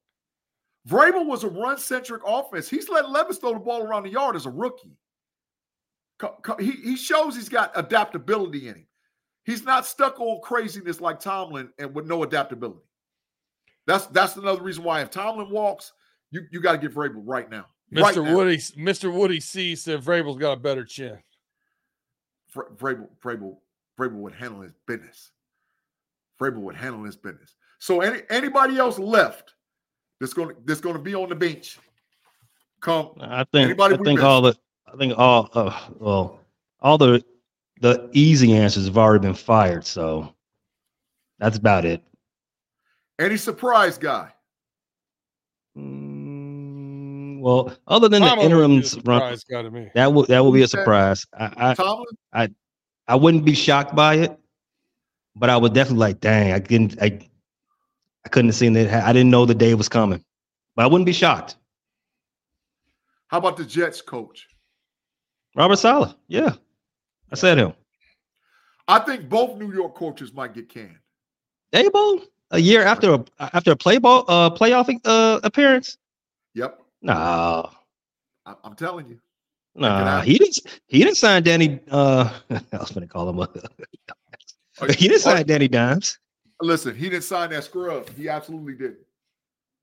Vrabel 0.87 1.25
was 1.25 1.43
a 1.43 1.49
run-centric 1.49 2.21
offense. 2.25 2.69
He's 2.69 2.89
let 2.89 3.09
Levis 3.09 3.37
throw 3.37 3.53
the 3.53 3.59
ball 3.59 3.83
around 3.83 4.03
the 4.03 4.09
yard 4.09 4.35
as 4.35 4.45
a 4.45 4.49
rookie. 4.49 4.97
He, 6.59 6.71
he 6.71 6.95
shows 6.95 7.35
he's 7.35 7.49
got 7.49 7.71
adaptability 7.75 8.67
in 8.67 8.75
him. 8.75 8.87
He's 9.43 9.63
not 9.63 9.87
stuck 9.87 10.19
on 10.19 10.39
craziness 10.41 11.01
like 11.01 11.19
Tomlin 11.19 11.69
and 11.79 11.95
with 11.95 12.05
no 12.05 12.23
adaptability. 12.23 12.85
That's 13.87 14.05
that's 14.07 14.35
another 14.35 14.61
reason 14.61 14.83
why 14.83 15.01
if 15.01 15.09
Tomlin 15.09 15.49
walks, 15.49 15.93
you, 16.29 16.41
you 16.51 16.61
got 16.61 16.73
to 16.73 16.77
get 16.77 16.93
Vrabel 16.93 17.23
right 17.25 17.49
now. 17.49 17.65
Right 17.91 18.15
Mr. 18.15 18.23
now. 18.23 18.35
Woody 18.35 18.57
Mr. 18.57 19.11
Woody 19.11 19.39
C 19.39 19.75
said 19.75 20.01
Vrabel's 20.01 20.37
got 20.37 20.53
a 20.53 20.57
better 20.57 20.85
chin. 20.85 21.17
Vra- 22.55 22.75
Vrabel, 22.77 23.07
Vrabel, 23.23 23.57
Vrabel 23.99 24.19
would 24.19 24.33
handle 24.33 24.61
his 24.61 24.73
business. 24.85 25.31
Vrabel 26.39 26.61
would 26.61 26.75
handle 26.75 27.03
his 27.03 27.15
business. 27.15 27.55
So 27.79 28.01
any 28.01 28.21
anybody 28.29 28.77
else 28.77 28.99
left 28.99 29.55
that's 30.21 30.31
going 30.34 30.49
to 30.49 30.55
that's 30.65 30.79
going 30.79 30.95
to 30.95 31.01
be 31.01 31.13
on 31.15 31.27
the 31.27 31.36
bench? 31.36 31.77
Come, 32.79 33.12
I 33.19 33.43
think 33.51 33.65
Anybody 33.65 33.95
I 33.95 33.97
think 33.97 34.07
missed? 34.19 34.23
all 34.23 34.41
the 34.41 34.55
I 34.91 34.95
think 34.97 35.13
all 35.17 35.49
uh, 35.53 35.77
well 35.99 36.39
all 36.79 36.97
the 36.97 37.21
the 37.81 38.10
easy 38.13 38.53
answers 38.53 38.86
have 38.86 38.97
already 38.97 39.23
been 39.23 39.34
fired, 39.34 39.86
so 39.86 40.34
that's 41.39 41.57
about 41.57 41.84
it. 41.84 42.01
any 43.19 43.36
surprise 43.38 43.97
guy? 43.97 44.29
Mm, 45.77 47.39
well, 47.39 47.73
other 47.88 48.07
than 48.10 48.21
Tomlin 48.21 48.51
the 48.51 48.57
would 48.57 48.67
be 48.67 48.73
a 48.73 48.77
interims 48.77 48.95
run, 49.05 49.19
surprise 49.21 49.43
guy 49.43 49.62
to 49.63 49.71
me. 49.71 49.89
that 49.95 50.13
will 50.13 50.23
that 50.23 50.39
will 50.43 50.51
be 50.51 50.62
a 50.63 50.67
surprise. 50.67 51.25
I, 51.38 51.73
Tomlin? 51.73 52.05
I 52.34 52.49
I 53.07 53.15
wouldn't 53.15 53.45
be 53.45 53.53
shocked 53.53 53.95
by 53.95 54.15
it, 54.15 54.38
but 55.36 55.49
I 55.49 55.57
would 55.57 55.73
definitely 55.73 55.99
like, 55.99 56.19
dang, 56.19 56.51
I 56.51 56.60
didn't 56.60 57.01
I 57.01 57.19
I 58.25 58.29
couldn't 58.29 58.49
have 58.49 58.55
seen 58.55 58.75
it. 58.75 58.91
I 58.91 59.13
didn't 59.13 59.31
know 59.31 59.45
the 59.45 59.55
day 59.55 59.73
was 59.73 59.89
coming, 59.89 60.23
but 60.75 60.84
I 60.84 60.88
wouldn't 60.88 61.05
be 61.05 61.13
shocked. 61.13 61.55
How 63.27 63.38
about 63.38 63.57
the 63.57 63.65
Jets 63.65 64.01
coach? 64.01 64.47
Robert 65.55 65.77
Saleh, 65.77 66.13
yeah, 66.27 66.53
I 67.31 67.36
said 67.36 67.57
him. 67.57 67.73
I 68.88 68.99
think 68.99 69.29
both 69.29 69.57
New 69.57 69.71
York 69.73 69.95
coaches 69.95 70.34
might 70.34 70.53
get 70.53 70.69
canned. 70.69 70.97
Daboll 71.73 72.21
a 72.51 72.60
year 72.60 72.84
after 72.84 73.13
a 73.13 73.25
after 73.39 73.71
a 73.71 73.75
play 73.75 73.97
ball 73.97 74.25
uh 74.27 74.49
playoff 74.49 74.93
uh 75.05 75.39
appearance. 75.43 75.97
Yep, 76.53 76.81
Nah, 77.01 77.69
I- 78.45 78.55
I'm 78.63 78.75
telling 78.75 79.07
you. 79.07 79.19
nah, 79.75 80.21
he 80.21 80.38
didn't. 80.38 80.57
He 80.88 80.99
didn't 80.99 81.15
sign 81.15 81.43
Danny. 81.43 81.80
Uh, 81.89 82.30
I 82.49 82.78
was 82.78 82.91
gonna 82.91 83.07
call 83.07 83.30
him. 83.30 83.39
A, 83.39 83.47
he 84.93 85.07
didn't 85.07 85.22
sign 85.22 85.45
Danny 85.45 85.69
Dimes. 85.69 86.19
Listen, 86.62 86.95
he 86.95 87.09
didn't 87.09 87.24
sign 87.24 87.49
that 87.51 87.64
scrub. 87.64 88.09
He 88.16 88.30
absolutely 88.30 88.74
didn't. 88.74 88.99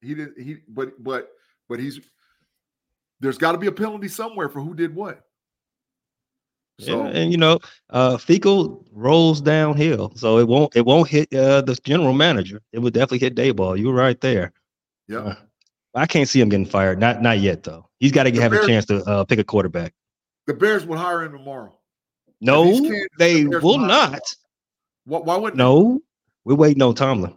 He 0.01 0.15
didn't. 0.15 0.39
He 0.41 0.59
but 0.69 1.03
but 1.03 1.31
but 1.69 1.79
he's 1.81 2.01
there's 3.21 3.39
got 3.39 3.53
to 3.53 3.59
be 3.59 3.67
a 3.67 3.73
penalty 3.73 4.09
somewhere 4.09 4.49
for 4.49 4.61
who 4.61 4.75
did 4.75 4.95
what. 4.95 5.21
So 6.81 7.05
yeah, 7.05 7.11
and 7.11 7.33
you 7.33 7.39
know, 7.39 7.59
uh, 7.91 8.17
fecal 8.19 8.85
rolls 8.93 9.41
downhill, 9.41 10.13
so 10.15 10.39
it 10.39 10.47
won't. 10.47 10.77
It 10.77 10.87
won't 10.87 11.09
hit 11.09 11.33
uh, 11.35 11.63
the 11.63 11.75
general 11.83 12.13
manager. 12.13 12.63
It 12.73 12.79
would 12.79 12.95
definitely 12.95 13.19
hit 13.19 13.35
Daboll. 13.35 13.77
You're 13.77 13.93
right 13.93 14.21
there. 14.21 14.53
yeah, 15.09 15.19
Uh, 15.19 15.35
I 15.97 16.07
can't 16.07 16.29
see 16.29 16.41
him 16.41 16.49
getting 16.49 16.67
fired. 16.67 17.01
Not 17.01 17.21
not 17.21 17.41
yet 17.41 17.65
though. 17.65 17.89
He's 17.99 18.13
got 18.13 18.25
to 18.25 18.41
have 18.41 18.53
Bears- 18.53 18.65
a 18.65 18.69
chance 18.69 18.85
to 18.87 19.03
uh, 19.05 19.25
pick 19.25 19.41
a 19.41 19.45
quarterback. 19.45 19.93
the 20.47 20.55
Bears 20.55 20.87
would 20.87 20.99
hire 21.01 21.25
him 21.25 21.33
tomorrow. 21.33 21.75
No, 22.41 22.89
they 23.19 23.45
will 23.45 23.61
will 23.61 23.79
not. 23.79 24.21
Why, 25.05 25.19
why 25.19 25.37
wouldn't? 25.37 25.57
No, 25.59 26.01
we're 26.49 26.55
waiting 26.57 26.83
on 26.83 26.95
Tomlin. 26.95 27.35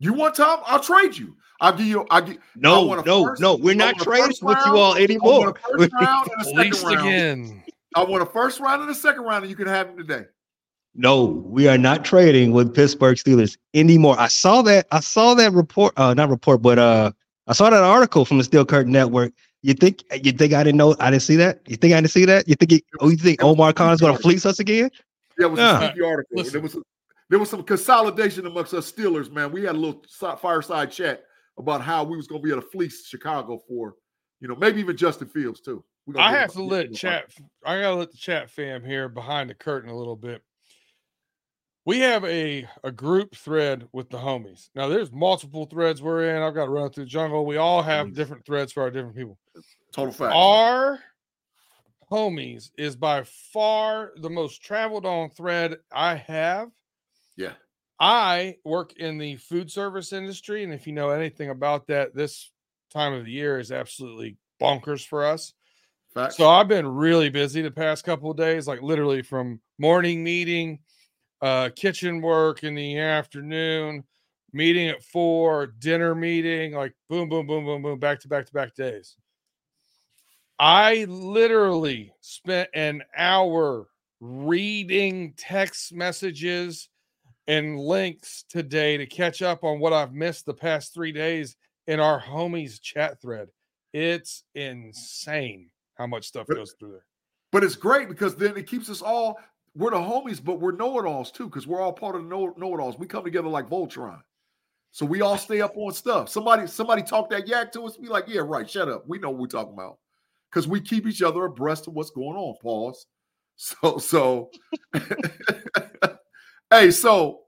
You 0.00 0.12
want 0.12 0.34
Tom? 0.34 0.60
I'll 0.66 0.80
trade 0.80 1.16
you. 1.16 1.36
I'll 1.60 1.72
give 1.76 1.86
you. 1.86 2.06
I 2.10 2.20
give. 2.20 2.38
No, 2.56 2.82
want 2.82 3.02
a 3.02 3.04
no, 3.08 3.24
first- 3.24 3.40
no. 3.40 3.54
We're 3.54 3.74
not 3.76 3.96
trading 3.98 4.26
first 4.26 4.42
with 4.42 4.58
you 4.58 4.64
round. 4.64 4.76
all 4.78 4.94
I 4.94 5.02
anymore. 5.02 5.40
want 5.40 5.56
a 5.56 5.78
first 5.78 5.92
round 5.94 6.28
and 6.32 6.40
a 6.40 6.74
second 6.74 6.82
round. 6.96 7.06
again. 7.08 7.64
I 7.94 8.02
want 8.04 8.22
a 8.22 8.26
first 8.26 8.58
round 8.58 8.82
and 8.82 8.90
a 8.90 8.94
second 8.94 9.22
round, 9.22 9.44
and 9.44 9.50
you 9.50 9.56
can 9.56 9.68
have 9.68 9.88
him 9.90 9.96
today. 9.98 10.24
No, 10.94 11.24
we 11.24 11.68
are 11.68 11.78
not 11.78 12.04
trading 12.04 12.50
with 12.52 12.74
Pittsburgh 12.74 13.16
Steelers 13.16 13.56
anymore. 13.74 14.16
I 14.18 14.26
saw 14.28 14.60
that. 14.62 14.86
I 14.90 15.00
saw 15.00 15.34
that 15.34 15.52
report. 15.52 15.94
Uh, 15.96 16.14
not 16.14 16.28
report, 16.30 16.62
but 16.62 16.78
uh, 16.80 17.12
I 17.46 17.52
saw 17.52 17.70
that 17.70 17.82
article 17.82 18.24
from 18.24 18.38
the 18.38 18.44
Steel 18.44 18.66
Curtain 18.66 18.92
Network. 18.92 19.32
You 19.62 19.74
think 19.74 20.02
you 20.24 20.32
think 20.32 20.52
I 20.52 20.64
didn't 20.64 20.78
know? 20.78 20.96
I 20.98 21.10
didn't 21.12 21.22
see 21.22 21.36
that. 21.36 21.60
You 21.68 21.76
think 21.76 21.94
I 21.94 21.98
didn't 22.00 22.10
see 22.10 22.24
that? 22.24 22.48
You 22.48 22.56
think? 22.56 22.72
It, 22.72 22.84
oh, 23.00 23.08
you 23.08 23.16
think 23.16 23.40
it 23.40 23.44
was 23.44 23.52
Omar 23.52 23.72
Khan's 23.72 24.00
going 24.00 24.16
to 24.16 24.20
fleece 24.20 24.44
us 24.44 24.58
again? 24.58 24.90
Yeah, 25.38 25.46
it 25.46 25.50
was 25.52 25.60
Yeah. 25.60 25.80
a 25.80 25.92
sleepy 25.92 26.04
article. 26.06 26.36
Listen. 26.36 26.52
There 26.52 26.60
was 26.60 26.76
there 27.32 27.38
was 27.38 27.48
some 27.48 27.62
consolidation 27.62 28.44
amongst 28.44 28.74
us 28.74 28.92
Steelers, 28.92 29.32
man. 29.32 29.50
We 29.52 29.62
had 29.62 29.74
a 29.74 29.78
little 29.78 30.04
fireside 30.36 30.92
chat 30.92 31.22
about 31.56 31.80
how 31.80 32.04
we 32.04 32.18
was 32.18 32.26
going 32.26 32.42
to 32.42 32.44
be 32.44 32.50
able 32.50 32.60
to 32.60 32.68
fleece 32.68 33.06
Chicago 33.06 33.58
for, 33.66 33.94
you 34.40 34.48
know, 34.48 34.54
maybe 34.54 34.80
even 34.80 34.98
Justin 34.98 35.28
Fields 35.28 35.62
too. 35.62 35.82
I 36.14 36.30
have 36.32 36.52
to 36.52 36.62
let 36.62 36.92
chat. 36.92 37.32
I 37.64 37.80
gotta 37.80 37.94
let 37.94 38.10
the 38.10 38.18
chat 38.18 38.50
fam 38.50 38.84
here 38.84 39.08
behind 39.08 39.48
the 39.48 39.54
curtain 39.54 39.88
a 39.88 39.96
little 39.96 40.14
bit. 40.14 40.42
We 41.86 42.00
have 42.00 42.22
a 42.26 42.68
a 42.84 42.92
group 42.92 43.34
thread 43.34 43.88
with 43.92 44.10
the 44.10 44.18
homies. 44.18 44.68
Now 44.74 44.88
there's 44.88 45.10
multiple 45.10 45.64
threads 45.64 46.02
we're 46.02 46.36
in. 46.36 46.42
I've 46.42 46.54
got 46.54 46.66
to 46.66 46.70
run 46.70 46.90
through 46.90 47.04
the 47.04 47.10
jungle. 47.10 47.46
We 47.46 47.56
all 47.56 47.82
have 47.82 48.12
different 48.12 48.44
threads 48.44 48.74
for 48.74 48.82
our 48.82 48.90
different 48.90 49.16
people. 49.16 49.38
Total 49.94 50.12
fact. 50.12 50.34
Our 50.34 50.98
homies 52.10 52.72
is 52.76 52.94
by 52.94 53.22
far 53.22 54.12
the 54.20 54.28
most 54.28 54.62
traveled 54.62 55.06
on 55.06 55.30
thread 55.30 55.78
I 55.90 56.16
have. 56.16 56.68
Yeah. 57.36 57.52
I 58.00 58.56
work 58.64 58.94
in 58.96 59.18
the 59.18 59.36
food 59.36 59.70
service 59.70 60.12
industry, 60.12 60.64
and 60.64 60.72
if 60.72 60.86
you 60.86 60.92
know 60.92 61.10
anything 61.10 61.50
about 61.50 61.86
that, 61.86 62.14
this 62.14 62.50
time 62.92 63.12
of 63.12 63.24
the 63.24 63.30
year 63.30 63.58
is 63.58 63.70
absolutely 63.70 64.36
bonkers 64.60 65.06
for 65.06 65.24
us. 65.24 65.52
Fact. 66.12 66.34
So 66.34 66.48
I've 66.48 66.68
been 66.68 66.86
really 66.86 67.30
busy 67.30 67.62
the 67.62 67.70
past 67.70 68.04
couple 68.04 68.30
of 68.30 68.36
days, 68.36 68.66
like 68.66 68.82
literally 68.82 69.22
from 69.22 69.60
morning 69.78 70.22
meeting, 70.22 70.80
uh, 71.40 71.70
kitchen 71.74 72.20
work 72.20 72.64
in 72.64 72.74
the 72.74 72.98
afternoon, 72.98 74.04
meeting 74.52 74.88
at 74.88 75.02
four, 75.02 75.66
dinner 75.66 76.14
meeting, 76.14 76.72
like 76.74 76.94
boom, 77.08 77.28
boom, 77.28 77.46
boom, 77.46 77.64
boom, 77.64 77.82
boom, 77.82 77.98
back 77.98 78.20
to 78.20 78.28
back 78.28 78.46
to 78.46 78.52
back 78.52 78.74
days. 78.74 79.16
I 80.58 81.04
literally 81.08 82.12
spent 82.20 82.68
an 82.74 83.02
hour 83.16 83.88
reading 84.20 85.34
text 85.36 85.94
messages 85.94 86.88
and 87.46 87.78
links 87.78 88.44
today 88.48 88.96
to 88.96 89.06
catch 89.06 89.42
up 89.42 89.64
on 89.64 89.80
what 89.80 89.92
I've 89.92 90.12
missed 90.12 90.46
the 90.46 90.54
past 90.54 90.94
three 90.94 91.12
days 91.12 91.56
in 91.86 92.00
our 92.00 92.20
homies 92.20 92.80
chat 92.80 93.20
thread. 93.20 93.48
It's 93.92 94.44
insane 94.54 95.70
how 95.96 96.06
much 96.06 96.26
stuff 96.26 96.46
But- 96.46 96.56
goes 96.56 96.74
through 96.78 96.92
there. 96.92 97.06
But 97.50 97.64
it's 97.64 97.76
great 97.76 98.08
because 98.08 98.34
then 98.34 98.56
it 98.56 98.66
keeps 98.66 98.88
us 98.88 99.02
all. 99.02 99.38
We're 99.74 99.90
the 99.90 99.96
homies, 99.98 100.42
but 100.42 100.60
we're 100.60 100.72
know-it-alls 100.72 101.30
too, 101.32 101.44
because 101.44 101.66
we're 101.66 101.80
all 101.80 101.92
part 101.92 102.16
of 102.16 102.22
the 102.22 102.28
know- 102.28 102.54
know-it-alls. 102.56 102.98
We 102.98 103.06
come 103.06 103.24
together 103.24 103.48
like 103.48 103.68
Voltron, 103.68 104.20
so 104.90 105.04
we 105.04 105.20
all 105.20 105.36
stay 105.36 105.60
up 105.60 105.76
on 105.76 105.92
stuff. 105.92 106.28
Somebody, 106.30 106.66
somebody 106.66 107.02
talk 107.02 107.28
that 107.30 107.46
yak 107.46 107.72
to 107.72 107.82
us. 107.84 107.96
Be 107.98 108.08
like, 108.08 108.24
yeah, 108.26 108.40
right. 108.42 108.68
Shut 108.68 108.88
up. 108.88 109.06
We 109.06 109.18
know 109.18 109.30
what 109.30 109.40
we're 109.40 109.46
talking 109.48 109.74
about, 109.74 109.98
because 110.50 110.66
we 110.66 110.80
keep 110.80 111.06
each 111.06 111.20
other 111.22 111.44
abreast 111.44 111.86
of 111.88 111.94
what's 111.94 112.10
going 112.10 112.36
on. 112.36 112.54
Pause. 112.62 113.06
So, 113.56 113.98
so, 113.98 114.50
hey, 116.72 116.90
so, 116.90 117.40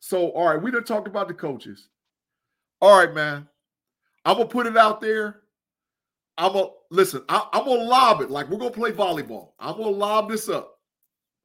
so, 0.00 0.30
all 0.30 0.46
right. 0.48 0.60
We 0.62 0.70
done 0.70 0.84
talked 0.84 1.08
about 1.08 1.28
the 1.28 1.34
coaches. 1.34 1.88
All 2.80 2.98
right, 2.98 3.14
man. 3.14 3.48
I'm 4.24 4.36
gonna 4.36 4.48
put 4.48 4.66
it 4.66 4.76
out 4.76 5.00
there. 5.00 5.40
I'm 6.38 6.52
gonna 6.52 6.68
listen. 6.90 7.22
I, 7.28 7.46
I'm 7.52 7.64
gonna 7.64 7.82
lob 7.82 8.20
it 8.20 8.30
like 8.30 8.48
we're 8.48 8.58
gonna 8.58 8.70
play 8.70 8.92
volleyball. 8.92 9.50
I'm 9.58 9.76
gonna 9.76 9.88
lob 9.90 10.30
this 10.30 10.48
up. 10.48 10.78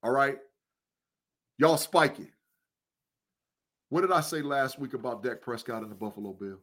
All 0.03 0.11
right, 0.11 0.37
y'all 1.57 1.77
spike 1.77 2.19
it. 2.19 2.29
What 3.89 4.01
did 4.01 4.11
I 4.11 4.21
say 4.21 4.41
last 4.41 4.79
week 4.79 4.93
about 4.93 5.23
Dak 5.23 5.41
Prescott 5.41 5.81
and 5.81 5.89
the 5.91 5.95
Buffalo 5.95 6.33
Bills? 6.33 6.59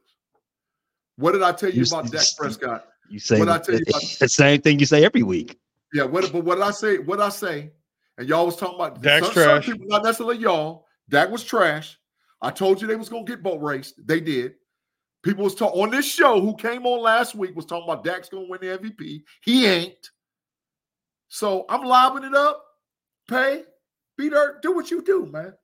What 1.16 1.32
did 1.32 1.42
I 1.42 1.52
tell 1.52 1.70
you 1.70 1.82
You 1.82 1.86
about 1.88 2.10
Dak 2.10 2.26
Prescott? 2.38 2.86
You 3.10 3.18
say 3.18 3.38
What'd 3.38 3.52
I 3.54 3.58
tell 3.58 3.74
you 3.76 3.84
about- 3.88 4.02
the 4.20 4.28
same 4.28 4.60
thing 4.60 4.78
you 4.78 4.86
say 4.86 5.04
every 5.04 5.22
week. 5.22 5.58
Yeah, 5.92 6.04
what? 6.04 6.30
But 6.32 6.44
what 6.44 6.56
did 6.56 6.64
I 6.64 6.70
say? 6.70 6.98
What 6.98 7.16
did 7.16 7.24
I 7.24 7.28
say? 7.30 7.70
And 8.18 8.28
y'all 8.28 8.46
was 8.46 8.56
talking 8.56 8.76
about 8.76 9.00
Dak's 9.02 9.26
some- 9.26 9.34
some 9.34 9.44
trash. 9.44 9.66
people, 9.66 9.86
not 9.86 10.04
necessarily 10.04 10.38
y'all. 10.38 10.86
Dak 11.08 11.30
was 11.30 11.44
trash. 11.44 11.98
I 12.40 12.50
told 12.50 12.80
you 12.80 12.86
they 12.86 12.96
was 12.96 13.08
gonna 13.08 13.24
get 13.24 13.42
boat 13.42 13.60
raced. 13.60 13.94
They 14.06 14.20
did. 14.20 14.54
People 15.22 15.44
was 15.44 15.54
talking 15.54 15.82
on 15.82 15.90
this 15.90 16.06
show 16.06 16.40
who 16.40 16.54
came 16.56 16.86
on 16.86 17.00
last 17.00 17.34
week 17.34 17.56
was 17.56 17.64
talking 17.66 17.84
about 17.88 18.04
Dak's 18.04 18.28
gonna 18.28 18.46
win 18.48 18.60
the 18.60 18.68
MVP. 18.78 19.24
He 19.42 19.66
ain't. 19.66 20.10
So 21.28 21.64
I'm 21.68 21.82
lobbing 21.82 22.24
it 22.24 22.34
up. 22.34 22.64
Pay, 23.28 23.64
be 24.16 24.28
there, 24.28 24.58
do 24.62 24.72
what 24.72 24.90
you 24.90 25.02
do, 25.02 25.26
man. 25.26 25.54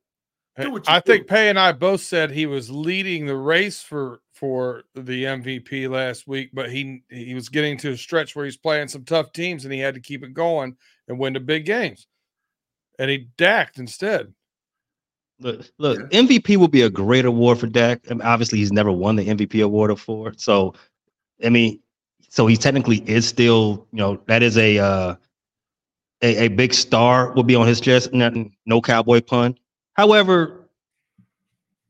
Do 0.58 0.72
what 0.72 0.86
you 0.86 0.92
I 0.92 1.00
think. 1.00 1.26
Pay 1.26 1.48
and 1.48 1.58
I 1.58 1.72
both 1.72 2.00
said 2.00 2.30
he 2.30 2.46
was 2.46 2.70
leading 2.70 3.26
the 3.26 3.36
race 3.36 3.82
for 3.82 4.20
for 4.32 4.84
the 4.94 5.24
MVP 5.24 5.88
last 5.88 6.26
week, 6.26 6.50
but 6.52 6.70
he 6.70 7.02
he 7.10 7.34
was 7.34 7.48
getting 7.48 7.76
to 7.78 7.92
a 7.92 7.96
stretch 7.96 8.34
where 8.34 8.46
he's 8.46 8.56
playing 8.56 8.88
some 8.88 9.04
tough 9.04 9.32
teams 9.32 9.64
and 9.64 9.72
he 9.72 9.78
had 9.80 9.94
to 9.94 10.00
keep 10.00 10.24
it 10.24 10.32
going 10.34 10.76
and 11.08 11.18
win 11.18 11.34
the 11.34 11.40
big 11.40 11.66
games. 11.66 12.06
And 13.00 13.08
he 13.08 13.28
dacked 13.38 13.78
instead. 13.78 14.30
Look, 15.40 15.70
look, 15.78 15.98
MVP 16.10 16.58
will 16.58 16.68
be 16.68 16.82
a 16.82 16.90
great 16.90 17.24
award 17.24 17.58
for 17.58 17.66
Dak. 17.66 18.02
I 18.10 18.12
mean, 18.12 18.20
obviously, 18.20 18.58
he's 18.58 18.72
never 18.72 18.92
won 18.92 19.16
the 19.16 19.26
MVP 19.26 19.64
award 19.64 19.88
before. 19.88 20.34
So, 20.36 20.74
I 21.42 21.48
mean, 21.48 21.80
so 22.28 22.46
he 22.46 22.58
technically 22.58 22.98
is 23.08 23.26
still, 23.26 23.86
you 23.90 23.96
know, 23.96 24.20
that 24.26 24.42
is 24.42 24.58
a 24.58 24.78
uh, 24.78 25.14
a, 26.20 26.44
a 26.44 26.48
big 26.48 26.74
star 26.74 27.32
will 27.32 27.42
be 27.42 27.54
on 27.54 27.66
his 27.66 27.80
chest. 27.80 28.12
Nothing, 28.12 28.54
no 28.66 28.82
cowboy 28.82 29.22
pun. 29.22 29.56
However, 29.94 30.68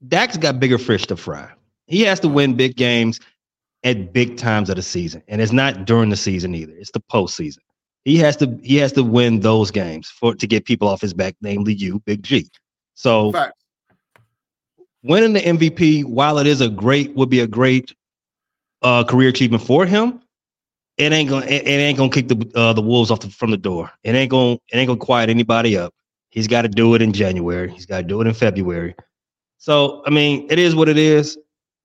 Dak's 0.06 0.36
got 0.36 0.60
bigger 0.60 0.78
fish 0.78 1.08
to 1.08 1.16
fry. 1.16 1.50
He 1.88 2.02
has 2.02 2.20
to 2.20 2.28
win 2.28 2.54
big 2.54 2.76
games 2.76 3.18
at 3.82 4.12
big 4.12 4.36
times 4.36 4.70
of 4.70 4.76
the 4.76 4.82
season, 4.82 5.24
and 5.26 5.42
it's 5.42 5.50
not 5.50 5.86
during 5.86 6.10
the 6.10 6.16
season 6.16 6.54
either. 6.54 6.72
It's 6.76 6.92
the 6.92 7.00
postseason. 7.00 7.58
He 8.04 8.16
has 8.18 8.36
to 8.38 8.58
he 8.62 8.76
has 8.76 8.92
to 8.92 9.02
win 9.02 9.40
those 9.40 9.70
games 9.70 10.08
for 10.08 10.34
to 10.34 10.46
get 10.46 10.64
people 10.64 10.88
off 10.88 11.00
his 11.00 11.14
back, 11.14 11.36
namely 11.40 11.74
you, 11.74 12.00
Big 12.00 12.22
G. 12.22 12.48
So 12.94 13.32
Fact. 13.32 13.54
winning 15.02 15.32
the 15.32 15.40
MVP, 15.40 16.04
while 16.04 16.38
it 16.38 16.46
is 16.46 16.60
a 16.60 16.68
great, 16.68 17.14
would 17.14 17.30
be 17.30 17.40
a 17.40 17.46
great 17.46 17.94
uh, 18.82 19.04
career 19.04 19.28
achievement 19.28 19.62
for 19.62 19.86
him, 19.86 20.20
it 21.00 21.12
ain't 21.12 21.30
gonna 21.30 21.46
it, 21.46 21.66
it 21.66 21.70
ain't 21.70 21.96
gonna 21.96 22.10
kick 22.10 22.28
the 22.28 22.50
uh, 22.54 22.72
the 22.74 22.82
wolves 22.82 23.10
off 23.10 23.20
the, 23.20 23.30
from 23.30 23.50
the 23.50 23.56
door. 23.56 23.90
It 24.04 24.14
ain't 24.14 24.30
gonna 24.30 24.54
it 24.54 24.76
ain't 24.76 24.86
gonna 24.86 24.98
quiet 24.98 25.30
anybody 25.30 25.76
up. 25.76 25.94
He's 26.28 26.46
got 26.46 26.62
to 26.62 26.68
do 26.68 26.94
it 26.94 27.02
in 27.02 27.12
January. 27.12 27.72
He's 27.72 27.86
got 27.86 27.98
to 27.98 28.02
do 28.04 28.20
it 28.20 28.26
in 28.26 28.34
February. 28.34 28.94
So 29.56 30.02
I 30.06 30.10
mean, 30.10 30.46
it 30.50 30.58
is 30.58 30.74
what 30.74 30.90
it 30.90 30.98
is. 30.98 31.38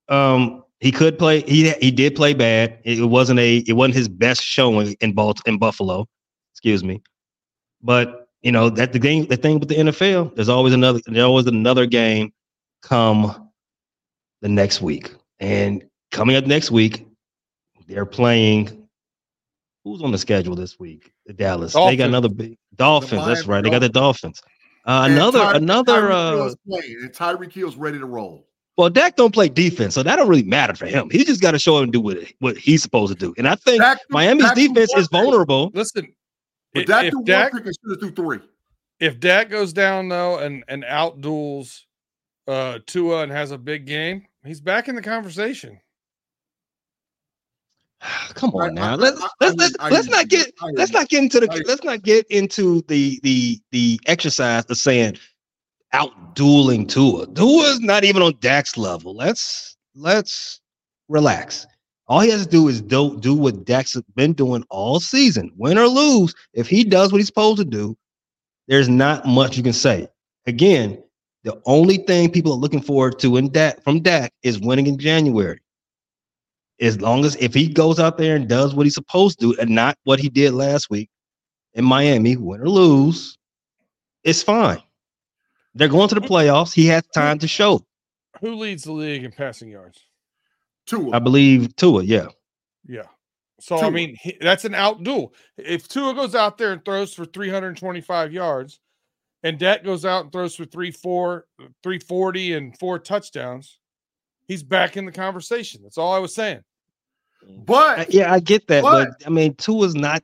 Um, 0.09 0.64
he 0.79 0.91
could 0.91 1.17
play. 1.17 1.41
He 1.41 1.71
he 1.81 1.91
did 1.91 2.15
play 2.15 2.33
bad. 2.33 2.79
It, 2.83 3.09
wasn't 3.09 3.39
a 3.39 3.57
it 3.67 3.73
wasn't 3.73 3.95
his 3.95 4.09
best 4.09 4.41
showing 4.43 4.95
in 5.01 5.13
Balt 5.13 5.41
in 5.45 5.57
Buffalo. 5.57 6.05
Excuse 6.53 6.83
me, 6.83 7.01
but 7.81 8.27
you 8.41 8.51
know 8.51 8.69
that 8.69 8.93
the 8.93 8.99
game 8.99 9.25
the 9.27 9.37
thing 9.37 9.59
with 9.59 9.69
the 9.69 9.75
NFL. 9.75 10.35
There's 10.35 10.49
always 10.49 10.73
another. 10.73 10.99
There's 11.05 11.23
always 11.23 11.47
another 11.47 11.85
game 11.85 12.33
come 12.81 13.49
the 14.41 14.49
next 14.49 14.81
week. 14.81 15.13
And 15.39 15.83
coming 16.11 16.35
up 16.35 16.45
next 16.45 16.71
week, 16.71 17.07
they're 17.87 18.05
playing. 18.05 18.87
Who's 19.83 20.01
on 20.01 20.11
the 20.11 20.17
schedule 20.17 20.55
this 20.55 20.79
week? 20.79 21.11
The 21.25 21.33
Dallas. 21.33 21.73
They 21.73 21.95
got 21.95 22.09
another 22.09 22.29
big 22.29 22.57
Dolphins. 22.75 23.25
That's 23.25 23.45
right. 23.45 23.63
They 23.63 23.69
got 23.69 23.79
the 23.79 23.89
Dolphins. 23.89 24.41
Uh, 24.85 25.07
another 25.09 25.39
another. 25.53 26.01
Tyreek 26.01 26.11
Uh, 26.11 26.35
Hill's 26.35 26.57
playing, 26.67 26.97
and 27.01 27.11
Tyreek 27.11 27.51
Hill's 27.51 27.75
ready 27.75 27.99
to 27.99 28.05
roll. 28.05 28.47
Well, 28.77 28.89
Dak 28.89 29.15
don't 29.15 29.33
play 29.33 29.47
defense, 29.49 29.93
so 29.95 30.03
that 30.03 30.15
don't 30.17 30.27
really 30.27 30.43
matter 30.43 30.75
for 30.75 30.85
him. 30.85 31.09
He 31.09 31.23
just 31.23 31.41
got 31.41 31.51
to 31.51 31.59
show 31.59 31.77
him 31.79 31.91
do 31.91 32.01
what 32.01 32.17
what 32.39 32.57
he's 32.57 32.81
supposed 32.81 33.17
to 33.17 33.25
do. 33.25 33.33
And 33.37 33.47
I 33.47 33.55
think 33.55 33.81
Dak 33.81 33.99
Miami's 34.09 34.45
Dak 34.45 34.55
defense 34.55 34.93
is 34.95 35.07
vulnerable. 35.07 35.71
Listen, 35.73 36.13
But 36.73 36.87
Dak 36.87 37.05
if 37.05 37.11
do 37.11 37.17
one 37.19 37.25
Dak 37.25 37.51
thing 37.53 37.63
and 37.65 37.99
should 38.01 38.15
three. 38.15 38.39
if 38.99 39.19
Dak 39.19 39.49
goes 39.49 39.71
down 39.73 40.09
though 40.09 40.39
and 40.39 40.63
and 40.67 40.83
outduels 40.83 41.81
uh 42.47 42.79
Tua 42.85 43.23
and 43.23 43.31
has 43.31 43.51
a 43.51 43.57
big 43.57 43.85
game, 43.85 44.25
he's 44.45 44.61
back 44.61 44.87
in 44.89 44.95
the 44.95 45.01
conversation. 45.01 45.79
Come 48.33 48.51
I- 48.55 48.65
on 48.67 48.75
now. 48.75 48.93
I- 48.93 48.95
Let's 48.95 49.21
I- 49.21 49.27
let's 49.41 49.55
let's, 49.57 49.75
let's 49.91 50.07
not 50.09 50.27
get 50.27 50.51
let's 50.73 50.91
not 50.91 51.07
get 51.09 51.23
into 51.23 51.39
the 51.39 51.63
let's 51.67 51.83
not 51.83 52.03
get 52.03 52.25
into 52.27 52.81
the 52.87 53.19
the 53.23 53.59
the 53.71 53.99
exercise 54.05 54.65
of 54.65 54.77
saying 54.77 55.17
out 55.93 56.35
dueling 56.35 56.87
Tua. 56.87 57.27
Tua's 57.27 57.79
not 57.81 58.03
even 58.03 58.21
on 58.21 58.33
Dak's 58.41 58.77
level. 58.77 59.15
Let's 59.15 59.77
let's 59.95 60.61
relax. 61.09 61.65
All 62.07 62.19
he 62.21 62.29
has 62.29 62.45
to 62.45 62.49
do 62.51 62.67
is 62.67 62.81
do 62.81 63.17
do 63.19 63.33
what 63.35 63.65
Dak's 63.65 63.95
been 64.15 64.33
doing 64.33 64.63
all 64.69 64.99
season, 64.99 65.51
win 65.57 65.77
or 65.77 65.87
lose. 65.87 66.35
If 66.53 66.67
he 66.67 66.83
does 66.83 67.11
what 67.11 67.19
he's 67.19 67.27
supposed 67.27 67.59
to 67.59 67.65
do, 67.65 67.97
there's 68.67 68.89
not 68.89 69.25
much 69.25 69.57
you 69.57 69.63
can 69.63 69.73
say. 69.73 70.07
Again, 70.47 71.01
The 71.45 71.61
only 71.65 71.97
thing 71.97 72.31
people 72.31 72.53
are 72.53 72.57
looking 72.57 72.81
forward 72.81 73.19
to 73.19 73.37
in 73.37 73.51
Dak 73.51 73.81
from 73.83 74.01
Dak 74.01 74.33
is 74.41 74.59
winning 74.59 74.87
in 74.87 74.97
January. 74.97 75.61
As 76.81 76.99
long 76.99 77.23
as 77.23 77.35
if 77.37 77.53
he 77.53 77.67
goes 77.67 77.99
out 77.99 78.17
there 78.17 78.35
and 78.35 78.49
does 78.49 78.73
what 78.73 78.87
he's 78.87 78.95
supposed 78.95 79.39
to, 79.39 79.53
do 79.53 79.61
and 79.61 79.69
not 79.69 79.95
what 80.03 80.19
he 80.19 80.27
did 80.27 80.53
last 80.55 80.89
week 80.89 81.07
in 81.75 81.85
Miami, 81.85 82.35
win 82.35 82.61
or 82.61 82.69
lose, 82.69 83.37
it's 84.23 84.41
fine. 84.41 84.81
They're 85.75 85.89
going 85.89 86.09
to 86.09 86.15
the 86.15 86.21
playoffs. 86.21 86.73
He 86.73 86.87
has 86.87 87.03
time 87.13 87.37
to 87.39 87.47
show. 87.47 87.85
Who 88.41 88.55
leads 88.55 88.83
the 88.83 88.93
league 88.93 89.23
in 89.23 89.31
passing 89.31 89.69
yards? 89.69 90.05
Tua. 90.87 91.15
I 91.15 91.19
believe 91.19 91.75
Tua. 91.75 92.03
Yeah, 92.03 92.27
Yeah. 92.87 93.03
So 93.59 93.77
I 93.77 93.89
mean, 93.89 94.15
he, 94.21 94.37
that's 94.41 94.65
an 94.65 94.73
outduel. 94.73 95.31
If 95.57 95.87
Tua 95.87 96.13
goes 96.13 96.35
out 96.35 96.57
there 96.57 96.73
and 96.73 96.83
throws 96.83 97.13
for 97.13 97.25
325 97.25 98.33
yards, 98.33 98.79
and 99.43 99.57
Dak 99.57 99.83
goes 99.83 100.05
out 100.05 100.23
and 100.25 100.31
throws 100.31 100.55
for 100.55 100.65
three, 100.65 100.91
four, 100.91 101.45
340 101.83 102.53
and 102.53 102.77
four 102.77 102.99
touchdowns, 102.99 103.79
he's 104.47 104.61
back 104.63 104.97
in 104.97 105.05
the 105.05 105.11
conversation. 105.11 105.81
That's 105.83 105.97
all 105.97 106.13
I 106.13 106.19
was 106.19 106.35
saying. 106.35 106.61
but 107.65 108.13
yeah, 108.13 108.31
I 108.33 108.39
get 108.39 108.67
that, 108.67 108.83
But- 108.83 109.09
but 109.19 109.27
I 109.27 109.29
mean, 109.29 109.53
Tua's 109.55 109.95
not. 109.95 110.21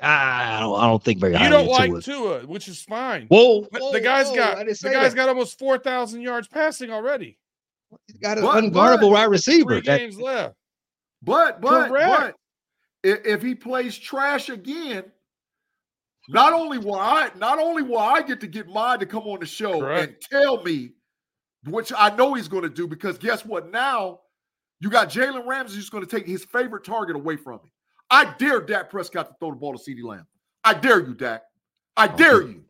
I 0.00 0.60
don't. 0.60 0.78
I 0.80 0.86
don't 0.86 1.02
think 1.04 1.20
very 1.20 1.34
You 1.34 1.48
don't 1.50 1.68
like 1.68 1.90
Tua. 1.90 2.02
Tua, 2.02 2.38
which 2.46 2.66
is 2.68 2.82
fine. 2.82 3.26
Whoa, 3.28 3.62
whoa, 3.70 3.92
the 3.92 4.00
guy's 4.00 4.28
whoa, 4.28 4.36
got 4.36 4.66
the 4.66 4.74
say 4.74 4.92
guy's 4.92 5.12
that. 5.12 5.16
got 5.16 5.28
almost 5.28 5.58
4,000 5.58 6.20
yards 6.22 6.48
passing 6.48 6.90
already. 6.90 7.38
He's 8.06 8.16
got 8.16 8.38
an 8.38 8.44
But- 8.44 8.64
unguardable 8.64 9.00
but- 9.02 9.10
wide 9.10 9.24
receiver. 9.24 9.80
Three 9.80 9.80
That- 9.82 9.98
games 9.98 10.18
left. 10.18 10.54
But 11.22 11.60
but 11.60 11.88
Correct. 11.88 12.08
but 12.08 12.36
if, 13.08 13.24
if 13.26 13.42
he 13.42 13.54
plays 13.54 13.96
trash 13.98 14.48
again, 14.48 15.04
not 16.28 16.52
only 16.52 16.78
will 16.78 16.94
I 16.96 17.30
not 17.36 17.58
only 17.58 17.82
will 17.82 17.98
I 17.98 18.22
get 18.22 18.40
to 18.40 18.46
get 18.46 18.66
mine 18.68 18.98
to 19.00 19.06
come 19.06 19.24
on 19.24 19.40
the 19.40 19.46
show 19.46 19.78
Correct. 19.80 20.08
and 20.08 20.16
tell 20.30 20.62
me, 20.64 20.92
which 21.66 21.92
I 21.96 22.14
know 22.16 22.34
he's 22.34 22.48
going 22.48 22.62
to 22.64 22.68
do, 22.70 22.88
because 22.88 23.18
guess 23.18 23.44
what? 23.44 23.70
Now 23.70 24.20
you 24.80 24.88
got 24.90 25.10
Jalen 25.10 25.46
Ramsey 25.46 25.76
who's 25.76 25.90
going 25.90 26.04
to 26.04 26.10
take 26.10 26.26
his 26.26 26.44
favorite 26.44 26.84
target 26.84 27.14
away 27.14 27.36
from 27.36 27.60
him. 27.60 27.70
I 28.12 28.34
dare 28.38 28.60
Dak 28.60 28.90
Prescott 28.90 29.28
to 29.28 29.34
throw 29.40 29.50
the 29.50 29.56
ball 29.56 29.76
to 29.76 29.78
CeeDee 29.78 30.04
Lamb. 30.04 30.26
I 30.62 30.74
dare 30.74 31.00
you, 31.00 31.14
Dak. 31.14 31.42
I 31.96 32.06
oh, 32.06 32.16
dare 32.16 32.42
you. 32.42 32.62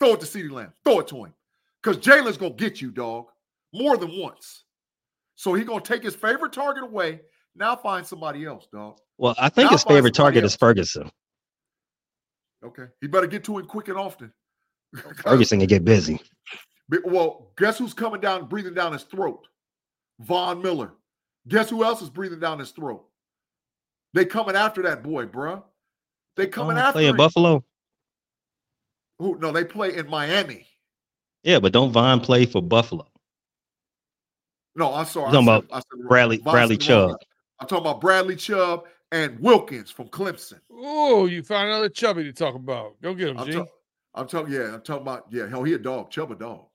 Throw 0.00 0.14
it 0.14 0.20
to 0.20 0.26
CeeDee 0.26 0.50
Lamb. 0.50 0.72
Throw 0.84 0.98
it 0.98 1.08
to 1.08 1.24
him. 1.24 1.32
Because 1.80 1.98
Jalen's 1.98 2.36
gonna 2.36 2.54
get 2.54 2.80
you, 2.80 2.90
dog, 2.90 3.26
more 3.72 3.96
than 3.96 4.10
once. 4.18 4.64
So 5.36 5.54
he's 5.54 5.66
gonna 5.66 5.80
take 5.80 6.02
his 6.02 6.16
favorite 6.16 6.52
target 6.52 6.82
away. 6.82 7.20
Now 7.54 7.76
find 7.76 8.04
somebody 8.04 8.44
else, 8.44 8.66
dog. 8.72 8.98
well, 9.18 9.36
I 9.38 9.48
think 9.48 9.66
Now 9.66 9.76
his 9.76 9.84
favorite 9.84 10.14
target 10.14 10.42
is. 10.44 10.56
Ferguson. 10.56 11.10
Okay. 12.64 12.86
He 13.00 13.06
better 13.06 13.26
get 13.28 13.44
to 13.44 13.58
him 13.58 13.66
quick 13.66 13.88
and 13.88 13.96
often. 13.96 14.32
Oh, 14.96 15.12
Ferguson 15.22 15.60
can 15.60 15.68
get 15.68 15.84
busy. 15.84 16.20
Well, 17.04 17.52
guess 17.56 17.78
who's 17.78 17.94
coming 17.94 18.20
down, 18.20 18.46
breathing 18.46 18.74
down 18.74 18.92
his 18.92 19.04
throat? 19.04 19.46
Von 20.20 20.60
Miller. 20.60 20.92
Guess 21.48 21.70
who 21.70 21.84
else 21.84 22.02
is 22.02 22.10
breathing 22.10 22.40
down 22.40 22.58
his 22.58 22.70
throat? 22.72 23.04
They 24.14 24.24
coming 24.24 24.56
after 24.56 24.82
that 24.82 25.02
boy, 25.02 25.26
bruh. 25.26 25.62
They 26.36 26.46
coming 26.46 26.76
Oh, 26.76 26.80
after 26.80 26.92
play 26.92 27.04
in 27.06 27.10
him. 27.10 27.16
Buffalo. 27.16 27.64
Who? 29.18 29.38
No, 29.38 29.52
they 29.52 29.64
play 29.64 29.96
in 29.96 30.08
Miami. 30.08 30.66
Yeah, 31.42 31.60
but 31.60 31.72
don't 31.72 31.92
Von 31.92 32.20
play 32.20 32.46
for 32.46 32.62
Buffalo? 32.62 33.06
No, 34.74 34.94
I'm 34.94 35.04
sorry. 35.06 35.32
You're 35.32 35.42
talking 35.42 35.48
I 35.48 35.56
about 35.56 35.62
said- 35.70 35.76
I 35.76 35.78
said 36.00 36.08
Bradley 36.08 36.36
Von 36.38 36.52
Bradley 36.52 36.80
said 36.80 36.92
wrong 36.94 37.08
Chubb. 37.10 37.18
I'm 37.60 37.68
talking 37.68 37.86
about 37.86 38.00
Bradley 38.00 38.36
Chubb 38.36 38.84
and 39.12 39.38
Wilkins 39.40 39.90
from 39.90 40.08
Clemson. 40.08 40.60
Oh, 40.70 41.26
you 41.26 41.42
found 41.42 41.68
another 41.68 41.88
chubby 41.90 42.24
to 42.24 42.32
talk 42.32 42.54
about. 42.54 43.00
Go 43.02 43.14
get 43.14 43.28
him, 43.28 43.38
I'm, 43.38 43.46
G. 43.46 43.52
talk- 43.52 43.68
I'm 44.14 44.26
talking, 44.26 44.52
yeah, 44.52 44.74
I'm 44.74 44.80
talking 44.82 45.02
about, 45.02 45.26
yeah, 45.30 45.46
hell, 45.46 45.62
he 45.62 45.74
a 45.74 45.78
dog, 45.78 46.10
Chubb 46.10 46.32
a 46.32 46.34
dog. 46.34 46.66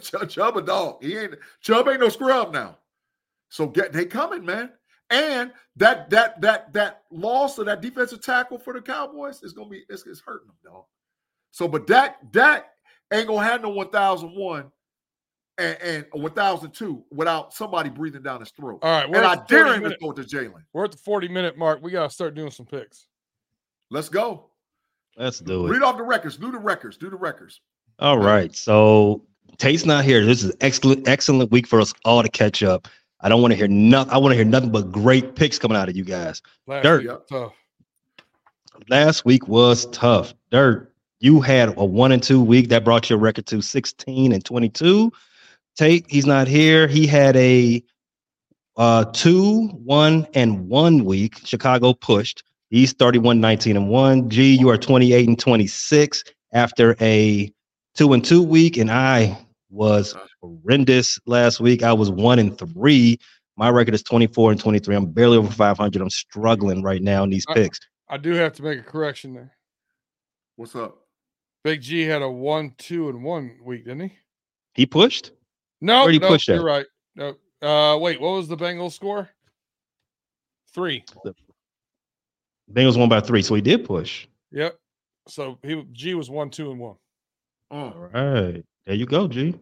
Chubb, 0.00 0.28
Chubb 0.30 0.56
a 0.56 0.62
dog. 0.62 1.02
He 1.02 1.16
ain't 1.16 1.34
Chubb 1.60 1.88
ain't 1.88 2.00
no 2.00 2.08
scrub 2.08 2.52
now. 2.52 2.78
So 3.48 3.66
get 3.66 3.92
they 3.92 4.04
coming, 4.06 4.44
man. 4.44 4.70
And 5.10 5.52
that 5.76 6.10
that 6.10 6.40
that 6.40 6.72
that 6.72 7.02
loss 7.10 7.58
of 7.58 7.66
that 7.66 7.80
defensive 7.80 8.22
tackle 8.22 8.58
for 8.58 8.72
the 8.72 8.80
Cowboys 8.80 9.42
is 9.42 9.52
gonna 9.52 9.68
be 9.68 9.84
it's, 9.88 10.04
it's 10.06 10.20
hurting 10.20 10.48
them, 10.48 10.56
dog. 10.64 10.84
So, 11.52 11.68
but 11.68 11.86
that 11.86 12.18
that 12.32 12.72
ain't 13.12 13.28
gonna 13.28 13.44
have 13.44 13.62
no 13.62 13.68
1001 13.70 14.70
and, 15.58 15.78
and 15.80 16.06
1002 16.12 17.04
without 17.10 17.54
somebody 17.54 17.88
breathing 17.88 18.22
down 18.22 18.40
his 18.40 18.50
throat. 18.50 18.80
All 18.82 18.90
right, 18.90 19.08
we're 19.08 19.18
and 19.18 19.26
I 19.26 19.36
dare 19.46 19.64
40 19.64 19.68
him 19.68 19.74
to 19.74 19.80
minute, 19.80 19.98
throw 20.00 20.10
it 20.10 20.16
to 20.16 20.22
Jalen. 20.22 20.62
we're 20.72 20.84
at 20.84 20.92
the 20.92 20.98
40 20.98 21.28
minute 21.28 21.56
mark. 21.56 21.80
We 21.82 21.92
got 21.92 22.08
to 22.08 22.14
start 22.14 22.34
doing 22.34 22.50
some 22.50 22.66
picks. 22.66 23.06
Let's 23.90 24.08
go. 24.08 24.50
Let's 25.16 25.38
do 25.38 25.66
it. 25.66 25.70
Read 25.70 25.82
off 25.82 25.96
the 25.96 26.02
records. 26.02 26.36
Do 26.36 26.50
the 26.50 26.58
records. 26.58 26.96
Do 26.96 27.08
the 27.08 27.16
records. 27.16 27.60
All 27.98 28.18
right. 28.18 28.54
So 28.54 29.22
Tate's 29.58 29.86
not 29.86 30.04
here. 30.04 30.26
This 30.26 30.44
is 30.44 30.54
excellent, 30.60 31.08
excellent 31.08 31.50
week 31.50 31.66
for 31.66 31.80
us 31.80 31.94
all 32.04 32.22
to 32.22 32.28
catch 32.28 32.62
up. 32.62 32.88
I 33.20 33.28
don't 33.28 33.40
want 33.40 33.52
to 33.52 33.56
hear 33.56 33.68
nothing. 33.68 34.12
I 34.12 34.18
want 34.18 34.32
to 34.32 34.36
hear 34.36 34.44
nothing 34.44 34.70
but 34.70 34.92
great 34.92 35.34
picks 35.36 35.58
coming 35.58 35.76
out 35.76 35.88
of 35.88 35.96
you 35.96 36.04
guys. 36.04 36.42
Last 36.66 36.82
Dirt. 36.82 37.02
week. 37.02 37.50
Last 38.88 39.24
week 39.24 39.48
was 39.48 39.86
tough. 39.86 40.34
Dirt, 40.50 40.92
you 41.20 41.40
had 41.40 41.76
a 41.78 41.84
one 41.84 42.12
and 42.12 42.22
two 42.22 42.42
week 42.42 42.68
that 42.68 42.84
brought 42.84 43.08
your 43.08 43.18
record 43.18 43.46
to 43.46 43.62
16 43.62 44.32
and 44.32 44.44
22. 44.44 45.10
Tate, 45.76 46.04
he's 46.08 46.26
not 46.26 46.46
here. 46.46 46.86
He 46.86 47.06
had 47.06 47.36
a 47.36 47.82
uh 48.76 49.04
two, 49.06 49.68
one, 49.68 50.26
and 50.34 50.68
one 50.68 51.04
week. 51.04 51.38
Chicago 51.44 51.94
pushed. 51.94 52.42
He's 52.68 52.92
31, 52.92 53.40
19, 53.40 53.76
and 53.76 53.88
one. 53.88 54.28
G, 54.28 54.54
you 54.54 54.68
are 54.68 54.76
28 54.76 55.28
and 55.28 55.38
26 55.38 56.24
after 56.52 56.96
a 57.00 57.50
two 57.94 58.12
and 58.12 58.24
two 58.24 58.42
week, 58.42 58.76
and 58.76 58.90
I 58.90 59.38
was 59.76 60.16
horrendous 60.40 61.18
last 61.26 61.60
week. 61.60 61.82
I 61.82 61.92
was 61.92 62.10
one 62.10 62.38
and 62.38 62.58
three. 62.58 63.18
My 63.56 63.70
record 63.70 63.94
is 63.94 64.02
24 64.02 64.52
and 64.52 64.60
23. 64.60 64.96
I'm 64.96 65.06
barely 65.06 65.38
over 65.38 65.50
500. 65.50 66.02
I'm 66.02 66.10
struggling 66.10 66.82
right 66.82 67.02
now 67.02 67.24
in 67.24 67.30
these 67.30 67.46
picks. 67.46 67.78
I 68.08 68.16
do 68.18 68.32
have 68.32 68.52
to 68.54 68.62
make 68.62 68.78
a 68.78 68.82
correction 68.82 69.34
there. 69.34 69.56
What's 70.56 70.74
up? 70.74 70.98
Big 71.64 71.80
G 71.80 72.02
had 72.02 72.22
a 72.22 72.30
one, 72.30 72.72
two, 72.78 73.08
and 73.08 73.24
one 73.24 73.56
week, 73.62 73.84
didn't 73.84 74.10
he? 74.10 74.18
He 74.74 74.86
pushed. 74.86 75.32
No, 75.80 76.02
Where'd 76.02 76.14
he 76.14 76.20
no, 76.20 76.28
push 76.28 76.48
you're 76.48 76.58
at? 76.58 76.62
right. 76.62 76.86
No, 77.16 77.34
uh, 77.62 77.98
wait, 77.98 78.20
what 78.20 78.32
was 78.32 78.48
the 78.48 78.56
Bengals 78.56 78.92
score? 78.92 79.28
Three. 80.72 81.04
Bengals 82.72 82.98
won 82.98 83.08
by 83.08 83.20
three, 83.20 83.42
so 83.42 83.54
he 83.54 83.60
did 83.60 83.84
push. 83.84 84.26
Yep. 84.52 84.78
So 85.28 85.58
he 85.62 85.84
G 85.92 86.14
was 86.14 86.30
one, 86.30 86.50
two, 86.50 86.70
and 86.70 86.78
one. 86.78 86.96
Uh, 87.70 87.74
All 87.74 88.10
right, 88.12 88.64
there 88.86 88.94
you 88.94 89.06
go, 89.06 89.26
G. 89.26 89.58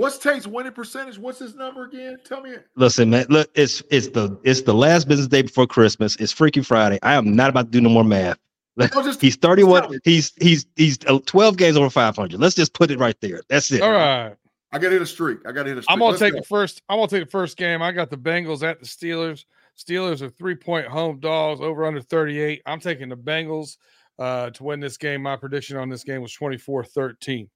What's 0.00 0.16
Tate's 0.16 0.46
winning 0.46 0.72
percentage? 0.72 1.18
What's 1.18 1.38
his 1.38 1.54
number 1.54 1.84
again? 1.84 2.18
Tell 2.24 2.40
me. 2.40 2.54
Listen, 2.74 3.10
man. 3.10 3.26
Look, 3.28 3.50
it's 3.54 3.82
it's 3.90 4.08
the 4.08 4.40
it's 4.44 4.62
the 4.62 4.72
last 4.72 5.06
business 5.06 5.28
day 5.28 5.42
before 5.42 5.66
Christmas. 5.66 6.16
It's 6.16 6.32
Freaky 6.32 6.62
Friday. 6.62 6.98
I 7.02 7.12
am 7.12 7.36
not 7.36 7.50
about 7.50 7.66
to 7.66 7.70
do 7.70 7.82
no 7.82 7.90
more 7.90 8.02
math. 8.02 8.38
No, 8.78 8.86
just 8.86 9.20
He's 9.20 9.36
31. 9.36 10.00
He's 10.02 10.32
he's 10.40 10.64
he's 10.76 10.98
uh, 11.06 11.18
12 11.26 11.58
games 11.58 11.76
over 11.76 11.90
500. 11.90 12.40
Let's 12.40 12.54
just 12.54 12.72
put 12.72 12.90
it 12.90 12.98
right 12.98 13.14
there. 13.20 13.42
That's 13.50 13.70
it. 13.72 13.82
All 13.82 13.92
right. 13.92 14.34
I 14.72 14.78
got 14.78 14.88
to 14.88 14.92
hit 14.92 15.02
a 15.02 15.06
streak. 15.06 15.40
I 15.46 15.52
got 15.52 15.64
to 15.64 15.68
hit 15.68 15.76
a 15.76 15.82
streak. 15.82 15.92
I'm 15.92 15.98
gonna 15.98 16.12
Let's 16.12 16.20
take 16.20 16.32
go. 16.32 16.38
the 16.38 16.46
first. 16.46 16.80
I'm 16.88 16.96
gonna 16.96 17.08
take 17.08 17.24
the 17.24 17.30
first 17.30 17.58
game. 17.58 17.82
I 17.82 17.92
got 17.92 18.08
the 18.08 18.16
Bengals 18.16 18.62
at 18.62 18.80
the 18.80 18.86
Steelers. 18.86 19.44
Steelers 19.78 20.22
are 20.22 20.30
three 20.30 20.54
point 20.54 20.86
home 20.86 21.20
dogs 21.20 21.60
over 21.60 21.84
under 21.84 22.00
38. 22.00 22.62
I'm 22.64 22.80
taking 22.80 23.10
the 23.10 23.18
Bengals 23.18 23.76
uh, 24.18 24.48
to 24.48 24.64
win 24.64 24.80
this 24.80 24.96
game. 24.96 25.20
My 25.20 25.36
prediction 25.36 25.76
on 25.76 25.90
this 25.90 26.04
game 26.04 26.22
was 26.22 26.32
24 26.32 26.84
13. 26.84 27.50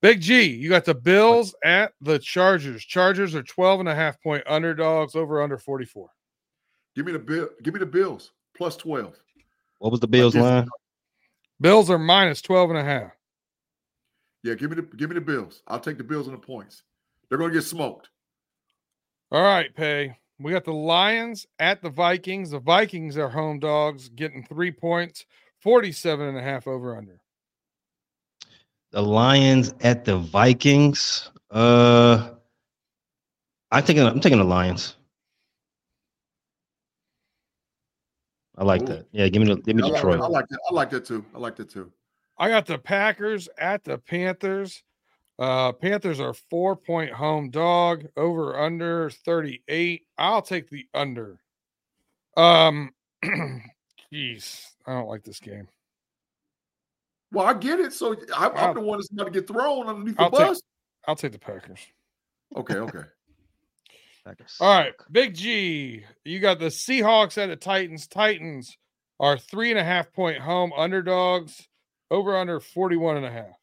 Big 0.00 0.20
G, 0.20 0.44
you 0.44 0.68
got 0.68 0.84
the 0.84 0.94
Bills 0.94 1.54
at 1.64 1.92
the 2.00 2.18
Chargers. 2.18 2.84
Chargers 2.84 3.34
are 3.34 3.42
12 3.42 3.80
and 3.80 3.88
a 3.88 3.94
half 3.94 4.20
point 4.22 4.44
underdogs 4.46 5.16
over 5.16 5.42
under 5.42 5.58
44. 5.58 6.08
Give 6.94 7.06
me 7.06 7.12
the 7.12 7.18
bill. 7.18 7.48
Give 7.62 7.74
me 7.74 7.80
the 7.80 7.86
Bills 7.86 8.32
plus 8.56 8.76
twelve. 8.76 9.16
What 9.78 9.92
was 9.92 10.00
the 10.00 10.08
Bills 10.08 10.34
just- 10.34 10.42
line? 10.42 10.68
Bills 11.60 11.90
are 11.90 11.98
minus 11.98 12.42
12 12.42 12.70
and 12.70 12.78
a 12.78 12.84
half. 12.84 13.12
Yeah, 14.42 14.54
give 14.54 14.70
me 14.70 14.76
the 14.76 14.82
give 14.82 15.10
me 15.10 15.14
the 15.14 15.20
Bills. 15.20 15.62
I'll 15.66 15.80
take 15.80 15.98
the 15.98 16.04
Bills 16.04 16.26
and 16.28 16.34
the 16.36 16.40
points. 16.44 16.82
They're 17.28 17.38
going 17.38 17.50
to 17.50 17.56
get 17.56 17.64
smoked. 17.64 18.08
All 19.30 19.42
right, 19.42 19.74
Pay. 19.74 20.16
We 20.40 20.52
got 20.52 20.64
the 20.64 20.72
Lions 20.72 21.46
at 21.58 21.82
the 21.82 21.90
Vikings. 21.90 22.50
The 22.50 22.60
Vikings 22.60 23.16
are 23.18 23.28
home 23.28 23.58
dogs, 23.58 24.08
getting 24.08 24.44
three 24.44 24.70
points, 24.70 25.26
47 25.60 26.28
and 26.28 26.38
a 26.38 26.42
half 26.42 26.66
over 26.66 26.96
under. 26.96 27.20
The 28.90 29.02
Lions 29.02 29.74
at 29.80 30.04
the 30.04 30.16
Vikings. 30.16 31.30
Uh, 31.50 32.30
I 33.70 33.80
think 33.80 33.98
I'm 33.98 34.20
taking 34.20 34.38
the 34.38 34.44
Lions. 34.44 34.96
I 38.56 38.64
like 38.64 38.82
Ooh. 38.82 38.86
that. 38.86 39.06
Yeah, 39.12 39.28
give 39.28 39.42
me 39.42 39.54
the 39.54 39.60
give 39.60 39.76
me 39.76 39.82
I 39.82 39.90
Detroit. 39.90 40.18
that. 40.18 40.24
I 40.24 40.28
like 40.28 40.48
that. 40.48 40.58
I 40.70 40.74
like 40.74 40.90
that 40.90 41.04
too. 41.04 41.24
I 41.34 41.38
like 41.38 41.56
that 41.56 41.70
too. 41.70 41.92
I 42.38 42.48
got 42.48 42.66
the 42.66 42.78
Packers 42.78 43.48
at 43.58 43.84
the 43.84 43.98
Panthers. 43.98 44.82
Uh, 45.38 45.72
Panthers 45.72 46.18
are 46.18 46.34
four 46.34 46.74
point 46.74 47.12
home 47.12 47.50
dog 47.50 48.06
over 48.16 48.58
under 48.58 49.10
38. 49.10 50.02
I'll 50.16 50.42
take 50.42 50.68
the 50.70 50.86
under. 50.94 51.38
Um, 52.36 52.90
jeez, 54.12 54.66
I 54.86 54.94
don't 54.94 55.08
like 55.08 55.22
this 55.22 55.40
game. 55.40 55.68
Well, 57.32 57.46
I 57.46 57.54
get 57.54 57.78
it. 57.80 57.92
So 57.92 58.14
I, 58.36 58.46
I'm 58.46 58.52
I'll- 58.56 58.74
the 58.74 58.80
one 58.80 58.98
that's 58.98 59.10
about 59.12 59.24
to 59.24 59.30
get 59.30 59.46
thrown 59.46 59.86
underneath 59.86 60.16
I'll 60.18 60.30
the 60.30 60.38
take- 60.38 60.46
bus. 60.48 60.62
I'll 61.06 61.16
take 61.16 61.32
the 61.32 61.38
Packers. 61.38 61.80
Okay, 62.56 62.76
okay. 62.76 63.02
Packers 64.24 64.56
All 64.60 64.78
right. 64.78 64.94
Big 65.10 65.34
G. 65.34 66.04
You 66.24 66.40
got 66.40 66.58
the 66.58 66.66
Seahawks 66.66 67.38
at 67.38 67.48
the 67.48 67.56
Titans. 67.56 68.06
Titans 68.06 68.76
are 69.20 69.38
three 69.38 69.70
and 69.70 69.78
a 69.78 69.84
half 69.84 70.12
point 70.12 70.38
home 70.38 70.72
underdogs. 70.76 71.66
Over 72.10 72.36
under 72.38 72.58
41 72.58 73.18
and 73.18 73.26
a 73.26 73.30
half. 73.30 73.54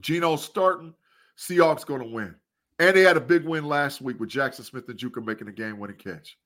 Gino 0.00 0.36
starting. 0.36 0.94
Seahawks 1.36 1.84
going 1.84 2.00
to 2.00 2.08
win. 2.08 2.34
And 2.78 2.96
they 2.96 3.02
had 3.02 3.18
a 3.18 3.20
big 3.20 3.44
win 3.44 3.64
last 3.66 4.00
week 4.00 4.18
with 4.18 4.30
Jaxon 4.30 4.64
Smith-Njigba 4.64 5.22
making 5.24 5.48
a 5.48 5.52
game 5.52 5.78
winning 5.78 5.96
catch. 5.96 6.38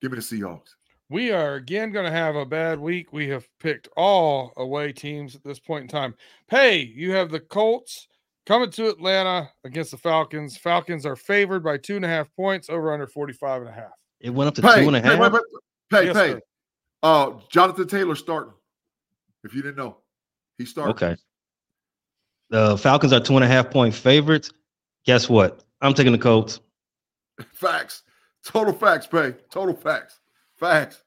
Give 0.00 0.12
me 0.12 0.18
the 0.18 0.22
Seahawks. 0.22 0.74
We 1.10 1.30
are 1.32 1.54
again 1.54 1.92
going 1.92 2.06
to 2.06 2.10
have 2.10 2.34
a 2.34 2.46
bad 2.46 2.80
week. 2.80 3.12
We 3.12 3.28
have 3.28 3.46
picked 3.60 3.88
all 3.96 4.52
away 4.56 4.92
teams 4.92 5.34
at 5.34 5.44
this 5.44 5.58
point 5.58 5.82
in 5.82 5.88
time. 5.88 6.14
Pay, 6.48 6.78
you 6.78 7.12
have 7.12 7.30
the 7.30 7.40
Colts 7.40 8.08
coming 8.46 8.70
to 8.70 8.88
Atlanta 8.88 9.50
against 9.64 9.90
the 9.90 9.98
Falcons. 9.98 10.56
Falcons 10.56 11.04
are 11.04 11.16
favored 11.16 11.62
by 11.62 11.76
two 11.76 11.96
and 11.96 12.04
a 12.04 12.08
half 12.08 12.34
points, 12.34 12.70
over 12.70 12.92
under 12.92 13.06
45 13.06 13.62
and 13.62 13.70
a 13.70 13.72
half. 13.72 13.92
It 14.20 14.30
went 14.30 14.48
up 14.48 14.54
to 14.54 14.62
Pay, 14.62 14.80
two 14.82 14.88
and 14.88 14.96
a 14.96 15.02
pay, 15.02 15.18
wait, 15.18 15.32
wait, 15.32 15.42
pay, 15.90 16.06
Yes, 16.06 16.16
pay. 16.16 16.40
Uh, 17.02 17.32
Jonathan 17.50 17.86
Taylor 17.86 18.14
starting. 18.14 18.54
If 19.44 19.54
you 19.54 19.60
didn't 19.60 19.76
know, 19.76 19.98
he 20.56 20.64
started. 20.64 20.92
Okay. 20.92 21.16
The 22.48 22.78
Falcons 22.78 23.12
are 23.12 23.20
two 23.20 23.34
and 23.34 23.44
a 23.44 23.48
half 23.48 23.70
point 23.70 23.94
favorites. 23.94 24.50
Guess 25.04 25.28
what? 25.28 25.62
I'm 25.82 25.92
taking 25.92 26.12
the 26.12 26.18
Colts. 26.18 26.60
Facts. 27.52 28.02
Total 28.44 28.74
facts, 28.74 29.06
pay. 29.06 29.32
Total 29.50 29.74
facts. 29.74 30.20
Facts. 30.64 31.02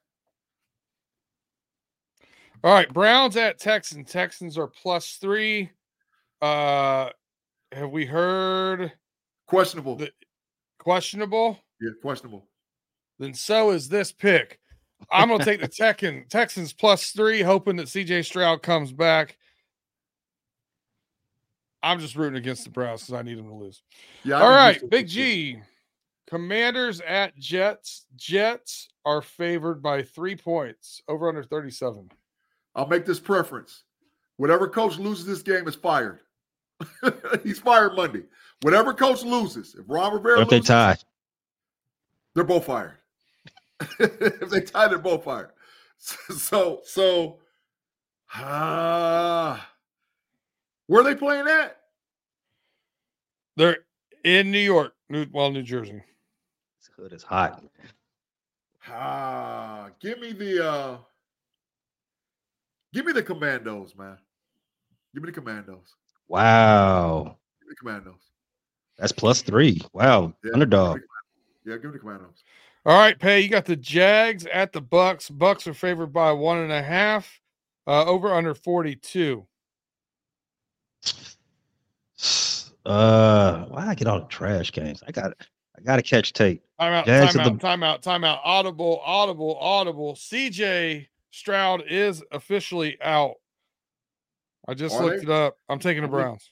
All 2.62 2.72
right, 2.72 2.92
Browns 2.92 3.36
at 3.36 3.58
Texans. 3.58 4.08
Texans 4.08 4.56
are 4.56 4.68
plus 4.68 5.14
three. 5.14 5.70
Uh, 6.40 7.10
have 7.72 7.90
we 7.90 8.06
heard 8.06 8.92
Questionable. 9.48 9.96
The- 9.96 10.12
questionable? 10.78 11.58
yeah, 11.80 11.90
questionable. 12.00 12.46
Then 13.18 13.34
so 13.34 13.70
is 13.70 13.88
this 13.88 14.12
pick. 14.12 14.60
I'm 15.10 15.26
going 15.26 15.40
to 15.40 15.44
take 15.44 15.60
the 15.60 15.68
Tekken, 15.68 16.28
Texans 16.28 16.72
plus 16.72 17.10
three, 17.10 17.42
hoping 17.42 17.74
that 17.76 17.86
CJ 17.86 18.26
Stroud 18.26 18.62
comes 18.62 18.92
back. 18.92 19.36
I'm 21.82 21.98
just 21.98 22.14
rooting 22.14 22.38
against 22.38 22.62
the 22.62 22.70
Browns 22.70 23.02
because 23.02 23.14
I 23.14 23.22
need 23.22 23.38
them 23.38 23.48
to 23.48 23.54
lose. 23.54 23.82
Yeah. 24.22 24.40
All 24.40 24.50
right, 24.50 24.80
Big. 24.88 25.08
G. 25.08 25.58
Commanders 26.28 27.00
at 27.00 27.36
Jets. 27.38 28.04
Jets 28.14 28.88
are 29.06 29.22
favored 29.22 29.82
by 29.82 30.02
three 30.02 30.36
points, 30.36 31.00
over 31.08 31.28
under 31.28 31.42
37. 31.42 32.10
I'll 32.74 32.86
make 32.86 33.06
this 33.06 33.18
preference. 33.18 33.84
Whatever 34.36 34.68
coach 34.68 34.98
loses 34.98 35.24
this 35.24 35.42
game 35.42 35.66
is 35.66 35.74
fired. 35.74 36.20
He's 37.42 37.58
fired 37.58 37.94
Monday. 37.96 38.24
Whatever 38.60 38.92
coach 38.92 39.22
loses, 39.24 39.74
if 39.74 39.84
Ron 39.88 40.12
Rivera 40.14 40.38
What 40.38 40.42
if 40.42 40.50
they 40.50 40.60
tie? 40.60 40.96
they're 42.34 42.44
both 42.44 42.66
fired. 42.66 42.98
if 43.98 44.50
they 44.50 44.60
tie, 44.60 44.86
they're 44.86 44.98
both 44.98 45.24
fired. 45.24 45.50
So, 45.96 46.80
so, 46.84 47.38
ah, 48.34 49.68
where 50.86 51.00
are 51.00 51.04
they 51.04 51.14
playing 51.14 51.48
at? 51.48 51.76
They're 53.56 53.78
in 54.24 54.52
New 54.52 54.58
York, 54.58 54.94
New, 55.08 55.26
well, 55.32 55.50
New 55.50 55.62
Jersey. 55.62 56.02
This 56.98 57.04
hood 57.04 57.12
is 57.12 57.22
hot. 57.22 57.62
Ah, 58.88 59.90
give 60.00 60.18
me 60.18 60.32
the, 60.32 60.66
uh, 60.68 60.96
give 62.92 63.06
me 63.06 63.12
the 63.12 63.22
Commandos, 63.22 63.94
man. 63.96 64.18
Give 65.14 65.22
me 65.22 65.28
the 65.28 65.32
Commandos. 65.32 65.94
Wow. 66.26 67.36
Give 67.60 67.68
me 67.68 67.70
the 67.70 67.76
Commandos. 67.76 68.20
That's 68.96 69.12
plus 69.12 69.42
three. 69.42 69.80
Wow. 69.92 70.34
Yeah, 70.44 70.52
Underdog. 70.54 71.00
Yeah, 71.64 71.76
give 71.76 71.84
me 71.84 71.90
the 71.92 71.98
Commandos. 72.00 72.42
All 72.84 72.98
right, 72.98 73.18
Pay, 73.18 73.40
you 73.40 73.48
got 73.48 73.66
the 73.66 73.76
Jags 73.76 74.46
at 74.46 74.72
the 74.72 74.80
Bucks. 74.80 75.30
Bucks 75.30 75.68
are 75.68 75.74
favored 75.74 76.12
by 76.12 76.32
one 76.32 76.58
and 76.58 76.72
a 76.72 76.82
half, 76.82 77.40
uh, 77.86 78.06
over 78.06 78.32
under 78.32 78.54
42. 78.54 79.46
Uh, 82.86 83.66
why 83.66 83.86
I 83.86 83.94
get 83.94 84.06
all 84.06 84.20
the 84.20 84.26
trash 84.28 84.72
games? 84.72 85.02
I 85.06 85.12
got 85.12 85.34
I 85.78 85.84
got 85.84 85.96
to 85.96 86.02
catch 86.02 86.32
tape. 86.32 86.62
Time 86.80 86.92
out, 86.92 87.06
Jags 87.06 87.34
time 87.34 87.46
out, 87.46 87.52
the- 87.54 87.58
time 87.58 87.82
out, 87.82 88.02
time 88.02 88.24
out. 88.24 88.40
Audible, 88.44 89.00
audible, 89.04 89.56
audible. 89.60 90.14
CJ 90.14 91.08
Stroud 91.30 91.82
is 91.88 92.22
officially 92.32 92.96
out. 93.02 93.34
I 94.66 94.74
just 94.74 94.96
Are 94.96 95.04
looked 95.04 95.26
they? 95.26 95.32
it 95.32 95.36
up. 95.36 95.56
I'm 95.68 95.78
taking 95.78 96.02
the 96.02 96.08
Browns. 96.08 96.50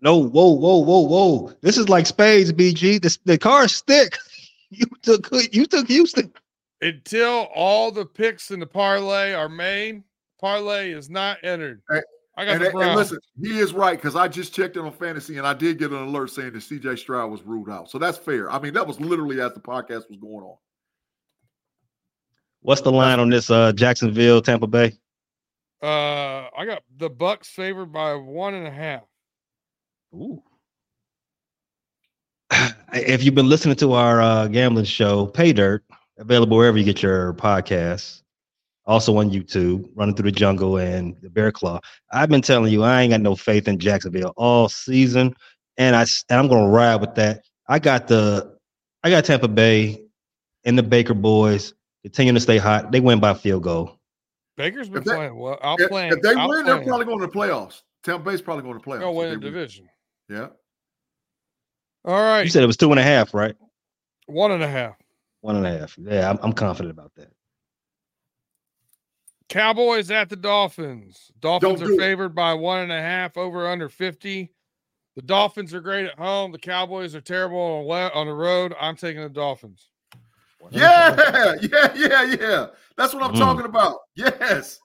No, 0.00 0.16
whoa, 0.18 0.50
whoa, 0.50 0.78
whoa, 0.78 1.00
whoa. 1.00 1.52
This 1.60 1.78
is 1.78 1.88
like 1.88 2.06
spades, 2.06 2.52
BG. 2.52 3.00
This 3.00 3.18
the 3.24 3.38
car's 3.38 3.74
stick. 3.74 4.18
You 4.74 4.86
took 5.02 5.28
you 5.52 5.66
took 5.66 5.86
Houston. 5.88 6.32
Until 6.80 7.46
all 7.54 7.92
the 7.92 8.06
picks 8.06 8.50
in 8.50 8.58
the 8.58 8.66
parlay 8.66 9.34
are 9.34 9.50
made, 9.50 10.02
parlay 10.40 10.92
is 10.92 11.10
not 11.10 11.36
entered. 11.44 11.82
Hey, 12.36 12.42
I 12.42 12.44
got 12.46 12.54
And, 12.54 12.62
the 12.62 12.78
and 12.78 12.96
listen, 12.96 13.18
he 13.40 13.58
is 13.58 13.72
right 13.74 13.98
because 13.98 14.16
I 14.16 14.28
just 14.28 14.54
checked 14.54 14.76
in 14.76 14.84
on 14.84 14.92
fantasy 14.92 15.38
and 15.38 15.46
I 15.46 15.52
did 15.54 15.78
get 15.78 15.90
an 15.90 16.02
alert 16.02 16.30
saying 16.30 16.52
that 16.52 16.60
CJ 16.60 16.98
Stroud 16.98 17.30
was 17.30 17.42
ruled 17.42 17.68
out. 17.68 17.90
So 17.90 17.98
that's 17.98 18.16
fair. 18.18 18.50
I 18.50 18.58
mean, 18.58 18.72
that 18.74 18.86
was 18.86 18.98
literally 19.00 19.40
as 19.40 19.52
the 19.52 19.60
podcast 19.60 20.08
was 20.08 20.18
going 20.20 20.44
on. 20.44 20.56
What's 22.60 22.80
the 22.80 22.92
line 22.92 23.18
on 23.20 23.28
this 23.28 23.50
uh 23.50 23.72
Jacksonville, 23.72 24.40
Tampa 24.40 24.66
Bay? 24.66 24.92
Uh, 25.82 26.46
I 26.56 26.64
got 26.64 26.82
the 26.96 27.10
Bucks 27.10 27.48
favored 27.48 27.92
by 27.92 28.14
one 28.14 28.54
and 28.54 28.66
a 28.66 28.70
half. 28.70 29.02
Ooh. 30.14 30.42
If 32.94 33.24
you've 33.24 33.34
been 33.34 33.48
listening 33.48 33.76
to 33.76 33.94
our 33.94 34.20
uh, 34.20 34.48
gambling 34.48 34.84
show, 34.84 35.26
Pay 35.26 35.54
Dirt, 35.54 35.82
available 36.18 36.58
wherever 36.58 36.76
you 36.76 36.84
get 36.84 37.02
your 37.02 37.32
podcasts, 37.34 38.21
also 38.86 39.16
on 39.18 39.30
YouTube, 39.30 39.88
Running 39.94 40.14
Through 40.14 40.30
the 40.30 40.36
Jungle 40.36 40.76
and 40.78 41.16
the 41.22 41.30
Bear 41.30 41.52
Claw. 41.52 41.80
I've 42.12 42.28
been 42.28 42.42
telling 42.42 42.72
you 42.72 42.82
I 42.82 43.02
ain't 43.02 43.10
got 43.12 43.20
no 43.20 43.36
faith 43.36 43.68
in 43.68 43.78
Jacksonville 43.78 44.32
all 44.36 44.68
season, 44.68 45.34
and 45.76 45.94
I 45.96 46.02
s- 46.02 46.24
and 46.28 46.38
I'm 46.38 46.48
gonna 46.48 46.68
ride 46.68 46.96
with 47.00 47.14
that. 47.16 47.44
I 47.68 47.78
got 47.78 48.08
the 48.08 48.56
I 49.04 49.10
got 49.10 49.24
Tampa 49.24 49.48
Bay 49.48 50.02
and 50.64 50.78
the 50.78 50.82
Baker 50.82 51.14
boys 51.14 51.74
continuing 52.02 52.34
to 52.34 52.40
stay 52.40 52.58
hot. 52.58 52.92
They 52.92 53.00
win 53.00 53.20
by 53.20 53.34
field 53.34 53.62
goal. 53.62 53.98
Baker's 54.56 54.88
been 54.88 55.02
they- 55.04 55.14
playing 55.14 55.36
well. 55.36 55.58
I'll 55.62 55.76
If, 55.78 55.88
play. 55.88 56.08
if 56.08 56.20
they 56.20 56.34
I'll 56.34 56.48
win, 56.48 56.64
play 56.64 56.74
they're 56.74 56.84
probably 56.84 57.06
going 57.06 57.20
to 57.20 57.26
the 57.26 57.32
playoffs. 57.32 57.82
Tampa 58.04 58.24
Bay's 58.30 58.42
probably 58.42 58.64
going 58.64 58.78
to 58.78 58.84
playoffs. 58.84 59.00
Gonna 59.00 59.10
if 59.12 59.16
win 59.16 59.28
they 59.30 59.34
the 59.36 59.40
division. 59.40 59.88
Yeah. 60.28 60.48
All 62.04 62.14
right, 62.20 62.42
You 62.42 62.50
said 62.50 62.62
it 62.62 62.66
was 62.66 62.76
two 62.76 62.90
and 62.90 62.98
a 62.98 63.02
half, 63.02 63.32
right? 63.32 63.54
one 64.26 64.50
and 64.50 64.62
a 64.62 64.68
half. 64.68 64.96
One 65.40 65.56
and 65.56 65.66
a 65.66 65.78
half. 65.78 65.96
Yeah, 65.98 66.30
I'm, 66.30 66.38
I'm 66.42 66.52
confident 66.52 66.90
about 66.92 67.12
that. 67.16 67.28
Cowboys 69.52 70.10
at 70.10 70.28
the 70.28 70.36
Dolphins. 70.36 71.30
Dolphins 71.40 71.80
Don't 71.80 71.82
are 71.82 71.90
do 71.92 71.94
it. 71.94 71.98
favored 71.98 72.34
by 72.34 72.54
one 72.54 72.80
and 72.80 72.92
a 72.92 73.00
half 73.00 73.36
over 73.36 73.68
under 73.68 73.88
50. 73.88 74.50
The 75.16 75.22
Dolphins 75.22 75.74
are 75.74 75.80
great 75.80 76.06
at 76.06 76.18
home. 76.18 76.52
The 76.52 76.58
Cowboys 76.58 77.14
are 77.14 77.20
terrible 77.20 77.58
on, 77.58 77.84
le- 77.86 78.10
on 78.14 78.26
the 78.26 78.32
road. 78.32 78.74
I'm 78.80 78.96
taking 78.96 79.22
the 79.22 79.28
Dolphins. 79.28 79.88
Yeah. 80.70 81.56
Yeah. 81.62 81.92
Yeah. 81.94 82.22
Yeah. 82.40 82.66
That's 82.96 83.12
what 83.12 83.22
I'm 83.22 83.34
Mm. 83.34 83.38
talking 83.38 83.64
about. 83.66 83.98
Yes. 84.14 84.78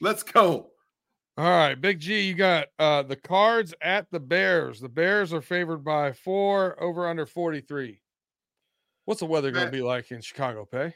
Let's 0.00 0.22
go. 0.22 0.70
All 1.36 1.44
right, 1.44 1.74
Big 1.80 2.00
G, 2.00 2.20
you 2.22 2.34
got 2.34 2.66
uh 2.80 3.02
the 3.04 3.14
cards 3.16 3.72
at 3.80 4.10
the 4.10 4.18
Bears. 4.20 4.80
The 4.80 4.88
Bears 4.88 5.32
are 5.32 5.40
favored 5.42 5.84
by 5.84 6.12
four 6.12 6.80
over 6.82 7.06
under 7.08 7.26
43. 7.26 8.00
What's 9.04 9.20
the 9.20 9.26
weather 9.26 9.50
going 9.52 9.66
to 9.66 9.72
be 9.72 9.80
like 9.82 10.10
in 10.10 10.20
Chicago, 10.20 10.64
Pay? 10.64 10.94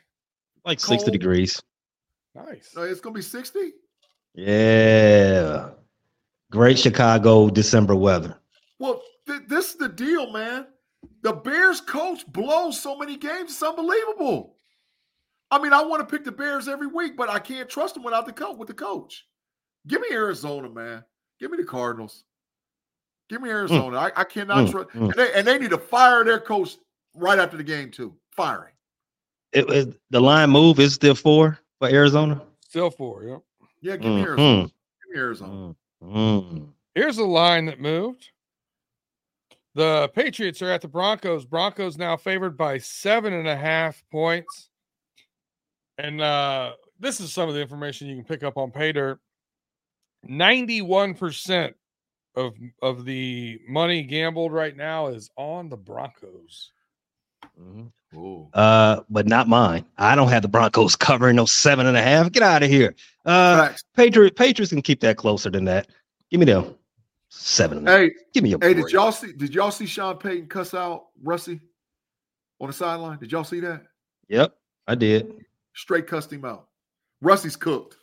Like 0.64 0.80
60 0.80 0.96
Cold. 0.96 1.12
degrees. 1.12 1.60
Nice. 2.34 2.74
Uh, 2.76 2.82
it's 2.82 3.00
going 3.00 3.14
to 3.14 3.18
be 3.18 3.22
60. 3.22 3.58
Yeah. 4.34 5.70
Great 6.50 6.78
Chicago 6.78 7.50
December 7.50 7.94
weather. 7.94 8.38
Well, 8.78 9.02
th- 9.26 9.42
this 9.48 9.70
is 9.70 9.76
the 9.76 9.88
deal, 9.88 10.30
man. 10.32 10.66
The 11.22 11.32
Bears 11.32 11.80
coach 11.80 12.26
blows 12.26 12.80
so 12.80 12.96
many 12.96 13.16
games. 13.16 13.50
It's 13.52 13.62
unbelievable. 13.62 14.56
I 15.50 15.60
mean, 15.62 15.72
I 15.72 15.82
want 15.82 16.06
to 16.06 16.10
pick 16.16 16.24
the 16.24 16.32
Bears 16.32 16.68
every 16.68 16.86
week, 16.86 17.16
but 17.16 17.28
I 17.28 17.38
can't 17.38 17.68
trust 17.68 17.94
them 17.94 18.02
without 18.04 18.26
the 18.26 18.32
coach. 18.32 18.56
With 18.56 18.68
the 18.68 18.74
coach, 18.74 19.26
give 19.86 20.00
me 20.00 20.08
Arizona, 20.12 20.68
man. 20.70 21.04
Give 21.38 21.50
me 21.50 21.58
the 21.58 21.64
Cardinals. 21.64 22.24
Give 23.28 23.42
me 23.42 23.50
Arizona. 23.50 23.96
I, 23.98 24.12
I 24.16 24.24
cannot 24.24 24.66
Mm, 24.66 24.70
trust, 24.70 24.88
mm. 24.90 25.04
and 25.04 25.14
they, 25.14 25.32
and 25.34 25.46
they 25.46 25.58
need 25.58 25.70
to 25.70 25.78
fire 25.78 26.24
their 26.24 26.40
coach 26.40 26.76
right 27.14 27.38
after 27.38 27.56
the 27.56 27.62
game 27.64 27.90
too. 27.90 28.14
Firing. 28.30 28.72
It, 29.52 29.68
it- 29.70 30.00
the 30.10 30.20
line 30.20 30.50
move 30.50 30.80
is 30.80 30.94
still 30.94 31.14
four 31.14 31.58
for 31.88 31.94
Arizona. 31.94 32.42
Still 32.60 32.90
four. 32.90 33.24
Yep. 33.24 33.40
Yeah, 33.80 33.96
give 33.96 34.12
me 34.12 34.22
Mhm. 34.22 34.26
Arizona. 34.26 34.62
Give 34.62 35.10
me 35.10 35.18
Arizona. 35.18 35.76
Mm. 36.02 36.72
Here's 36.94 37.18
a 37.18 37.24
line 37.24 37.66
that 37.66 37.80
moved. 37.80 38.30
The 39.74 40.08
Patriots 40.14 40.60
are 40.62 40.70
at 40.70 40.82
the 40.82 40.88
Broncos. 40.88 41.44
Broncos 41.44 41.96
now 41.96 42.16
favored 42.16 42.56
by 42.56 42.78
seven 42.78 43.32
and 43.32 43.48
a 43.48 43.56
half 43.56 44.04
points. 44.10 44.68
And 45.98 46.20
uh, 46.20 46.74
this 47.00 47.20
is 47.20 47.32
some 47.32 47.48
of 47.48 47.54
the 47.54 47.60
information 47.62 48.08
you 48.08 48.16
can 48.16 48.24
pick 48.24 48.42
up 48.42 48.56
on 48.56 48.70
Paydirt. 48.70 49.18
91% 50.28 51.74
of 52.34 52.54
of 52.80 53.04
the 53.04 53.60
money 53.68 54.02
gambled 54.04 54.52
right 54.52 54.76
now 54.76 55.08
is 55.08 55.30
on 55.36 55.68
the 55.68 55.76
Broncos. 55.76 56.72
Mhm. 57.60 57.92
Uh, 58.52 59.00
but 59.08 59.26
not 59.26 59.48
mine. 59.48 59.84
I 59.96 60.14
don't 60.14 60.28
have 60.28 60.42
the 60.42 60.48
Broncos 60.48 60.96
covering 60.96 61.36
those 61.36 61.50
seven 61.52 61.86
and 61.86 61.96
a 61.96 62.02
half. 62.02 62.30
Get 62.32 62.42
out 62.42 62.62
of 62.62 62.68
here. 62.68 62.94
Uh, 63.24 63.68
Facts. 63.68 63.84
Patriot 63.96 64.36
Patriots 64.36 64.70
can 64.72 64.82
keep 64.82 65.00
that 65.00 65.16
closer 65.16 65.48
than 65.50 65.64
that. 65.64 65.88
Give 66.30 66.38
me 66.40 66.46
them 66.46 66.74
seven. 67.30 67.78
and 67.78 67.88
a. 67.88 67.92
Hey, 67.98 68.10
Give 68.34 68.42
me 68.44 68.50
a 68.52 68.56
hey, 68.56 68.74
break. 68.74 68.76
did 68.86 68.92
y'all 68.92 69.12
see? 69.12 69.32
Did 69.32 69.54
y'all 69.54 69.70
see 69.70 69.86
Sean 69.86 70.16
Payton 70.18 70.48
cuss 70.48 70.74
out 70.74 71.06
Russie 71.22 71.60
on 72.60 72.66
the 72.66 72.72
sideline? 72.72 73.18
Did 73.18 73.32
y'all 73.32 73.44
see 73.44 73.60
that? 73.60 73.82
Yep, 74.28 74.54
I 74.86 74.94
did. 74.94 75.44
Straight 75.74 76.06
cussed 76.06 76.32
him 76.32 76.44
out. 76.44 76.66
Russie's 77.22 77.56
cooked. 77.56 77.96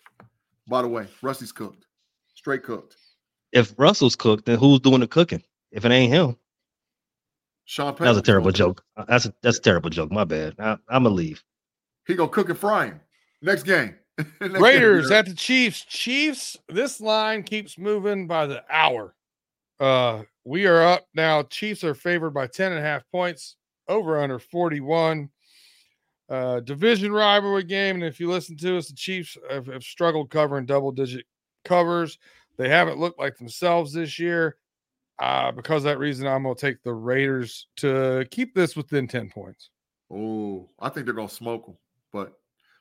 By 0.67 0.81
the 0.81 0.87
way, 0.87 1.07
Russie's 1.21 1.51
cooked. 1.51 1.85
Straight 2.33 2.63
cooked. 2.63 2.95
If 3.51 3.73
Russell's 3.77 4.15
cooked, 4.15 4.45
then 4.45 4.57
who's 4.57 4.79
doing 4.79 5.01
the 5.01 5.07
cooking? 5.07 5.43
If 5.71 5.85
it 5.85 5.91
ain't 5.91 6.11
him, 6.11 6.35
Sean 7.69 7.93
Payton. 7.93 8.05
that 8.05 8.09
was 8.09 8.17
a 8.17 8.23
terrible 8.23 8.51
joke. 8.51 8.83
Uh, 8.97 9.05
That's 9.07 9.27
a 9.27 9.33
that's 9.43 9.59
a 9.59 9.61
terrible 9.61 9.91
joke. 9.91 10.11
My 10.11 10.23
bad. 10.23 10.55
I, 10.57 10.71
I'm 10.89 11.03
gonna 11.03 11.09
leave. 11.09 11.43
He 12.07 12.15
gonna 12.15 12.27
cook 12.27 12.49
and 12.49 12.57
fry 12.57 12.87
him. 12.87 12.99
Next 13.43 13.61
game. 13.61 13.93
Next 14.41 14.59
Raiders 14.59 15.05
Peter. 15.05 15.13
at 15.13 15.25
the 15.27 15.35
Chiefs. 15.35 15.85
Chiefs, 15.85 16.57
this 16.67 16.99
line 16.99 17.43
keeps 17.43 17.77
moving 17.77 18.25
by 18.25 18.47
the 18.47 18.63
hour. 18.71 19.13
Uh, 19.79 20.23
we 20.45 20.65
are 20.65 20.81
up 20.81 21.05
now. 21.13 21.43
Chiefs 21.43 21.83
are 21.83 21.93
favored 21.93 22.31
by 22.31 22.47
10 22.47 22.71
and 22.71 22.79
a 22.79 22.81
half 22.83 23.03
points, 23.11 23.55
over 23.87 24.19
under 24.19 24.39
41. 24.39 25.29
Uh, 26.27 26.59
division 26.61 27.11
rivalry 27.11 27.63
game. 27.63 27.95
And 27.97 28.03
if 28.03 28.19
you 28.19 28.31
listen 28.31 28.57
to 28.57 28.77
us, 28.79 28.87
the 28.87 28.95
Chiefs 28.95 29.37
have, 29.49 29.67
have 29.67 29.83
struggled 29.83 30.31
covering 30.31 30.65
double 30.65 30.91
digit 30.91 31.25
covers. 31.65 32.17
They 32.57 32.67
haven't 32.67 32.97
looked 32.97 33.19
like 33.19 33.37
themselves 33.37 33.93
this 33.93 34.17
year. 34.17 34.57
Uh, 35.19 35.51
because 35.51 35.81
of 35.81 35.83
that 35.83 35.99
reason, 35.99 36.27
I'm 36.27 36.43
going 36.43 36.55
to 36.55 36.61
take 36.61 36.81
the 36.83 36.93
Raiders 36.93 37.67
to 37.77 38.25
keep 38.31 38.55
this 38.55 38.75
within 38.75 39.07
10 39.07 39.29
points. 39.29 39.69
Oh, 40.11 40.69
I 40.79 40.89
think 40.89 41.05
they're 41.05 41.15
gonna 41.15 41.29
smoke 41.29 41.65
them, 41.65 41.77
but 42.11 42.33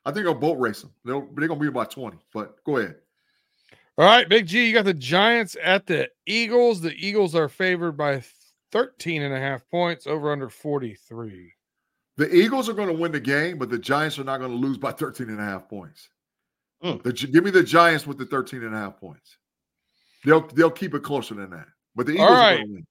I 0.04 0.12
think 0.12 0.24
they'll 0.24 0.34
boat 0.34 0.58
race 0.58 0.80
them. 0.80 0.92
They'll, 1.04 1.28
they're 1.34 1.48
gonna 1.48 1.60
be 1.60 1.66
about 1.66 1.90
twenty. 1.90 2.18
But 2.32 2.62
go 2.64 2.78
ahead. 2.78 2.96
All 3.98 4.06
right, 4.06 4.28
Big 4.28 4.46
G, 4.46 4.66
you 4.66 4.72
got 4.72 4.84
the 4.84 4.94
Giants 4.94 5.56
at 5.62 5.86
the 5.86 6.08
Eagles. 6.24 6.80
The 6.80 6.94
Eagles 6.94 7.34
are 7.34 7.48
favored 7.48 7.96
by 7.96 8.22
13 8.70 9.22
and 9.22 9.34
a 9.34 9.40
half 9.40 9.68
points 9.68 10.06
over 10.06 10.30
under 10.30 10.48
43. 10.48 11.52
The 12.16 12.32
Eagles 12.32 12.68
are 12.68 12.74
going 12.74 12.86
to 12.86 12.94
win 12.94 13.10
the 13.10 13.18
game, 13.18 13.58
but 13.58 13.70
the 13.70 13.78
Giants 13.78 14.16
are 14.20 14.24
not 14.24 14.38
going 14.38 14.52
to 14.52 14.56
lose 14.56 14.78
by 14.78 14.92
13 14.92 15.30
and 15.30 15.40
a 15.40 15.44
half 15.44 15.68
points. 15.68 16.08
Mm. 16.84 17.02
The 17.02 17.12
give 17.12 17.42
me 17.42 17.50
the 17.50 17.64
Giants 17.64 18.06
with 18.06 18.18
the 18.18 18.26
13 18.26 18.62
and 18.62 18.72
a 18.72 18.78
half 18.78 18.98
points. 18.98 19.36
They'll 20.24 20.46
they'll 20.46 20.70
keep 20.70 20.94
it 20.94 21.02
closer 21.02 21.34
than 21.34 21.50
that. 21.50 21.66
But 21.94 22.06
the 22.06 22.18
All 22.18 22.24
Eagles 22.26 22.38
are 22.38 22.54
going 22.56 22.66
to 22.66 22.72
win. 22.72 22.86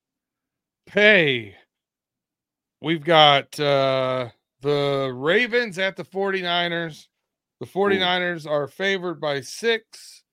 Pay. 0.88 1.56
We've 2.82 3.04
got 3.04 3.60
uh 3.60 4.30
the 4.62 5.12
Ravens 5.16 5.78
at 5.80 5.96
the 5.96 6.04
49ers. 6.04 7.06
The 7.60 7.66
49ers 7.66 8.48
are 8.50 8.68
favored 8.68 9.20
by 9.20 9.42
6, 9.42 10.24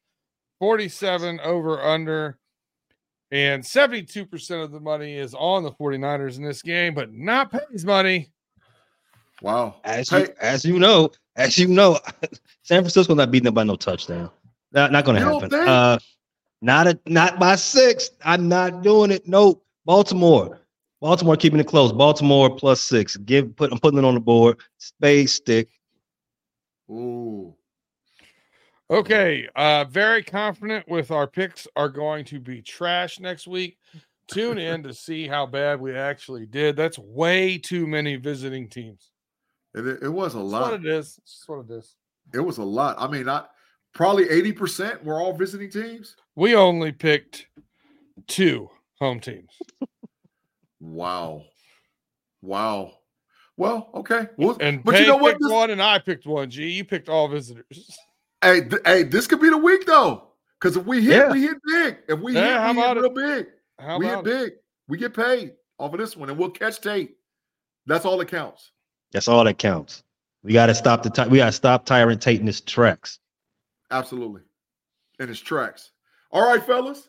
47 0.58 1.40
over 1.40 1.80
under. 1.82 2.38
And 3.30 3.62
72% 3.64 4.62
of 4.62 4.70
the 4.72 4.80
money 4.80 5.14
is 5.16 5.34
on 5.34 5.62
the 5.62 5.72
49ers 5.72 6.36
in 6.36 6.44
this 6.44 6.62
game, 6.62 6.94
but 6.94 7.12
not 7.12 7.50
Pay's 7.50 7.84
money. 7.84 8.30
Wow. 9.42 9.76
As 9.84 10.08
Hey, 10.10 10.20
you 10.20 10.28
as 10.40 10.64
you 10.64 10.78
know, 10.78 11.10
as 11.36 11.58
you 11.58 11.66
know, 11.68 11.98
San 12.62 12.82
Francisco 12.82 13.14
not 13.14 13.30
beating 13.30 13.46
them 13.46 13.54
by 13.54 13.64
no 13.64 13.76
touchdown. 13.76 14.30
Not, 14.72 14.92
not 14.92 15.04
gonna 15.04 15.18
You 15.18 15.24
don't 15.24 15.34
happen. 15.34 15.50
think? 15.50 15.68
Uh, 15.68 15.98
not 16.64 16.86
a 16.86 16.98
not 17.06 17.38
by 17.38 17.56
six. 17.56 18.10
I'm 18.24 18.48
not 18.48 18.82
doing 18.82 19.10
it. 19.10 19.28
Nope. 19.28 19.62
Baltimore. 19.84 20.62
Baltimore 21.00 21.36
keeping 21.36 21.60
it 21.60 21.66
close. 21.66 21.92
Baltimore 21.92 22.54
plus 22.56 22.80
six. 22.80 23.16
Give 23.18 23.54
put 23.54 23.70
I'm 23.70 23.78
putting 23.78 23.98
it 23.98 24.04
on 24.04 24.14
the 24.14 24.20
board. 24.20 24.58
Spade 24.78 25.28
stick. 25.28 25.68
ooh. 26.90 27.54
Okay, 28.90 29.48
uh 29.56 29.84
very 29.84 30.22
confident 30.22 30.88
with 30.88 31.10
our 31.10 31.26
picks 31.26 31.66
are 31.76 31.88
going 31.88 32.24
to 32.26 32.40
be 32.40 32.62
trash 32.62 33.20
next 33.20 33.46
week. 33.46 33.76
Tune 34.28 34.56
in 34.56 34.82
to 34.84 34.94
see 34.94 35.28
how 35.28 35.44
bad 35.44 35.80
we 35.80 35.94
actually 35.94 36.46
did. 36.46 36.76
That's 36.76 36.98
way 36.98 37.58
too 37.58 37.86
many 37.86 38.16
visiting 38.16 38.68
teams. 38.70 39.10
It, 39.74 40.02
it 40.02 40.08
was 40.08 40.34
a 40.34 40.38
That's 40.38 40.50
lot. 40.50 40.70
what 40.72 40.80
it 40.80 40.86
is. 40.86 41.16
That's 41.16 41.44
what 41.46 41.58
it 41.68 41.70
is. 41.74 41.94
It 42.32 42.40
was 42.40 42.56
a 42.56 42.64
lot. 42.64 42.96
I 42.98 43.06
mean, 43.06 43.28
I 43.28 43.44
probably 43.92 44.24
80% 44.26 45.02
were 45.04 45.20
all 45.20 45.34
visiting 45.34 45.70
teams. 45.70 46.16
We 46.36 46.54
only 46.54 46.92
picked 46.92 47.46
two 48.26 48.70
home 49.00 49.20
teams. 49.20 49.50
Wow. 50.80 51.44
Wow. 52.42 52.92
Well, 53.56 53.88
okay. 53.94 54.26
Well, 54.36 54.56
And 54.60 54.82
but 54.82 54.94
Pay 54.94 55.02
you 55.02 55.06
know 55.06 55.16
what? 55.16 55.32
picked 55.34 55.42
This, 55.42 55.52
one 55.52 55.70
and 55.70 55.80
I 55.82 55.98
picked 55.98 56.26
one. 56.26 56.50
G, 56.50 56.68
you 56.70 56.84
picked 56.84 57.08
all 57.08 57.28
visitors. 57.28 57.96
hey, 58.42 58.62
th- 58.62 58.82
hey, 58.84 59.02
this 59.04 59.26
could 59.26 59.40
be 59.40 59.48
the 59.50 59.56
week 59.58 59.86
though. 59.86 60.28
Because 60.60 60.76
if 60.76 60.84
we 60.86 61.02
hit, 61.02 61.16
Yeah. 61.16 61.30
we 61.32 61.42
hit 61.42 61.56
big. 61.66 61.98
If 62.08 62.20
we 62.20 62.34
Yeah, 62.34 62.66
hit, 62.66 62.76
we 62.76 62.82
about 62.82 62.96
hit 62.96 63.02
real 63.02 63.10
big. 63.36 63.46
How 63.78 63.98
we 63.98 64.06
hit 64.06 64.12
about 64.14 64.26
it? 64.26 64.44
big. 64.44 64.52
We 64.88 64.98
get 64.98 65.14
paid 65.14 65.52
off 65.78 65.92
of 65.92 66.00
this 66.00 66.16
one, 66.16 66.30
and 66.30 66.38
we'll 66.38 66.50
catch 66.50 66.80
Tate. 66.80 67.16
That's 67.86 68.04
all 68.04 68.16
that 68.18 68.28
counts. 68.28 68.72
That's 69.12 69.28
all 69.28 69.44
that 69.44 69.58
counts. 69.58 70.02
We 70.42 70.52
gotta 70.52 70.74
stop 70.74 71.02
the 71.02 71.10
ty- 71.10 71.28
we 71.28 71.38
gotta 71.38 71.52
stop 71.52 71.86
Tyrant 71.86 72.20
Tate 72.20 72.40
in 72.40 72.46
his 72.46 72.60
tracks. 72.60 73.18
Absolutely. 73.90 74.42
In 75.20 75.28
his 75.28 75.40
tracks. 75.40 75.92
All 76.34 76.42
right, 76.42 76.62
fellas. 76.62 77.08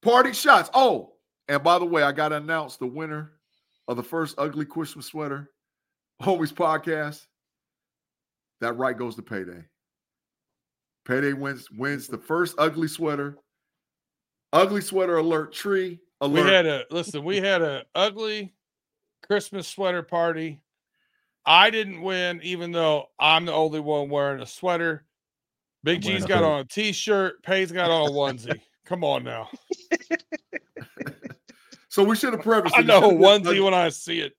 Party 0.00 0.32
shots. 0.32 0.70
Oh, 0.72 1.12
and 1.48 1.62
by 1.62 1.78
the 1.78 1.84
way, 1.84 2.02
I 2.02 2.12
got 2.12 2.30
to 2.30 2.36
announce 2.36 2.76
the 2.76 2.86
winner 2.86 3.32
of 3.86 3.98
the 3.98 4.02
first 4.02 4.36
Ugly 4.38 4.64
Christmas 4.64 5.06
Sweater 5.06 5.50
Homies 6.22 6.52
podcast. 6.52 7.26
That 8.62 8.72
right 8.72 8.96
goes 8.96 9.16
to 9.16 9.22
Payday. 9.22 9.64
Payday 11.06 11.34
wins 11.34 11.70
wins 11.70 12.06
the 12.06 12.18
first 12.18 12.54
ugly 12.58 12.88
sweater. 12.88 13.36
Ugly 14.52 14.80
sweater 14.80 15.18
alert 15.18 15.52
tree 15.52 16.00
alert. 16.22 16.44
We 16.44 16.50
had 16.50 16.66
a 16.66 16.84
listen, 16.90 17.24
we 17.24 17.36
had 17.36 17.60
a 17.60 17.84
ugly 17.94 18.54
Christmas 19.26 19.68
sweater 19.68 20.02
party. 20.02 20.60
I 21.44 21.70
didn't 21.70 22.02
win, 22.02 22.40
even 22.42 22.72
though 22.72 23.10
I'm 23.18 23.44
the 23.44 23.52
only 23.52 23.80
one 23.80 24.08
wearing 24.10 24.42
a 24.42 24.46
sweater. 24.46 25.04
Big 25.88 26.04
I'm 26.04 26.08
wearing 26.08 26.18
G's 26.18 26.24
a 26.24 26.28
got 26.28 26.44
on 26.44 26.60
a 26.60 26.64
t-shirt, 26.64 27.42
Pay's 27.42 27.72
got 27.72 27.90
on 27.90 28.08
a 28.10 28.12
onesie. 28.12 28.60
Come 28.84 29.04
on 29.04 29.24
now. 29.24 29.48
so 31.88 32.04
we 32.04 32.14
should 32.14 32.34
have 32.34 32.42
prefaced. 32.42 32.76
I 32.76 32.82
know 32.82 32.96
a 32.96 32.98
It 32.98 33.02
should've 33.12 33.20
onesie 33.20 33.64
when 33.64 33.72
I 33.72 33.88
see 33.88 34.20
it. 34.20 34.34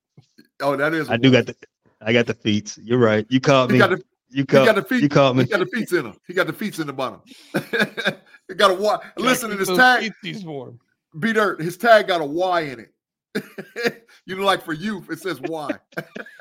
Oh, 0.61 0.75
that 0.75 0.93
is. 0.93 1.09
I 1.09 1.17
do 1.17 1.31
got 1.31 1.47
the 1.47 1.55
I 2.01 2.13
got 2.13 2.27
the 2.27 2.35
feet. 2.35 2.77
You're 2.81 2.99
right. 2.99 3.25
You 3.29 3.39
called 3.39 3.71
He 3.71 3.73
me. 3.73 3.79
got 3.79 3.89
the 3.89 4.03
you 4.29 4.41
He 4.41 4.45
called 4.45 4.67
got 4.67 4.75
the 4.75 4.83
feet. 4.83 5.01
you 5.01 5.09
called 5.09 5.37
me. 5.37 5.43
He 5.45 5.49
got 5.49 5.59
the 5.59 5.65
feet 5.65 5.91
in 5.91 6.05
him. 6.05 6.13
He 6.27 6.33
got 6.35 6.45
the 6.45 6.53
feet 6.53 6.77
in 6.77 6.85
the 6.85 6.93
bottom. 6.93 7.21
he 8.47 8.53
got 8.55 8.69
a 8.69 8.75
Y. 8.75 8.99
Listen 9.17 9.49
to 9.49 9.55
Keep 9.55 9.59
this 9.59 9.67
those 9.69 9.77
tag. 9.77 10.13
feetsies 10.23 10.45
warm. 10.45 10.79
B 11.19 11.33
Dirt. 11.33 11.61
His 11.61 11.77
tag 11.77 12.07
got 12.07 12.21
a 12.21 12.25
Y 12.25 12.61
in 12.61 12.79
it. 12.79 14.05
you 14.27 14.35
know, 14.35 14.43
like 14.45 14.63
for 14.63 14.73
youth, 14.73 15.09
it 15.09 15.19
says 15.19 15.41
Y. 15.41 15.71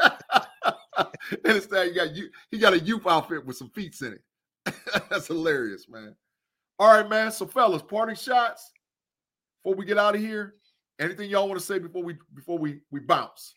and 0.00 1.54
his 1.54 1.66
tag, 1.66 1.88
he 1.90 1.94
got 1.94 2.14
you. 2.14 2.28
He 2.50 2.58
got 2.58 2.74
a 2.74 2.78
youth 2.78 3.06
outfit 3.06 3.46
with 3.46 3.56
some 3.56 3.70
feet 3.70 3.96
in 4.02 4.12
it. 4.12 4.20
That's 5.10 5.26
hilarious, 5.26 5.88
man. 5.88 6.14
All 6.78 6.94
right, 6.94 7.08
man. 7.08 7.32
So, 7.32 7.46
fellas, 7.46 7.82
parting 7.82 8.16
shots 8.16 8.72
before 9.62 9.76
we 9.76 9.84
get 9.84 9.98
out 9.98 10.14
of 10.14 10.20
here. 10.20 10.54
Anything 11.00 11.30
y'all 11.30 11.48
want 11.48 11.60
to 11.60 11.64
say 11.64 11.78
before 11.78 12.02
we 12.02 12.16
before 12.34 12.58
we 12.58 12.80
we 12.90 13.00
bounce? 13.00 13.54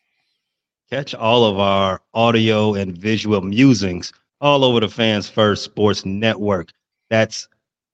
Catch 0.89 1.15
all 1.15 1.45
of 1.45 1.57
our 1.59 2.01
audio 2.13 2.73
and 2.75 2.97
visual 2.97 3.41
musings 3.41 4.11
all 4.41 4.63
over 4.65 4.79
the 4.79 4.89
Fans 4.89 5.29
First 5.29 5.63
Sports 5.63 6.05
Network. 6.05 6.71
That's 7.09 7.47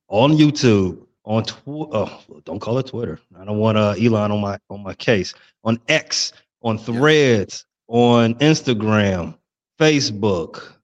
on 0.07 0.31
YouTube, 0.31 1.05
on 1.23 1.43
Twitter. 1.43 1.89
Oh, 1.91 2.21
don't 2.45 2.59
call 2.59 2.77
it 2.79 2.87
Twitter. 2.87 3.19
I 3.39 3.45
don't 3.45 3.59
want 3.59 3.77
uh, 3.77 3.95
Elon 3.99 4.31
on 4.31 4.41
my 4.41 4.57
on 4.69 4.83
my 4.83 4.93
case. 4.93 5.33
On 5.63 5.79
X, 5.87 6.33
on 6.61 6.77
Threads, 6.77 7.65
on 7.87 8.35
Instagram, 8.35 9.37
Facebook. 9.79 10.76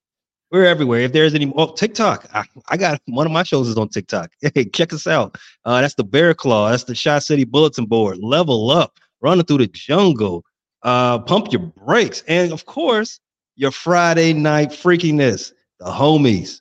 We're 0.54 0.66
everywhere. 0.66 1.00
If 1.00 1.14
there's 1.14 1.34
any 1.34 1.52
oh, 1.58 1.74
TikTok, 1.74 2.28
I, 2.32 2.44
I 2.70 2.78
got 2.78 3.02
one 3.08 3.26
of 3.26 3.32
my 3.32 3.42
shows 3.42 3.68
is 3.68 3.76
on 3.76 3.90
TikTok. 3.90 4.32
Hey, 4.54 4.66
check 4.66 4.94
us 4.94 5.08
out. 5.08 5.38
Uh, 5.66 5.82
that's 5.82 5.96
the 5.96 6.04
Bear 6.04 6.36
Claw. 6.36 6.70
That's 6.70 6.84
the 6.84 6.94
Shot 6.94 7.24
City 7.24 7.44
Bulletin 7.44 7.88
Board. 7.88 8.20
Level 8.20 8.70
up, 8.70 9.00
running 9.22 9.46
through 9.46 9.58
the 9.58 9.68
jungle 9.68 10.46
uh 10.84 11.18
pump 11.18 11.50
your 11.54 11.62
brakes 11.62 12.24
and 12.28 12.52
of 12.52 12.66
course 12.66 13.22
your 13.56 13.72
friday 13.72 14.34
night 14.34 14.70
freakiness 14.70 15.54
the 15.80 15.86
homies 15.86 16.60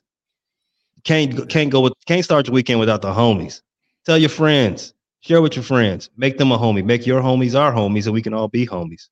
can't 1.03 1.49
can't 1.49 1.69
go 1.69 1.81
with 1.81 1.91
can't 2.05 2.23
start 2.23 2.47
your 2.47 2.53
weekend 2.53 2.79
without 2.79 3.01
the 3.01 3.11
homies 3.11 3.61
tell 4.05 4.17
your 4.17 4.29
friends 4.29 4.93
share 5.19 5.41
with 5.41 5.57
your 5.57 5.63
friends 5.63 6.09
make 6.15 6.37
them 6.37 6.53
a 6.53 6.57
homie 6.57 6.85
make 6.85 7.05
your 7.05 7.21
homies 7.21 7.59
our 7.59 7.73
homies 7.73 8.05
and 8.05 8.13
we 8.13 8.21
can 8.21 8.33
all 8.33 8.47
be 8.47 8.65
homies 8.65 9.09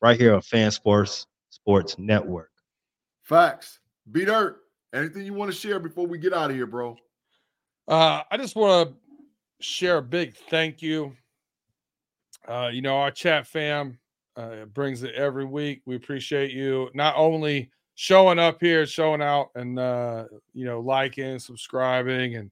right 0.00 0.18
here 0.18 0.34
on 0.34 0.40
fan 0.40 0.70
sports 0.70 1.26
sports 1.50 1.98
network 1.98 2.50
Facts. 3.26 3.80
B 4.10 4.24
Dirt. 4.24 4.58
Anything 4.94 5.26
you 5.26 5.34
want 5.34 5.50
to 5.50 5.56
share 5.56 5.78
before 5.78 6.06
we 6.06 6.18
get 6.18 6.32
out 6.32 6.50
of 6.50 6.56
here, 6.56 6.66
bro? 6.66 6.96
Uh, 7.88 8.22
I 8.30 8.36
just 8.36 8.56
want 8.56 8.88
to 8.88 8.96
share 9.60 9.98
a 9.98 10.02
big 10.02 10.36
thank 10.48 10.80
you. 10.82 11.12
Uh, 12.48 12.70
you 12.72 12.82
know, 12.82 12.96
our 12.96 13.10
chat 13.10 13.46
fam 13.46 13.98
uh, 14.36 14.64
brings 14.66 15.02
it 15.02 15.14
every 15.14 15.44
week. 15.44 15.82
We 15.86 15.96
appreciate 15.96 16.52
you 16.52 16.90
not 16.94 17.14
only 17.16 17.70
showing 17.94 18.38
up 18.38 18.58
here, 18.60 18.86
showing 18.86 19.22
out, 19.22 19.50
and 19.54 19.78
uh, 19.78 20.24
you 20.52 20.64
know, 20.64 20.80
liking, 20.80 21.38
subscribing, 21.38 22.36
and 22.36 22.50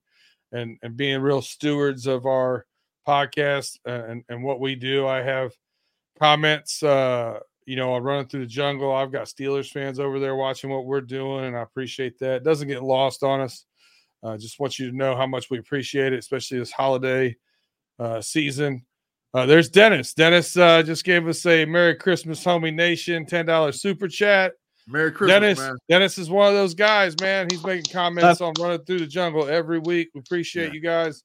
and 0.52 0.78
and 0.82 0.96
being 0.96 1.20
real 1.20 1.42
stewards 1.42 2.07
of 2.07 2.26
our 2.26 2.66
podcast 3.07 3.78
uh, 3.86 4.05
and 4.09 4.24
and 4.28 4.42
what 4.42 4.61
we 4.61 4.74
do. 4.74 5.07
I 5.07 5.22
have 5.22 5.52
comments. 6.18 6.82
Uh, 6.82 7.38
you 7.66 7.76
know, 7.76 7.94
I'm 7.94 8.02
running 8.02 8.26
through 8.28 8.40
the 8.40 8.46
jungle. 8.46 8.94
I've 8.94 9.12
got 9.12 9.26
Steelers 9.26 9.70
fans 9.70 9.98
over 9.98 10.18
there 10.20 10.36
watching 10.36 10.70
what 10.70 10.84
we're 10.86 11.00
doing, 11.00 11.46
and 11.46 11.56
I 11.56 11.62
appreciate 11.62 12.18
that. 12.18 12.36
It 12.36 12.44
doesn't 12.44 12.68
get 12.68 12.82
lost 12.82 13.22
on 13.22 13.40
us. 13.40 13.64
Uh, 14.22 14.36
just 14.36 14.58
want 14.60 14.78
you 14.78 14.90
to 14.90 14.96
know 14.96 15.16
how 15.16 15.26
much 15.26 15.50
we 15.50 15.58
appreciate 15.58 16.12
it, 16.12 16.18
especially 16.18 16.58
this 16.58 16.72
holiday 16.72 17.36
uh, 17.98 18.20
season. 18.20 18.84
Uh, 19.34 19.46
there's 19.46 19.68
Dennis. 19.68 20.14
Dennis 20.14 20.56
uh, 20.56 20.82
just 20.82 21.04
gave 21.04 21.26
us 21.26 21.44
a 21.46 21.64
Merry 21.64 21.94
Christmas, 21.96 22.42
homie 22.44 22.72
nation, 22.74 23.26
ten 23.26 23.44
dollars 23.46 23.80
super 23.82 24.08
chat. 24.08 24.52
Merry 24.86 25.10
Christmas, 25.10 25.34
Dennis. 25.40 25.58
man. 25.58 25.76
Dennis 25.88 26.18
is 26.18 26.30
one 26.30 26.48
of 26.48 26.54
those 26.54 26.74
guys, 26.74 27.14
man. 27.20 27.48
He's 27.50 27.64
making 27.64 27.90
comments 27.92 28.40
on 28.40 28.52
running 28.60 28.84
through 28.84 28.98
the 29.00 29.06
jungle 29.06 29.48
every 29.48 29.78
week. 29.78 30.10
We 30.14 30.20
appreciate 30.20 30.68
Yeah. 30.68 30.72
you 30.74 30.80
guys. 30.80 31.22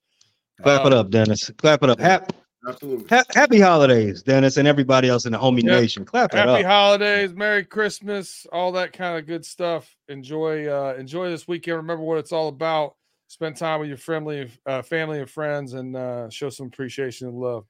Clap 0.64 0.86
it 0.86 0.94
Uh, 0.94 1.02
up, 1.02 1.10
Dennis. 1.10 1.52
Clap 1.58 1.84
it 1.84 1.90
up. 1.90 2.00
Hap- 2.00 2.34
Absolutely. 2.68 3.06
ha- 3.10 3.24
happy 3.34 3.60
holidays, 3.60 4.22
Dennis, 4.22 4.58
and 4.58 4.68
everybody 4.68 5.08
else 5.08 5.26
in 5.26 5.32
the 5.32 5.38
homie 5.38 5.64
Yep. 5.64 5.82
nation. 5.82 6.06
Clap 6.06 6.34
it 6.34 6.38
Happy 6.38 6.64
up. 6.64 6.66
holidays, 6.66 7.34
Merry 7.34 7.64
Christmas, 7.64 8.46
all 8.52 8.74
that 8.74 8.92
kind 8.92 9.18
of 9.18 9.26
good 9.26 9.46
stuff. 9.46 9.96
Enjoy, 10.10 10.68
uh, 10.68 10.96
enjoy 11.00 11.30
this 11.30 11.48
weekend. 11.48 11.78
Remember 11.78 12.04
what 12.04 12.18
it's 12.18 12.34
all 12.34 12.50
about. 12.50 12.96
Spend 13.28 13.56
time 13.56 13.80
with 13.80 13.90
your 13.90 13.98
friendly, 13.98 14.52
uh, 14.66 14.82
family 14.82 15.20
and 15.20 15.30
friends, 15.30 15.74
and 15.74 15.96
uh, 15.96 16.30
show 16.30 16.50
some 16.50 16.68
appreciation 16.68 17.28
and 17.28 17.38
love. 17.38 17.66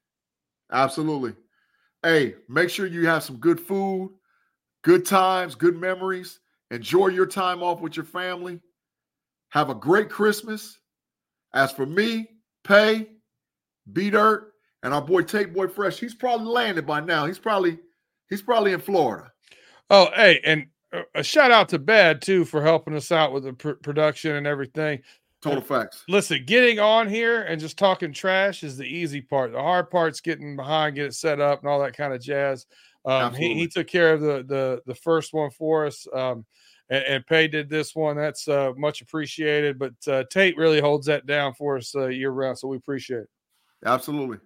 Absolutely. 0.72 1.34
Hey, 2.02 2.36
make 2.48 2.70
sure 2.70 2.86
you 2.86 3.06
have 3.08 3.24
some 3.24 3.38
good 3.38 3.60
food, 3.60 4.12
good 4.84 5.06
times, 5.06 5.54
good 5.54 5.76
memories. 5.76 6.40
Enjoy 6.72 7.08
your 7.08 7.26
time 7.26 7.62
off 7.62 7.82
with 7.82 7.96
your 7.98 8.06
family. 8.06 8.60
Have 9.50 9.70
a 9.70 9.76
great 9.76 10.10
Christmas. 10.10 10.80
As 11.54 11.72
for 11.72 11.86
me, 11.86 12.28
Pay, 12.64 13.10
be 13.92 14.10
Dirt, 14.12 14.49
and 14.84 14.94
our 14.94 15.02
boy 15.02 15.22
Tate 15.24 15.54
Boy 15.54 15.68
Fresh, 15.68 16.00
he's 16.00 16.16
probably 16.16 16.48
landed 16.48 16.86
by 16.86 17.00
now. 17.00 17.26
He's 17.26 17.40
probably 17.40 17.80
he's 18.30 18.42
probably 18.42 18.74
in 18.74 18.80
Florida. 18.80 19.32
Oh, 19.90 20.10
hey, 20.16 20.40
and 20.44 20.68
a- 20.92 21.04
a 21.16 21.24
shout 21.24 21.52
out 21.52 21.70
to 21.70 21.80
Bad 21.80 22.22
too 22.22 22.46
for 22.46 22.62
helping 22.62 22.96
us 22.96 23.12
out 23.12 23.34
with 23.34 23.44
the 23.44 23.54
pr- 23.54 23.72
production 23.74 24.36
and 24.36 24.48
everything. 24.48 25.02
Total 25.42 25.62
facts. 25.62 26.04
Listen, 26.10 26.44
getting 26.46 26.80
on 26.80 27.08
here 27.08 27.44
and 27.44 27.62
just 27.62 27.78
talking 27.78 28.12
trash 28.12 28.62
is 28.62 28.76
the 28.76 28.84
easy 28.84 29.22
part. 29.22 29.54
The 29.54 29.62
hard 29.62 29.90
part's 29.90 30.20
getting 30.20 30.58
behind, 30.58 30.96
get 30.96 31.06
it 31.06 31.16
set 31.16 31.40
up, 31.40 31.62
and 31.62 31.70
all 31.70 31.80
that 31.80 31.96
kind 31.96 32.14
of 32.14 32.22
jazz. 32.22 32.66
Um, 33.06 33.34
he, 33.34 33.54
he 33.54 33.68
took 33.68 33.88
care 33.88 34.14
of 34.14 34.20
the 34.20 34.44
the 34.46 34.82
the 34.86 34.96
first 34.96 35.34
one 35.34 35.50
for 35.50 35.86
us, 35.86 36.06
um, 36.14 36.46
and, 36.90 37.04
and 37.06 37.26
Pay 37.26 37.48
did 37.48 37.70
this 37.70 37.96
one. 37.96 38.18
That's 38.18 38.50
uh, 38.50 38.74
much 38.76 39.00
appreciated. 39.00 39.80
But 39.80 39.94
uh, 40.08 40.26
Tate 40.30 40.58
really 40.58 40.82
holds 40.82 41.08
that 41.08 41.26
down 41.26 41.54
for 41.54 41.78
us 41.78 41.96
uh, 41.96 42.08
year 42.08 42.32
round, 42.32 42.58
so 42.60 42.68
we 42.68 42.76
appreciate 42.76 43.22
it. 43.22 43.30
Absolutely. 43.86 44.40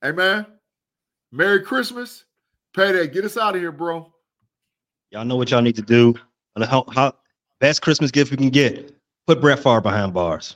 Hey 0.00 0.12
man, 0.12 0.46
Merry 1.32 1.60
Christmas. 1.60 2.24
Payday, 2.72 3.08
get 3.08 3.24
us 3.24 3.36
out 3.36 3.56
of 3.56 3.60
here, 3.60 3.72
bro. 3.72 4.12
Y'all 5.10 5.24
know 5.24 5.34
what 5.34 5.50
y'all 5.50 5.60
need 5.60 5.74
to 5.74 5.82
do. 5.82 6.14
And 6.54 6.64
how, 6.64 6.84
how 6.92 7.14
best 7.58 7.82
Christmas 7.82 8.12
gift 8.12 8.30
we 8.30 8.36
can 8.36 8.50
get. 8.50 8.94
Put 9.26 9.40
Brett 9.40 9.58
Favre 9.58 9.80
behind 9.80 10.14
bars. 10.14 10.54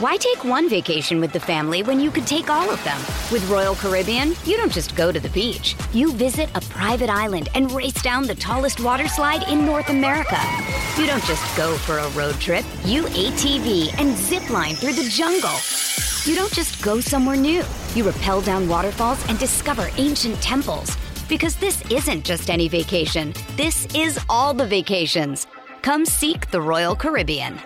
Why 0.00 0.16
take 0.16 0.42
one 0.42 0.68
vacation 0.68 1.20
with 1.20 1.32
the 1.32 1.38
family 1.38 1.84
when 1.84 2.00
you 2.00 2.10
could 2.10 2.26
take 2.26 2.50
all 2.50 2.68
of 2.68 2.82
them? 2.82 2.98
With 3.30 3.48
Royal 3.48 3.76
Caribbean, 3.76 4.34
you 4.44 4.56
don't 4.56 4.72
just 4.72 4.96
go 4.96 5.12
to 5.12 5.20
the 5.20 5.28
beach. 5.28 5.76
You 5.92 6.12
visit 6.12 6.48
a 6.56 6.60
private 6.62 7.08
island 7.08 7.50
and 7.54 7.70
race 7.70 8.02
down 8.02 8.26
the 8.26 8.34
tallest 8.34 8.80
water 8.80 9.06
slide 9.06 9.48
in 9.48 9.64
North 9.64 9.90
America. 9.90 10.40
You 10.98 11.06
don't 11.06 11.24
just 11.24 11.56
go 11.56 11.76
for 11.76 11.98
a 11.98 12.10
road 12.10 12.34
trip. 12.40 12.64
You 12.84 13.04
ATV 13.04 13.96
and 14.00 14.16
zip 14.16 14.50
line 14.50 14.74
through 14.74 14.94
the 14.94 15.08
jungle. 15.08 15.54
You 16.24 16.34
don't 16.34 16.52
just 16.52 16.82
go 16.82 17.00
somewhere 17.00 17.36
new. 17.36 17.62
You 17.94 18.08
rappel 18.08 18.40
down 18.40 18.66
waterfalls 18.66 19.22
and 19.28 19.38
discover 19.38 19.90
ancient 19.98 20.36
temples. 20.40 20.96
Because 21.28 21.54
this 21.56 21.82
isn't 21.90 22.24
just 22.24 22.48
any 22.48 22.66
vacation. 22.66 23.34
This 23.56 23.86
is 23.94 24.18
all 24.30 24.54
the 24.54 24.66
vacations. 24.66 25.46
Come 25.82 26.06
seek 26.06 26.50
the 26.50 26.62
Royal 26.62 26.96
Caribbean. 26.96 27.60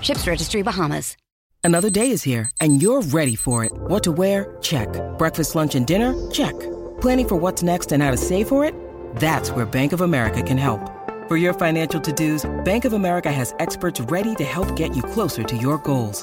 Ships 0.00 0.28
Registry 0.28 0.62
Bahamas. 0.62 1.16
Another 1.64 1.90
day 1.90 2.10
is 2.10 2.22
here, 2.22 2.50
and 2.60 2.80
you're 2.80 3.02
ready 3.02 3.34
for 3.34 3.64
it. 3.64 3.72
What 3.72 4.04
to 4.04 4.12
wear? 4.12 4.56
Check. 4.60 4.88
Breakfast, 5.18 5.56
lunch, 5.56 5.74
and 5.74 5.86
dinner? 5.86 6.14
Check. 6.30 6.54
Planning 7.00 7.28
for 7.28 7.36
what's 7.36 7.64
next 7.64 7.90
and 7.90 8.00
how 8.02 8.12
to 8.12 8.16
save 8.16 8.46
for 8.46 8.64
it? 8.64 8.74
That's 9.16 9.50
where 9.50 9.66
Bank 9.66 9.92
of 9.92 10.02
America 10.02 10.42
can 10.42 10.58
help. 10.58 10.88
For 11.26 11.36
your 11.36 11.54
financial 11.54 12.00
to-dos, 12.00 12.44
Bank 12.64 12.84
of 12.84 12.92
America 12.92 13.32
has 13.32 13.54
experts 13.58 14.00
ready 14.02 14.36
to 14.36 14.44
help 14.44 14.76
get 14.76 14.94
you 14.94 15.02
closer 15.02 15.42
to 15.42 15.56
your 15.56 15.78
goals. 15.78 16.22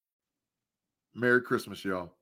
Merry 1.13 1.41
Christmas, 1.41 1.83
y'all. 1.83 2.13